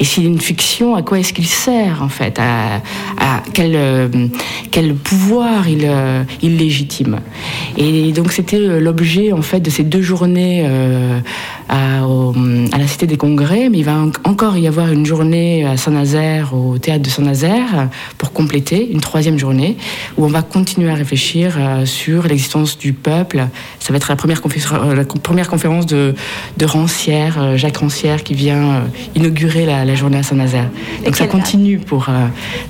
Et 0.00 0.04
s'il 0.04 0.24
est 0.24 0.28
une 0.28 0.40
fiction, 0.40 0.96
à 0.96 1.02
quoi 1.02 1.20
est-ce 1.20 1.32
qu'il 1.32 1.46
sert 1.46 2.02
en 2.02 2.08
fait? 2.08 2.38
À, 2.40 2.80
quel, 3.52 3.72
euh, 3.74 4.08
quel 4.70 4.94
pouvoir 4.94 5.68
il, 5.68 5.84
euh, 5.84 6.24
il 6.42 6.56
légitime? 6.56 7.20
Et 7.76 8.10
donc 8.12 8.32
c'était 8.32 8.56
euh, 8.56 8.80
l'objet 8.80 9.32
en 9.32 9.42
fait 9.42 9.60
de 9.60 9.70
ces 9.70 9.84
deux 9.84 10.02
journées 10.02 10.66
à, 11.68 11.98
à 12.02 12.78
la 12.78 12.86
Cité 12.88 13.06
des 13.06 13.16
Congrès, 13.16 13.68
mais 13.70 13.78
il 13.78 13.84
va 13.84 13.94
en- 13.96 14.10
encore 14.24 14.56
y 14.56 14.66
avoir 14.66 14.90
une 14.90 15.06
journée 15.06 15.64
à 15.64 15.76
Saint-Nazaire, 15.76 16.54
au 16.54 16.78
théâtre 16.78 17.02
de 17.02 17.10
Saint-Nazaire, 17.10 17.88
pour 18.18 18.32
compléter 18.32 18.90
une 18.90 19.00
troisième 19.00 19.38
journée 19.38 19.76
où 20.16 20.24
on 20.24 20.28
va 20.28 20.42
continuer 20.42 20.90
à 20.90 20.94
réfléchir 20.94 21.58
sur 21.84 22.26
l'existence 22.26 22.78
du 22.78 22.92
peuple. 22.92 23.46
Ça 23.78 23.92
va 23.92 23.98
être 23.98 24.08
la 24.08 24.16
première, 24.16 24.40
confé- 24.40 24.94
la 24.94 25.04
première 25.04 25.48
conférence 25.48 25.86
de, 25.86 26.14
de 26.56 26.64
Rancière, 26.66 27.56
Jacques 27.56 27.76
Rancière, 27.78 28.22
qui 28.24 28.34
vient 28.34 28.84
inaugurer 29.14 29.66
la, 29.66 29.84
la 29.90 29.96
journée 29.96 30.18
à 30.18 30.22
Saint-Nazaire. 30.22 30.68
Donc 31.04 31.16
ça 31.16 31.26
continue 31.26 31.78
pour. 31.78 32.08
euh, 32.08 32.12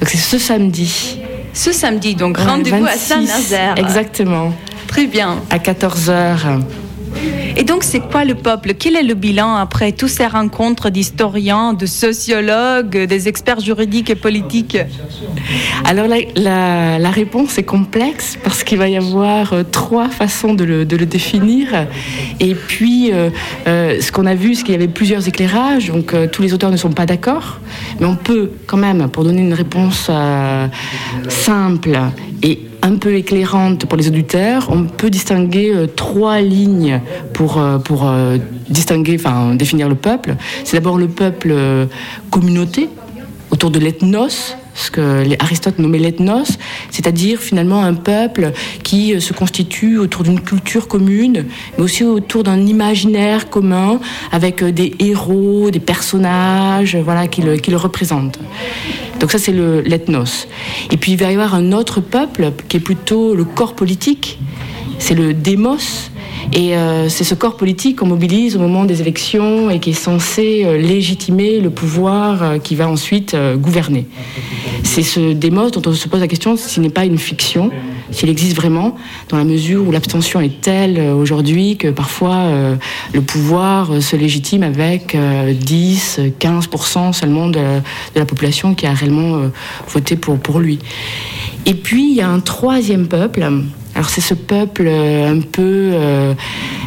donc 0.00 0.08
c'est 0.08 0.16
ce 0.18 0.38
samedi. 0.38 1.18
Ce 1.52 1.72
samedi, 1.72 2.14
donc 2.14 2.36
rendez-vous 2.38 2.84
à 2.86 2.90
26, 2.90 2.98
Saint-Nazaire. 2.98 3.74
Exactement. 3.76 4.52
Très 4.86 5.06
bien. 5.06 5.36
À 5.50 5.58
14h. 5.58 6.62
Et 7.56 7.64
donc, 7.64 7.82
c'est 7.84 8.00
quoi 8.00 8.24
le 8.24 8.34
peuple? 8.34 8.74
Quel 8.74 8.96
est 8.96 9.02
le 9.02 9.14
bilan 9.14 9.56
après 9.56 9.92
toutes 9.92 10.10
ces 10.10 10.26
rencontres 10.26 10.90
d'historiens, 10.90 11.74
de 11.74 11.86
sociologues, 11.86 13.06
des 13.06 13.28
experts 13.28 13.60
juridiques 13.60 14.10
et 14.10 14.14
politiques? 14.14 14.78
Alors 15.84 16.06
la, 16.06 17.10
réponse 17.10 17.58
est 17.58 17.64
complexe 17.64 18.38
parce 18.42 18.62
qu'il 18.62 18.78
va 18.78 18.88
y 18.88 18.96
avoir 18.96 19.52
euh, 19.52 19.62
trois 19.64 20.08
façons 20.08 20.54
de 20.54 20.64
le, 20.64 20.84
définir. 20.84 21.86
Et 22.38 22.54
puis, 22.54 23.12
euh, 23.12 23.30
euh, 23.66 24.00
ce 24.00 24.12
qu'on 24.12 24.26
a 24.26 24.34
vu, 24.34 24.54
c'est 24.54 24.62
qu'il 24.62 24.72
y 24.72 24.76
avait 24.76 24.88
plusieurs 24.88 25.26
éclairages, 25.26 25.88
donc 25.88 26.14
tous 26.30 26.42
les 26.42 26.54
auteurs 26.54 26.70
ne 26.70 26.76
sont 26.76 26.92
pas 26.92 27.06
d'accord, 27.06 27.58
mais 27.98 28.06
on 28.06 28.16
peut 28.16 28.52
quand 28.66 28.76
même, 28.76 29.08
pour 29.10 29.24
donner 29.24 29.42
une 29.42 29.54
réponse 29.54 30.10
simple 31.28 31.98
et 32.42 32.69
un 32.82 32.96
peu 32.96 33.14
éclairante 33.14 33.86
pour 33.86 33.96
les 33.96 34.08
auditeurs, 34.08 34.68
on 34.70 34.84
peut 34.84 35.10
distinguer 35.10 35.72
euh, 35.74 35.86
trois 35.86 36.40
lignes 36.40 37.00
pour, 37.32 37.58
euh, 37.58 37.78
pour 37.78 38.08
euh, 38.08 38.38
distinguer, 38.68 39.16
enfin 39.18 39.54
définir 39.54 39.88
le 39.88 39.94
peuple. 39.94 40.36
C'est 40.64 40.76
d'abord 40.76 40.98
le 40.98 41.08
peuple 41.08 41.54
communauté, 42.30 42.88
autour 43.50 43.70
de 43.70 43.78
l'ethnos, 43.78 44.56
ce 44.74 44.90
que 44.90 45.24
Aristote 45.42 45.78
nommait 45.78 45.98
l'ethnos, 45.98 46.58
c'est-à-dire 46.90 47.38
finalement 47.40 47.82
un 47.82 47.94
peuple 47.94 48.52
qui 48.82 49.14
euh, 49.14 49.20
se 49.20 49.32
constitue 49.32 49.98
autour 49.98 50.22
d'une 50.22 50.40
culture 50.40 50.88
commune, 50.88 51.46
mais 51.76 51.84
aussi 51.84 52.04
autour 52.04 52.44
d'un 52.44 52.66
imaginaire 52.66 53.50
commun 53.50 54.00
avec 54.32 54.62
euh, 54.62 54.72
des 54.72 54.94
héros, 54.98 55.70
des 55.70 55.80
personnages, 55.80 56.94
euh, 56.94 57.02
voilà, 57.02 57.26
qui 57.26 57.42
le, 57.42 57.76
représentent. 57.76 58.38
Donc 59.18 59.32
ça 59.32 59.38
c'est 59.38 59.52
le- 59.52 59.80
l'ethnos. 59.82 60.46
Et 60.90 60.96
puis 60.96 61.12
il 61.12 61.18
va 61.18 61.30
y 61.30 61.34
avoir 61.34 61.54
un 61.54 61.72
autre 61.72 62.00
peuple 62.00 62.52
qui 62.68 62.76
est 62.76 62.80
plutôt 62.80 63.34
le 63.34 63.44
corps 63.44 63.74
politique, 63.74 64.38
c'est 65.00 65.14
le 65.14 65.34
démos. 65.34 66.10
Et 66.52 66.76
euh, 66.76 67.08
c'est 67.08 67.24
ce 67.24 67.34
corps 67.34 67.56
politique 67.56 67.98
qu'on 67.98 68.06
mobilise 68.06 68.56
au 68.56 68.58
moment 68.58 68.84
des 68.84 69.00
élections 69.00 69.70
et 69.70 69.78
qui 69.78 69.90
est 69.90 69.92
censé 69.92 70.62
euh, 70.64 70.78
légitimer 70.78 71.60
le 71.60 71.70
pouvoir 71.70 72.42
euh, 72.42 72.58
qui 72.58 72.74
va 72.74 72.88
ensuite 72.88 73.36
gouverner. 73.56 74.06
C'est 74.82 75.02
ce 75.02 75.32
démos 75.32 75.70
dont 75.70 75.82
on 75.86 75.92
se 75.92 76.08
pose 76.08 76.20
la 76.20 76.28
question 76.28 76.56
s'il 76.56 76.82
n'est 76.82 76.90
pas 76.90 77.04
une 77.04 77.18
fiction, 77.18 77.70
s'il 78.10 78.28
existe 78.28 78.56
vraiment, 78.56 78.96
dans 79.28 79.36
la 79.36 79.44
mesure 79.44 79.86
où 79.86 79.92
l'abstention 79.92 80.40
est 80.40 80.60
telle 80.60 81.00
aujourd'hui 81.00 81.76
que 81.76 81.88
parfois 81.88 82.50
le 83.12 83.20
pouvoir 83.20 84.02
se 84.02 84.16
légitime 84.16 84.62
avec 84.62 85.14
euh, 85.14 85.52
10, 85.52 86.20
15% 86.40 87.12
seulement 87.12 87.46
de, 87.46 87.60
de 87.60 88.18
la 88.18 88.24
population 88.24 88.74
qui 88.74 88.86
a 88.86 88.92
réellement 88.92 89.42
voté 89.88 90.16
pour, 90.16 90.38
pour 90.38 90.58
lui. 90.58 90.80
Et 91.66 91.74
puis 91.74 92.10
il 92.10 92.16
y 92.16 92.20
a 92.20 92.28
un 92.28 92.40
troisième 92.40 93.06
peuple. 93.06 93.48
Alors 94.00 94.08
c'est 94.08 94.22
ce 94.22 94.32
peuple 94.32 94.84
euh, 94.86 95.30
un 95.30 95.42
peu 95.42 95.90
euh, 95.92 96.32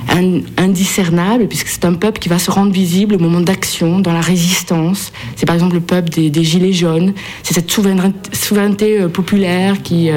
in- 0.09 0.41
indiscernable, 0.57 1.47
puisque 1.47 1.67
c'est 1.67 1.85
un 1.85 1.93
peuple 1.93 2.17
qui 2.17 2.27
va 2.27 2.39
se 2.39 2.49
rendre 2.49 2.71
visible 2.71 3.13
au 3.13 3.19
moment 3.19 3.39
d'action, 3.39 3.99
dans 3.99 4.13
la 4.13 4.19
résistance. 4.19 5.11
C'est 5.35 5.45
par 5.45 5.53
exemple 5.53 5.75
le 5.75 5.81
peuple 5.81 6.09
des, 6.09 6.43
Gilets 6.43 6.73
jaunes. 6.73 7.13
C'est 7.43 7.53
cette 7.53 7.69
souveraineté, 7.69 8.99
euh, 8.99 9.09
populaire 9.09 9.83
qui 9.83 10.09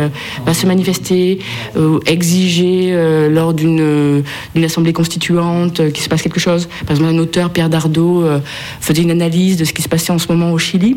va 0.46 0.54
se 0.54 0.66
manifester, 0.66 1.38
exiger 2.06 2.96
lors 3.28 3.52
d'une 3.52 4.24
assemblée 4.64 4.94
constituante 4.94 5.92
qu'il 5.92 6.02
se 6.02 6.08
passe 6.08 6.22
quelque 6.22 6.40
chose. 6.40 6.66
Par 6.86 6.96
exemple, 6.96 7.14
un 7.14 7.18
auteur, 7.18 7.50
Pierre 7.50 7.68
Dardot, 7.68 8.24
faisait 8.80 9.02
une 9.02 9.10
analyse 9.10 9.58
de 9.58 9.66
ce 9.66 9.74
qui 9.74 9.82
se 9.82 9.88
passait 9.90 10.12
en 10.12 10.18
ce 10.18 10.28
moment 10.28 10.50
au 10.50 10.58
Chili 10.58 10.96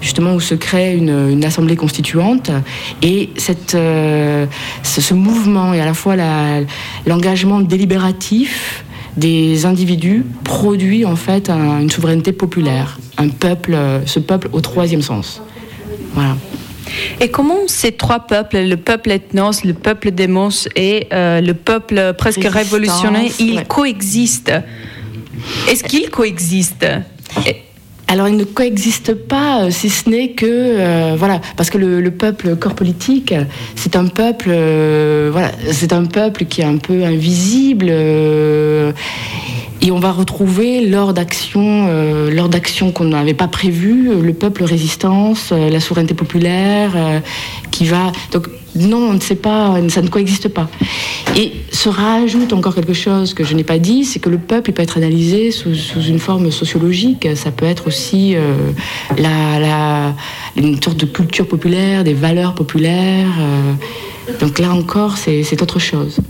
justement 0.00 0.34
où 0.34 0.40
se 0.40 0.54
crée 0.54 0.96
une, 0.96 1.30
une 1.30 1.44
assemblée 1.44 1.76
constituante 1.76 2.50
et 3.02 3.30
cette, 3.36 3.74
euh, 3.74 4.46
ce, 4.82 5.00
ce 5.00 5.14
mouvement 5.14 5.74
et 5.74 5.80
à 5.80 5.84
la 5.84 5.94
fois 5.94 6.14
l'engagement 7.06 7.60
délibératif 7.60 8.84
des 9.16 9.66
individus 9.66 10.24
produit 10.44 11.04
en 11.04 11.16
fait 11.16 11.50
un- 11.50 11.80
une 11.80 11.90
souveraineté 11.90 12.30
populaire, 12.32 12.98
un 13.16 13.28
peuple, 13.28 13.74
euh, 13.74 14.06
ce 14.06 14.20
peuple 14.20 14.48
au 14.52 14.60
troisième 14.60 15.02
sens. 15.02 15.42
Voilà. 16.14 16.36
Et 17.20 17.28
comment 17.28 17.66
ces 17.66 17.92
trois 17.92 18.20
peuples, 18.20 18.58
le 18.62 18.76
peuple 18.76 19.10
ethnos, 19.10 19.64
le 19.64 19.74
peuple 19.74 20.10
démos 20.12 20.68
et 20.76 21.06
euh, 21.12 21.40
le 21.40 21.52
peuple 21.54 22.14
presque 22.16 22.38
Résistance, 22.38 22.54
révolutionnaire, 22.62 23.30
ils 23.40 23.56
ouais. 23.56 23.64
coexistent? 23.66 24.62
Est-ce 25.68 25.84
qu'ils 25.84 26.10
coexistent? 26.10 26.86
Alors, 28.10 28.26
ils 28.26 28.38
ne 28.38 28.44
coexistent 28.44 29.12
pas, 29.12 29.64
euh, 29.64 29.70
si 29.70 29.90
ce 29.90 30.08
n'est 30.08 30.30
que, 30.30 30.46
euh, 30.46 31.14
voilà, 31.18 31.42
parce 31.58 31.68
que 31.68 31.76
le, 31.76 32.00
le 32.00 32.10
peuple 32.10 32.56
corps 32.56 32.74
politique, 32.74 33.34
c'est 33.76 33.96
un 33.96 34.06
peuple, 34.06 34.48
euh, 34.48 35.28
voilà, 35.30 35.52
c'est 35.70 35.92
un 35.92 36.06
peuple 36.06 36.46
qui 36.46 36.62
est 36.62 36.64
un 36.64 36.78
peu 36.78 37.04
invisible. 37.04 37.90
et 37.90 38.94
on 39.92 39.98
va 39.98 40.10
retrouver 40.10 40.86
lors 40.86 41.12
d'actions, 41.12 41.86
lors 42.30 42.48
d'actions 42.48 42.92
qu'on 42.92 43.04
n'avait 43.04 43.34
pas 43.34 43.46
prévues, 43.46 44.08
le 44.22 44.32
peuple 44.32 44.64
résistance, 44.64 45.52
la 45.52 45.80
souveraineté 45.80 46.14
populaire, 46.14 47.20
va. 47.86 48.12
Donc 48.32 48.48
non, 48.74 48.98
on 48.98 49.14
ne 49.14 49.20
sait 49.20 49.34
pas, 49.34 49.76
ça 49.88 50.02
ne 50.02 50.08
coexiste 50.08 50.48
pas. 50.48 50.68
Et 51.36 51.52
se 51.72 51.88
rajoute 51.88 52.52
encore 52.52 52.74
quelque 52.74 52.92
chose 52.92 53.34
que 53.34 53.44
je 53.44 53.54
n'ai 53.54 53.64
pas 53.64 53.78
dit, 53.78 54.04
c'est 54.04 54.18
que 54.18 54.28
le 54.28 54.38
peuple 54.38 54.70
il 54.70 54.72
peut 54.74 54.82
être 54.82 54.96
analysé 54.96 55.50
sous, 55.50 55.70
une 56.06 56.18
forme 56.18 56.50
sociologique. 56.50 57.28
Ça 57.34 57.50
peut 57.50 57.66
être 57.66 57.86
aussi 57.86 58.34
euh, 58.36 58.54
la, 59.18 60.14
une 60.56 60.80
sorte 60.82 60.98
de 60.98 61.06
culture 61.06 61.46
populaire, 61.46 62.04
des 62.04 62.14
valeurs 62.14 62.54
populaires. 62.54 63.32
euh. 63.40 64.32
donc 64.40 64.58
là 64.58 64.72
encore, 64.72 65.16
c'est 65.16 65.62
autre 65.62 65.78
chose. 65.78 66.20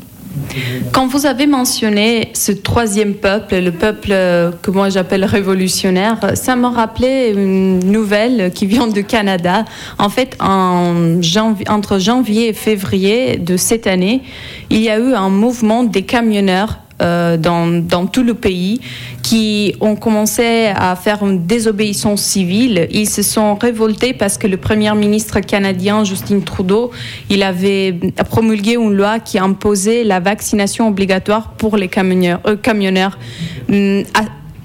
Quand 0.92 1.06
vous 1.06 1.26
avez 1.26 1.46
mentionné 1.46 2.30
ce 2.34 2.52
troisième 2.52 3.14
peuple, 3.14 3.58
le 3.58 3.72
peuple 3.72 4.10
euh, 4.12 4.50
que 4.62 4.70
moi 4.70 4.88
j'appelle 4.90 5.24
révolutionnaire, 5.24 6.18
ça 6.34 6.56
me 6.56 6.66
rappelait 6.66 7.32
une 7.32 7.78
nouvelle 7.80 8.50
qui 8.52 8.66
vient 8.66 8.86
du 8.86 9.04
Canada. 9.04 9.64
En 9.98 10.08
fait, 10.08 10.36
entre 10.40 11.98
janvier 11.98 12.48
et 12.48 12.52
février 12.52 13.36
de 13.36 13.56
cette 13.56 13.86
année, 13.86 14.22
il 14.70 14.80
y 14.80 14.90
a 14.90 14.98
eu 14.98 15.14
un 15.14 15.28
mouvement 15.28 15.84
des 15.84 16.02
camionneurs 16.02 16.78
euh, 16.78 16.87
dans, 17.00 17.82
dans 17.82 18.06
tout 18.06 18.22
le 18.22 18.34
pays 18.34 18.80
qui 19.22 19.74
ont 19.80 19.94
commencé 19.96 20.72
à 20.74 20.96
faire 20.96 21.22
une 21.24 21.46
désobéissance 21.46 22.22
civile. 22.22 22.88
Ils 22.90 23.08
se 23.08 23.22
sont 23.22 23.54
révoltés 23.54 24.12
parce 24.14 24.38
que 24.38 24.46
le 24.46 24.56
premier 24.56 24.92
ministre 24.94 25.40
canadien 25.40 26.04
Justin 26.04 26.40
Trudeau, 26.40 26.90
il 27.30 27.42
avait 27.42 27.92
promulgué 28.30 28.74
une 28.74 28.94
loi 28.94 29.18
qui 29.18 29.38
imposait 29.38 30.02
la 30.04 30.20
vaccination 30.20 30.88
obligatoire 30.88 31.52
pour 31.52 31.76
les 31.76 31.88
camionneurs. 31.88 32.40
euh, 32.46 32.56
camionneurs. 32.56 33.18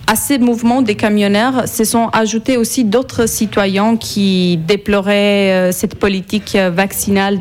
À- 0.05 0.15
ces 0.15 0.37
mouvements 0.37 0.81
des 0.81 0.95
camionneurs 0.95 1.67
se 1.67 1.83
sont 1.83 2.07
ajoutés 2.13 2.57
aussi 2.57 2.83
d'autres 2.83 3.25
citoyens 3.27 3.95
qui 3.97 4.57
déploraient 4.57 5.51
euh, 5.51 5.71
cette 5.71 5.95
politique 5.95 6.55
vaccinale 6.55 7.39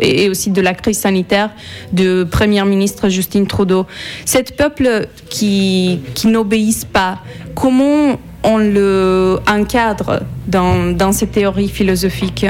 et 0.00 0.28
aussi 0.28 0.50
de 0.50 0.60
la 0.60 0.74
crise 0.74 0.98
sanitaire 0.98 1.50
de 1.92 2.24
Premier 2.24 2.64
ministre 2.64 3.08
Justin 3.08 3.44
Trudeau. 3.44 3.86
Cet 4.24 4.56
peuple 4.56 5.08
qui, 5.30 6.00
qui 6.14 6.26
n'obéissent 6.28 6.84
pas, 6.84 7.18
comment 7.54 8.18
on 8.44 8.58
le 8.58 9.38
encadre 9.48 10.20
dans, 10.46 10.92
dans 10.96 11.12
ces 11.12 11.26
théories 11.26 11.68
philosophiques? 11.68 12.46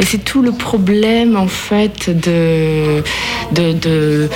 Et 0.00 0.04
c'est 0.04 0.24
tout 0.24 0.42
le 0.42 0.52
problème, 0.52 1.36
en 1.36 1.46
fait, 1.46 2.10
de, 2.10 3.02
de, 3.52 4.28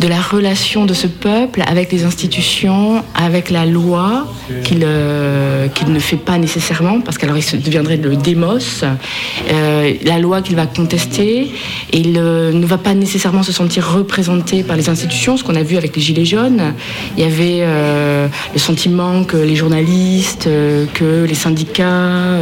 de 0.00 0.08
la 0.08 0.20
relation 0.20 0.84
de 0.84 0.94
ce 0.94 1.06
peuple 1.06 1.62
avec 1.66 1.92
les 1.92 2.04
institutions, 2.04 3.02
avec 3.14 3.50
la 3.50 3.66
loi, 3.66 4.26
qu'il 4.64 4.82
euh, 4.84 5.68
ne 5.86 5.98
fait 5.98 6.16
pas 6.16 6.38
nécessairement, 6.38 7.00
parce 7.00 7.18
qu'alors 7.18 7.36
il 7.36 7.42
se 7.42 7.56
deviendrait 7.56 7.96
le 7.96 8.16
démos, 8.16 8.84
euh, 9.50 9.94
la 10.04 10.18
loi 10.18 10.42
qu'il 10.42 10.56
va 10.56 10.66
contester, 10.66 11.52
et 11.92 11.98
il 11.98 12.16
euh, 12.18 12.52
ne 12.52 12.66
va 12.66 12.78
pas 12.78 12.94
nécessairement 12.94 13.42
se 13.42 13.52
sentir 13.52 13.90
représenté 13.90 14.62
par 14.62 14.76
les 14.76 14.88
institutions, 14.88 15.36
ce 15.36 15.44
qu'on 15.44 15.56
a 15.56 15.62
vu 15.62 15.76
avec 15.76 15.96
les 15.96 16.02
Gilets 16.02 16.24
jaunes. 16.24 16.74
Il 17.16 17.22
y 17.22 17.26
avait 17.26 17.66
le 18.52 18.58
sentiment 18.58 19.24
que 19.24 19.36
les 19.36 19.56
journalistes, 19.56 20.48
que 20.94 21.24
les 21.24 21.34
syndicats, 21.34 22.38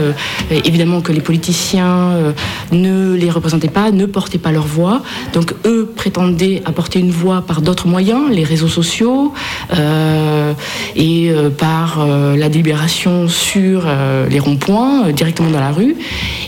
évidemment 0.50 1.00
que 1.00 1.12
les 1.12 1.20
politiciens 1.20 2.34
ne 2.72 3.14
les 3.14 3.30
représentaient 3.30 3.68
pas, 3.68 3.90
ne 3.90 4.06
portaient 4.06 4.38
pas 4.38 4.52
leur 4.52 4.66
voix. 4.66 5.02
Donc 5.32 5.54
eux 5.64 5.90
prétendaient 5.94 6.62
apporter 6.64 6.98
une 7.00 7.10
voix 7.10 7.43
par 7.44 7.62
d'autres 7.62 7.86
moyens, 7.86 8.30
les 8.30 8.44
réseaux 8.44 8.68
sociaux 8.68 9.32
euh, 9.74 10.52
et 10.96 11.30
euh, 11.30 11.50
par 11.50 12.00
euh, 12.00 12.36
la 12.36 12.48
délibération 12.48 13.28
sur 13.28 13.84
les 14.30 14.38
ronds-points, 14.38 15.10
directement 15.12 15.50
dans 15.50 15.60
la 15.60 15.70
rue. 15.72 15.96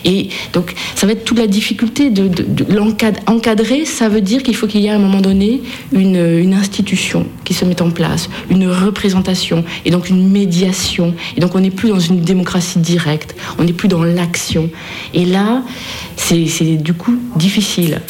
Et 0.04 0.28
donc 0.52 0.74
ça 0.94 1.06
va 1.06 1.12
être 1.12 1.24
toute 1.24 1.38
la 1.38 1.46
difficulté 1.46 2.10
de, 2.10 2.28
de- 2.28 2.42
de 2.42 2.64
l'encad- 2.74 3.18
encadrer. 3.26 3.84
Ça 3.84 4.08
veut 4.08 4.20
dire 4.20 4.42
qu'il 4.42 4.54
faut 4.56 4.66
qu'il 4.66 4.80
y 4.80 4.86
ait 4.86 4.90
à 4.90 4.94
un 4.94 4.98
moment 4.98 5.20
donné 5.20 5.62
une, 5.92 6.54
institution 6.54 7.26
qui 7.44 7.54
se 7.54 7.64
mette 7.64 7.82
en 7.82 7.90
place, 7.90 8.28
une 8.50 8.68
représentation 8.68 9.64
et 9.84 9.90
donc 9.90 10.08
une 10.08 10.28
médiation. 10.30 11.14
Et 11.36 11.40
donc 11.40 11.54
on 11.54 11.60
n'est 11.60 11.70
plus 11.70 11.88
dans 11.90 11.98
une 12.00 12.20
démocratie 12.20 12.78
directe, 12.78 13.34
on 13.58 13.64
n'est 13.64 13.72
plus 13.72 13.88
dans 13.88 14.02
l'action. 14.02 14.70
Et 15.14 15.24
là, 15.24 15.62
c'est 16.16 16.76
du 16.76 16.94
coup 16.94 17.16
difficile, 17.36 18.00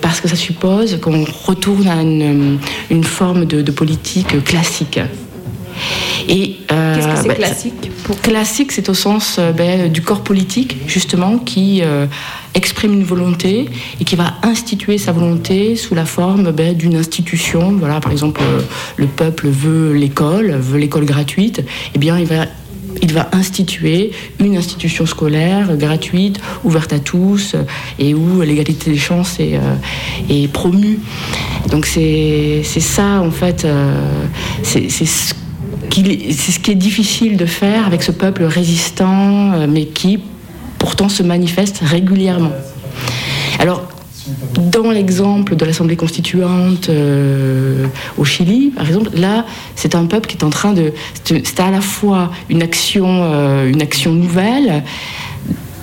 parce 0.00 0.20
que 0.20 0.28
ça 0.28 0.36
suppose 0.36 0.98
qu'on 1.00 1.24
retourne 1.46 1.79
à 1.88 2.02
une, 2.02 2.58
une 2.90 3.04
forme 3.04 3.44
de, 3.44 3.62
de 3.62 3.70
politique 3.70 4.42
classique. 4.44 5.00
Et 6.28 6.56
euh, 6.70 6.94
Qu'est-ce 6.94 7.08
que 7.08 7.16
c'est 7.22 7.28
bah, 7.28 7.34
classique 7.34 7.90
Pour 8.04 8.20
classique, 8.20 8.72
c'est 8.72 8.88
au 8.88 8.94
sens 8.94 9.36
euh, 9.38 9.52
ben, 9.52 9.90
du 9.90 10.02
corps 10.02 10.22
politique 10.22 10.76
justement 10.86 11.38
qui 11.38 11.80
euh, 11.82 12.06
exprime 12.54 12.92
une 12.92 13.04
volonté 13.04 13.68
et 14.00 14.04
qui 14.04 14.16
va 14.16 14.34
instituer 14.42 14.98
sa 14.98 15.12
volonté 15.12 15.76
sous 15.76 15.94
la 15.94 16.04
forme 16.04 16.52
ben, 16.52 16.74
d'une 16.74 16.96
institution. 16.96 17.72
Voilà, 17.72 18.00
par 18.00 18.12
exemple, 18.12 18.40
euh, 18.44 18.60
le 18.96 19.06
peuple 19.06 19.48
veut 19.48 19.92
l'école, 19.92 20.52
veut 20.52 20.78
l'école 20.78 21.04
gratuite. 21.04 21.64
Eh 21.94 21.98
bien, 21.98 22.18
il 22.18 22.26
va 22.26 22.46
il 23.02 23.12
va 23.12 23.28
instituer 23.32 24.12
une 24.38 24.56
institution 24.56 25.06
scolaire 25.06 25.76
gratuite, 25.76 26.40
ouverte 26.64 26.92
à 26.92 26.98
tous, 26.98 27.56
et 27.98 28.14
où 28.14 28.40
l'égalité 28.42 28.90
des 28.90 28.98
chances 28.98 29.38
est, 29.40 29.56
euh, 29.56 30.46
promue. 30.52 30.98
Donc 31.70 31.86
c'est 31.86 32.62
ça, 32.64 33.20
en 33.20 33.30
fait, 33.30 33.64
euh, 33.64 34.26
c'est 34.62 34.88
ce 34.88 35.34
c'est 35.92 36.52
ce 36.52 36.60
qui 36.60 36.70
est 36.70 36.76
difficile 36.76 37.36
de 37.36 37.46
faire 37.46 37.86
avec 37.86 38.02
ce 38.02 38.12
peuple 38.12 38.44
résistant, 38.44 39.52
euh, 39.52 39.66
mais 39.68 39.86
qui 39.86 40.20
pourtant 40.78 41.08
se 41.08 41.22
manifeste 41.22 41.80
régulièrement. 41.82 42.52
Dans 44.54 44.90
l'exemple 44.90 45.56
de 45.56 45.64
l'Assemblée 45.64 45.96
constituante 45.96 46.88
euh, 46.88 47.86
au 48.16 48.24
Chili, 48.24 48.70
par 48.70 48.86
exemple, 48.86 49.10
là, 49.14 49.44
c'est 49.76 49.94
un 49.94 50.06
peuple 50.06 50.28
qui 50.28 50.36
est 50.36 50.44
en 50.44 50.50
train 50.50 50.72
de... 50.72 50.92
C'est 51.24 51.60
à 51.60 51.70
la 51.70 51.80
fois 51.80 52.30
une 52.48 52.62
action, 52.62 53.06
euh, 53.08 53.68
une 53.70 53.82
action 53.82 54.12
nouvelle 54.12 54.82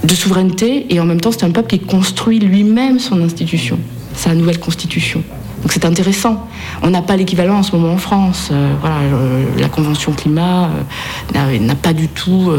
de 0.03 0.13
souveraineté, 0.13 0.93
et 0.93 0.99
en 0.99 1.05
même 1.05 1.19
temps, 1.19 1.31
c'est 1.31 1.43
un 1.43 1.51
peuple 1.51 1.69
qui 1.69 1.79
construit 1.79 2.39
lui-même 2.39 2.99
son 2.99 3.21
institution, 3.21 3.79
sa 4.13 4.33
nouvelle 4.35 4.59
constitution. 4.59 5.23
Donc 5.63 5.71
c'est 5.71 5.85
intéressant. 5.85 6.47
On 6.83 6.89
n'a 6.91 7.01
pas 7.01 7.15
l'équivalent 7.17 7.57
en 7.57 7.63
ce 7.63 7.75
moment 7.75 7.93
en 7.93 7.97
France. 7.97 8.49
Euh, 8.51 8.73
voilà, 8.79 8.97
la 9.57 9.69
Convention 9.69 10.11
climat 10.13 10.69
n'a- 11.33 11.75
pas 11.75 11.93
du 11.93 12.07
tout 12.07 12.51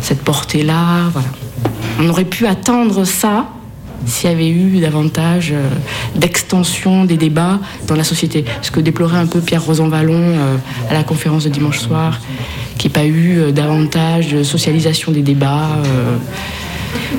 cette 0.00 0.22
portée-là. 0.22 1.08
Voilà. 1.12 1.28
On 1.98 2.08
aurait 2.08 2.24
pu 2.24 2.46
attendre 2.46 3.04
ça 3.04 3.46
s'il 4.06 4.30
y 4.30 4.32
avait 4.32 4.48
eu 4.48 4.80
davantage 4.80 5.52
euh, 5.52 5.68
d'extension 6.16 7.04
des 7.04 7.16
débats 7.16 7.58
dans 7.86 7.96
la 7.96 8.04
société. 8.04 8.44
Ce 8.62 8.70
que 8.70 8.80
déplorait 8.80 9.18
un 9.18 9.26
peu 9.26 9.40
Pierre 9.40 9.64
Rosanvallon 9.64 10.14
euh, 10.14 10.56
à 10.88 10.94
la 10.94 11.02
conférence 11.02 11.44
de 11.44 11.50
dimanche 11.50 11.78
soir, 11.78 12.20
qu'il 12.78 12.90
n'y 12.90 12.96
ait 12.96 13.00
pas 13.00 13.06
eu 13.06 13.38
euh, 13.38 13.52
davantage 13.52 14.28
de 14.28 14.42
socialisation 14.42 15.12
des 15.12 15.22
débats. 15.22 15.68
euh, 15.84 16.16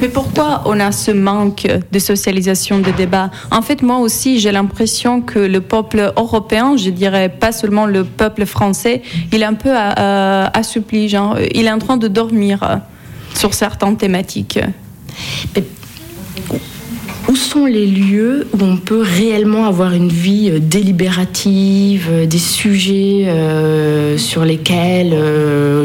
Mais 0.02 0.10
pourquoi 0.10 0.64
on 0.66 0.80
a 0.80 0.92
ce 0.92 1.12
manque 1.12 1.68
de 1.92 2.00
socialisation 2.00 2.80
de 2.80 2.92
débat 2.92 3.30
En 3.52 3.62
fait, 3.62 3.82
moi 3.82 4.00
aussi, 4.00 4.40
j'ai 4.40 4.52
l'impression 4.52 5.22
que 5.22 5.40
le 5.40 5.62
peuple 5.62 6.12
européen, 6.18 6.76
je 6.78 6.90
dirais 6.90 7.30
pas 7.30 7.52
seulement 7.52 7.86
le 7.86 8.04
peuple 8.04 8.46
français, 8.46 9.02
il 9.32 9.42
est 9.42 9.46
un 9.46 9.54
peu 9.54 9.72
assoupli, 9.74 11.10
genre, 11.10 11.38
il 11.54 11.66
est 11.68 11.72
en 11.72 11.80
train 11.80 11.98
de 11.98 12.08
dormir 12.08 12.82
sur 13.36 13.54
certaines 13.54 13.98
thématiques. 13.98 14.60
Où 17.32 17.36
sont 17.36 17.66
les 17.66 17.86
lieux 17.86 18.48
où 18.52 18.62
on 18.62 18.76
peut 18.76 19.02
réellement 19.02 19.66
avoir 19.66 19.94
une 19.94 20.10
vie 20.10 20.50
euh, 20.52 20.60
délibérative, 20.60 22.08
euh, 22.12 22.26
des 22.26 22.38
sujets 22.38 23.26
euh, 23.28 24.18
sur 24.18 24.44
lesquels 24.44 25.16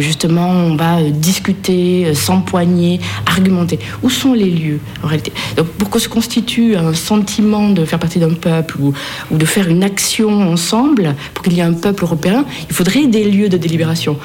justement 0.01 0.49
on 0.49 0.74
va 0.74 1.03
discuter, 1.03 2.14
s'empoigner, 2.14 3.01
argumenter? 3.26 3.78
Où 4.03 4.11
sont 4.11 4.32
les 4.32 4.51
lieux 4.51 4.80
en 5.05 5.07
réalité? 5.07 5.32
Donc, 5.57 5.68
Pour 5.68 5.90
que 5.90 5.99
se 5.99 6.09
constitue 6.09 6.74
un 6.74 6.94
sentiment 6.94 7.70
de 7.70 7.84
faire 7.84 7.99
partie 7.99 8.18
d'un 8.18 8.34
peuple 8.34 8.78
ou, 8.80 8.92
de 9.30 9.44
faire 9.44 9.68
une 9.68 9.84
action 9.84 10.51
ensemble, 10.51 11.14
pour 11.34 11.44
qu'il 11.44 11.55
y 11.55 11.61
ait 11.61 11.62
un 11.62 11.74
peuple 11.74 12.05
européen, 12.05 12.44
il 12.68 12.74
faudrait 12.74 13.07
des 13.07 13.30
lieux 13.30 13.49
de 13.49 13.57
délibération. 13.57 14.16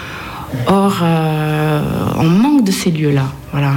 Or, 0.67 1.03
on 2.17 2.25
manque 2.25 2.63
de 2.63 2.71
ces 2.71 2.89
lieux-là. 2.91 3.31
Voilà 3.51 3.73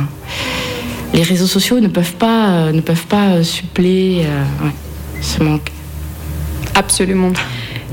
les 1.15 1.23
réseaux 1.23 1.47
sociaux 1.47 1.81
ne 1.81 1.89
peuvent 1.89 2.15
pas, 2.15 2.49
euh, 2.49 2.73
ne 2.73 2.81
peuvent 2.81 3.07
pas 3.07 3.37
euh, 3.37 3.43
suppléer 3.43 4.27
euh, 4.27 4.43
ce 5.23 5.43
manque. 5.43 5.71
Absolument. 6.75 7.33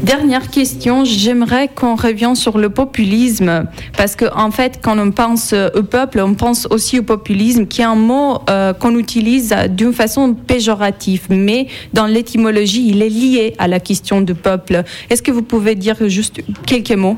Dernière 0.01 0.49
question, 0.49 1.05
j'aimerais 1.05 1.67
qu'on 1.67 1.93
revienne 1.93 2.33
sur 2.33 2.57
le 2.57 2.71
populisme, 2.71 3.65
parce 3.95 4.15
que 4.15 4.25
en 4.35 4.49
fait, 4.49 4.79
quand 4.81 4.97
on 4.97 5.11
pense 5.11 5.53
au 5.53 5.83
peuple, 5.83 6.21
on 6.21 6.33
pense 6.33 6.65
aussi 6.71 6.97
au 6.97 7.03
populisme, 7.03 7.67
qui 7.67 7.81
est 7.81 7.85
un 7.85 7.93
mot 7.93 8.39
qu'on 8.79 8.97
utilise 8.97 9.55
d'une 9.69 9.93
façon 9.93 10.33
péjorative, 10.33 11.27
mais 11.29 11.67
dans 11.93 12.07
l'étymologie, 12.07 12.87
il 12.87 13.03
est 13.03 13.09
lié 13.09 13.53
à 13.59 13.67
la 13.67 13.79
question 13.79 14.21
du 14.21 14.33
peuple. 14.33 14.83
Est-ce 15.11 15.21
que 15.21 15.29
vous 15.29 15.43
pouvez 15.43 15.75
dire 15.75 15.97
juste 16.09 16.41
quelques 16.65 16.93
mots? 16.93 17.17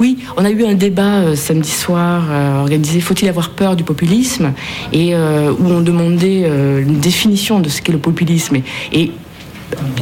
Oui, 0.00 0.18
on 0.36 0.44
a 0.44 0.50
eu 0.50 0.64
un 0.64 0.74
débat 0.74 1.20
euh, 1.20 1.36
samedi 1.36 1.70
soir 1.70 2.24
euh, 2.30 2.60
organisé 2.60 3.00
Faut-il 3.00 3.28
avoir 3.28 3.50
peur 3.50 3.76
du 3.76 3.84
populisme 3.84 4.52
et 4.92 5.14
euh, 5.14 5.52
où 5.52 5.66
on 5.66 5.80
demandait 5.80 6.42
une 6.42 6.98
définition 6.98 7.60
de 7.60 7.68
ce 7.68 7.80
qu'est 7.82 7.92
le 7.92 7.98
populisme. 7.98 8.56
Et, 8.56 8.64
et 8.92 9.12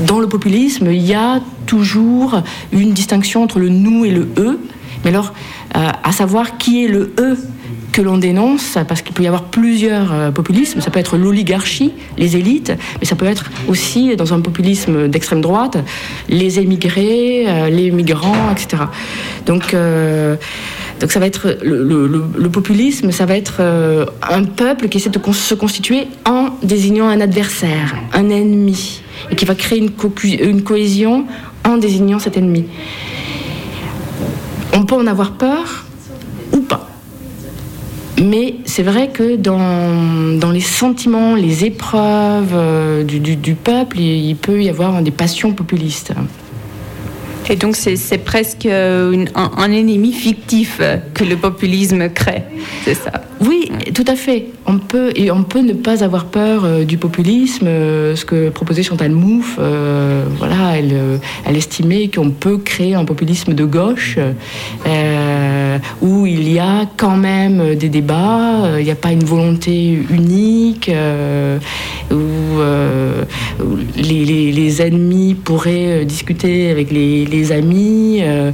dans 0.07 0.19
le 0.19 0.29
populisme, 0.29 0.91
il 0.91 1.03
y 1.03 1.15
a 1.15 1.41
toujours 1.67 2.43
une 2.73 2.93
distinction 2.93 3.43
entre 3.43 3.59
le 3.59 3.69
nous 3.69 4.05
et 4.05 4.11
le 4.11 4.29
eux. 4.37 4.59
Mais 5.05 5.11
alors, 5.11 5.33
euh, 5.77 5.89
à 6.03 6.13
savoir 6.13 6.59
qui 6.59 6.85
est 6.85 6.89
le 6.89 7.13
eux 7.19 7.39
que 7.93 8.01
l'on 8.01 8.17
dénonce, 8.17 8.79
parce 8.89 9.03
qu'il 9.03 9.13
peut 9.13 9.23
y 9.23 9.27
avoir 9.27 9.45
plusieurs 9.45 10.13
euh, 10.13 10.31
populismes. 10.31 10.81
Ça 10.81 10.91
peut 10.91 10.99
être 10.99 11.19
l'oligarchie, 11.19 11.93
les 12.17 12.37
élites, 12.37 12.73
mais 13.01 13.07
ça 13.07 13.17
peut 13.17 13.27
être 13.27 13.51
aussi, 13.69 14.17
dans 14.17 14.33
un 14.33 14.41
populisme 14.41 15.09
d'extrême 15.09 15.43
droite, 15.43 15.77
les 16.31 16.59
émigrés, 16.59 17.45
euh, 17.47 17.69
les 17.69 17.91
migrants, 17.91 18.51
etc. 18.51 18.85
Donc, 19.45 19.77
donc 21.01 21.11
ça 21.13 21.21
va 21.21 21.27
être 21.27 21.59
le, 21.63 22.49
populisme, 22.49 23.11
ça 23.11 23.27
va 23.27 23.37
être 23.37 23.61
un 24.23 24.45
peuple 24.45 24.89
qui 24.89 24.99
essaie 24.99 25.11
de 25.11 25.33
se 25.33 25.55
constituer 25.55 26.07
en 26.25 26.51
désignant 26.63 27.09
un 27.09 27.21
adversaire, 27.21 27.97
un 28.15 28.31
ennemi, 28.31 29.03
et 29.31 29.35
qui 29.35 29.45
va 29.45 29.55
créer 29.55 29.81
une 29.81 30.63
cohésion 30.63 31.27
en 31.65 31.77
désignant 31.77 32.19
cet 32.19 32.37
ennemi. 32.37 32.65
On 34.73 34.85
peut 34.85 34.95
en 34.95 35.07
avoir 35.07 35.33
peur 35.33 35.85
ou 36.53 36.61
pas. 36.61 36.89
Mais 38.23 38.57
c'est 38.65 38.83
vrai 38.83 39.09
que 39.09 39.37
dans, 39.37 40.39
dans 40.39 40.51
les 40.51 40.61
sentiments, 40.61 41.35
les 41.35 41.65
épreuves 41.65 42.53
euh, 42.55 43.05
du, 43.05 43.19
du- 43.21 43.55
peuple, 43.55 43.99
il 43.99 44.37
peut 44.37 44.63
y 44.63 44.69
avoir 44.69 45.03
des 45.03 45.11
passions 45.11 45.53
populistes. 45.53 46.13
Et 47.51 47.57
donc, 47.57 47.77
c'est 47.77 48.19
presque 48.19 48.67
euh, 48.67 49.25
un, 49.35 49.73
ennemi 49.73 50.13
fictif 50.13 50.79
euh, 50.81 50.97
que 51.13 51.25
le 51.25 51.37
populisme 51.37 52.09
crée, 52.09 52.45
c'est 52.85 52.95
ça 52.95 53.11
Oui, 53.41 53.71
tout 53.95 54.05
à 54.07 54.15
fait. 54.15 54.47
On 54.67 54.79
peut, 54.79 55.13
et 55.17 55.31
on 55.31 55.43
peut 55.43 55.61
ne 55.61 55.73
pas 55.73 56.05
avoir 56.05 56.27
peur 56.27 56.65
euh, 56.65 56.85
du 56.85 56.99
populisme. 56.99 57.67
ce 57.67 58.25
que 58.25 58.49
proposait 58.51 58.83
Chantal 58.83 59.11
Mouffe, 59.11 59.59
voilà, 59.59 60.77
elle, 60.77 61.57
estimait 61.57 62.09
qu'on 62.09 62.31
peut 62.31 62.59
créer 62.59 62.95
un 62.95 63.05
populisme 63.05 63.55
de 63.55 63.65
gauche. 63.65 64.19
Euh, 65.73 65.79
où 66.01 66.27
il 66.27 66.51
y 66.53 66.59
a 66.59 66.87
quand 66.97 67.17
même 67.17 67.75
des 67.75 67.89
débats, 67.89 68.65
euh, 68.65 68.81
il 68.81 68.85
n'y 68.85 68.91
a 68.91 68.97
pas 68.97 69.13
une 69.13 69.25
volonté 69.25 69.93
unique, 70.11 70.89
euh, 70.89 71.59
où, 72.11 72.61
euh, 72.61 73.25
les, 73.97 74.83
ennemis 74.83 75.35
pourraient 75.35 76.03
euh, 76.03 76.05
discuter 76.05 76.71
avec 76.71 76.91
les, 76.91 77.27
les 77.27 77.53
amis. 77.53 78.21
euh, 78.23 78.53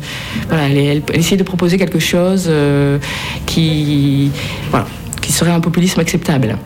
voilà, 0.49 0.69
essaie 1.15 1.37
de 1.37 1.43
proposer 1.43 1.79
quelque 1.79 1.99
chose 1.99 2.47
euh, 2.49 2.99
qui, 3.47 4.31
voilà, 4.71 4.87
qui 5.29 5.35
serait 5.35 5.51
un 5.51 5.61
populisme 5.61 6.01
acceptable. 6.01 6.57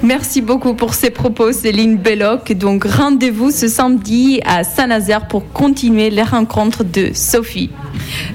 Merci 0.00 0.40
beaucoup 0.40 0.74
pour 0.74 0.94
ces 0.94 1.10
propos, 1.10 1.50
Céline 1.50 1.96
Belloc. 1.96 2.52
Donc, 2.52 2.84
rendez-vous 2.84 3.50
ce 3.50 3.66
samedi 3.66 4.40
à 4.44 4.62
Saint-Nazaire 4.62 5.26
pour 5.26 5.50
continuer 5.52 6.10
les 6.10 6.22
rencontres 6.22 6.84
de 6.84 7.10
Sophie. 7.12 7.70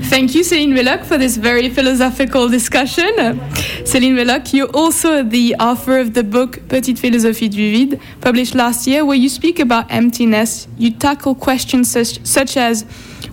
Thank 0.09 0.36
you, 0.36 0.43
Céline 0.43 0.73
Belloc, 0.73 1.05
for 1.05 1.17
this 1.17 1.38
very 1.38 1.69
philosophical 1.69 2.49
discussion. 2.49 3.38
Céline 3.86 4.15
Belloc, 4.15 4.51
you're 4.51 4.69
also 4.73 5.23
the 5.23 5.55
author 5.61 5.97
of 6.01 6.11
the 6.11 6.23
book 6.23 6.59
Petite 6.67 6.99
Philosophie 6.99 7.47
du 7.47 7.71
Vide, 7.71 7.99
published 8.19 8.55
last 8.55 8.86
year, 8.86 9.05
where 9.05 9.17
you 9.17 9.30
speak 9.30 9.61
about 9.61 9.86
emptiness. 9.89 10.67
You 10.77 10.91
tackle 10.91 11.36
questions 11.36 11.89
such, 11.89 12.19
such 12.25 12.57
as 12.57 12.84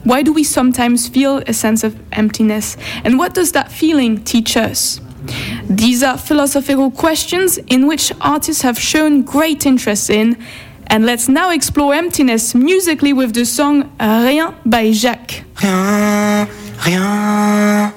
why 0.05 0.23
do 0.23 0.33
we 0.33 0.45
sometimes 0.45 1.09
feel 1.09 1.43
a 1.49 1.53
sense 1.53 1.83
of 1.83 1.97
emptiness? 2.13 2.77
And 3.05 3.19
what 3.19 3.35
does 3.35 3.51
that 3.51 3.73
feeling 3.73 4.23
teach 4.23 4.57
us? 4.57 5.01
These 5.69 6.03
are 6.03 6.19
philosophical 6.19 6.91
questions 6.91 7.59
in 7.59 7.87
which 7.87 8.13
artists 8.21 8.63
have 8.63 8.79
shown 8.79 9.23
great 9.23 9.67
interest 9.67 10.11
in. 10.11 10.37
And 10.89 11.05
let's 11.05 11.29
now 11.29 11.51
explore 11.51 11.95
emptiness 11.95 12.55
musically 12.55 13.13
with 13.13 13.35
the 13.35 13.45
song 13.45 13.91
Rien 14.01 14.55
by 14.65 14.93
Jacques. 14.93 15.43
Rien, 15.61 16.47
rien, 16.85 17.93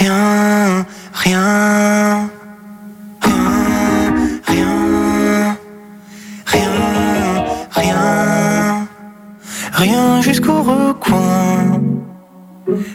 rien, 0.00 0.86
rien. 1.24 2.30
Rien, 9.76 10.22
jusqu'au 10.22 10.62
recoin. 10.62 12.03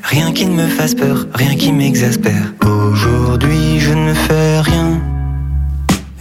Rien 0.04 0.32
qui 0.32 0.46
ne 0.48 0.64
me 0.64 0.68
fasse 0.68 0.96
peur, 0.96 1.28
rien 1.36 1.56
qui 1.56 1.72
m'exaspère. 1.72 2.54
Aujourd'hui, 2.66 3.80
je 3.80 3.94
ne 3.94 4.14
fais 4.14 4.60
rien. 4.62 5.00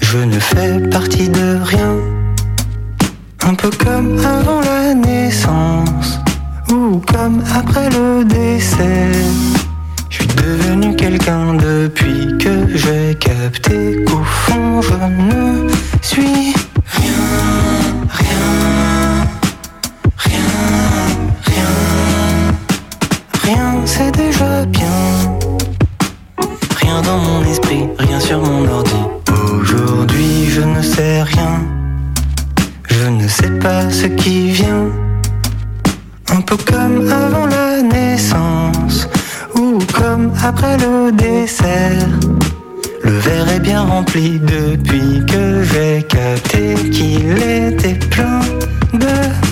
Je 0.00 0.18
ne 0.18 0.38
fais 0.38 0.80
partie 0.90 1.28
de 1.28 1.58
rien. 1.62 1.96
Un 3.46 3.54
peu 3.54 3.70
comme 3.70 4.18
avant 4.18 4.60
la 4.60 4.94
naissance 4.94 6.20
ou 6.70 7.00
comme 7.12 7.42
après 7.54 7.88
le 7.90 8.24
décès. 8.24 9.12
Je 10.10 10.16
suis 10.16 10.26
devenu 10.26 10.94
quelqu'un 10.96 11.54
depuis 11.54 12.36
que 12.38 12.76
j'ai 12.76 13.14
capté 13.14 14.04
qu'au 14.04 14.22
fond 14.24 14.82
je 14.82 14.94
ne 15.22 15.68
suis 16.02 16.54
rien, 16.86 17.24
rien, 18.10 18.97
c'est 23.88 24.12
déjà 24.12 24.66
bien. 24.66 25.00
Rien 26.82 27.00
dans 27.02 27.18
mon 27.18 27.42
esprit, 27.44 27.84
rien 27.98 28.20
sur 28.20 28.38
mon 28.40 28.68
ordi. 28.68 29.02
Aujourd'hui 29.60 30.50
je 30.50 30.60
ne 30.60 30.82
sais 30.82 31.22
rien. 31.22 31.54
Je 32.90 33.08
ne 33.08 33.26
sais 33.26 33.52
pas 33.64 33.90
ce 33.90 34.06
qui 34.20 34.50
vient. 34.50 34.88
Un 36.36 36.40
peu 36.42 36.56
comme 36.70 36.98
avant 37.10 37.46
la 37.46 37.82
naissance 37.82 39.08
ou 39.54 39.78
comme 39.98 40.32
après 40.50 40.76
le 40.84 41.10
dessert. 41.12 42.08
Le 43.02 43.14
verre 43.26 43.48
est 43.56 43.60
bien 43.70 43.82
rempli 43.82 44.38
depuis 44.38 45.24
que 45.32 45.62
j'ai 45.70 46.02
capté 46.02 46.74
qu'il 46.90 47.42
était 47.42 48.00
plein 48.14 48.40
de 48.92 49.47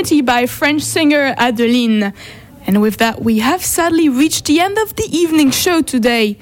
by 0.00 0.46
French 0.46 0.80
singer 0.80 1.34
Adeline. 1.36 2.14
And 2.66 2.80
with 2.80 2.96
that, 2.96 3.20
we 3.20 3.40
have 3.40 3.62
sadly 3.62 4.08
reached 4.08 4.46
the 4.46 4.58
end 4.58 4.78
of 4.78 4.96
the 4.96 5.06
evening 5.12 5.50
show 5.50 5.82
today. 5.82 6.38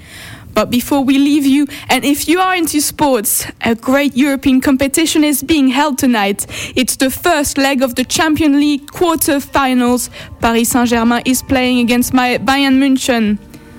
But 0.55 0.71
before 0.71 1.03
we 1.03 1.19
leave 1.19 1.45
you, 1.45 1.67
and 1.89 2.05
if 2.05 2.29
you 2.29 2.39
are 2.39 2.55
into 2.55 2.81
sports, 2.81 3.47
a 3.61 3.75
great 3.75 4.17
European 4.17 4.61
competition 4.61 5.25
is 5.25 5.43
being 5.43 5.69
held 5.69 5.99
tonight. 5.99 6.47
It's 6.77 6.95
the 6.95 7.11
first 7.11 7.59
leg 7.59 7.83
of 7.83 7.97
the 7.97 8.05
Champions 8.05 8.57
League 8.57 8.93
quarter-finals. 8.93 10.09
Paris 10.41 10.69
Saint-Germain 10.69 11.23
is 11.25 11.43
playing 11.43 11.81
against 11.81 12.15
my 12.15 12.39
Bayern 12.39 12.79
München. 12.79 13.39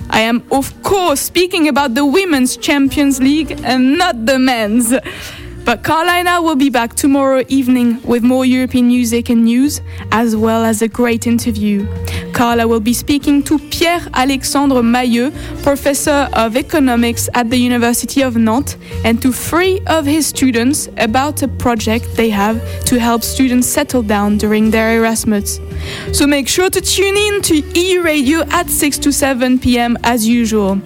I 0.10 0.22
am, 0.22 0.44
of 0.52 0.74
course, 0.84 1.22
speaking 1.22 1.70
about 1.70 1.96
the 1.96 2.06
Women's 2.06 2.58
Champions 2.58 3.22
League 3.22 3.52
and 3.64 3.98
not 3.98 4.26
the 4.26 4.40
men's. 4.40 4.94
But 5.70 5.84
Carolina 5.84 6.42
will 6.42 6.56
be 6.56 6.72
back 6.72 6.96
tomorrow 6.96 7.44
evening 7.48 8.02
with 8.02 8.24
more 8.24 8.44
European 8.44 8.88
music 8.88 9.30
and 9.30 9.46
news, 9.46 9.82
as 10.12 10.36
well 10.36 10.66
as 10.66 10.82
a 10.82 10.88
great 10.88 11.28
interview. 11.28 11.86
Carla 12.34 12.68
will 12.68 12.80
be 12.80 12.92
speaking 12.92 13.44
to 13.44 13.60
Pierre 13.60 14.02
Alexandre 14.16 14.82
Mailleux, 14.82 15.32
professor 15.62 16.28
of 16.34 16.58
economics 16.58 17.30
at 17.36 17.52
the 17.52 17.58
University 17.58 18.24
of 18.24 18.36
Nantes, 18.36 18.78
and 19.06 19.22
to 19.22 19.32
three 19.32 19.80
of 19.86 20.08
his 20.08 20.26
students 20.26 20.90
about 20.98 21.44
a 21.44 21.48
project 21.48 22.16
they 22.16 22.32
have 22.32 22.58
to 22.86 23.00
help 23.00 23.22
students 23.22 23.68
settle 23.68 24.02
down 24.02 24.40
during 24.40 24.72
their 24.72 24.98
Erasmus. 24.98 25.60
So 26.14 26.26
make 26.26 26.48
sure 26.48 26.72
to 26.72 26.82
tune 26.82 27.16
in 27.16 27.44
to 27.44 27.60
EU 27.80 28.02
Radio 28.02 28.42
at 28.50 28.72
6 28.72 28.98
to 28.98 29.12
7 29.12 29.60
p.m. 29.60 30.00
as 30.04 30.28
usual. 30.28 30.82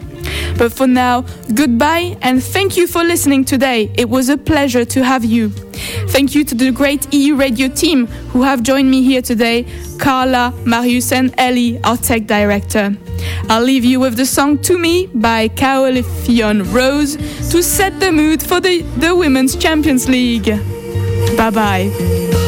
But 0.58 0.74
for 0.74 0.88
now, 0.88 1.22
goodbye 1.54 2.18
and 2.22 2.44
thank 2.44 2.78
you 2.78 2.88
for 2.88 3.04
listening 3.04 3.46
today. 3.46 3.92
It 3.96 4.10
was 4.10 4.30
a 4.30 4.38
pleasure 4.38 4.86
to 4.86 5.04
have 5.04 5.26
you. 5.26 5.50
Thank 6.10 6.36
you 6.36 6.44
to 6.46 6.56
the 6.56 6.72
great 6.72 7.12
EU 7.14 7.36
radio 7.36 7.68
team 7.68 8.08
who 8.32 8.44
have 8.44 8.64
joined 8.64 8.90
me 8.90 9.04
here 9.04 9.22
today 9.22 9.66
Carla, 10.00 10.54
Marius, 10.66 11.12
and 11.12 11.34
Ellie, 11.38 11.82
our 11.84 11.98
tech 11.98 12.28
director. 12.28 12.96
I'll 13.50 13.64
leave 13.64 13.86
you 13.86 14.00
with 14.00 14.18
the 14.18 14.26
song 14.26 14.58
To 14.64 14.78
Me 14.78 15.08
by 15.08 15.48
Caolifion 15.48 16.72
Rose 16.74 17.16
to 17.52 17.64
set 17.64 18.00
the 18.00 18.12
mood 18.12 18.44
for 18.44 18.60
the, 18.60 18.82
the 18.98 19.16
Women's 19.16 19.56
Champions 19.56 20.10
League. 20.10 20.46
Bye 21.38 21.50
bye. 21.50 22.43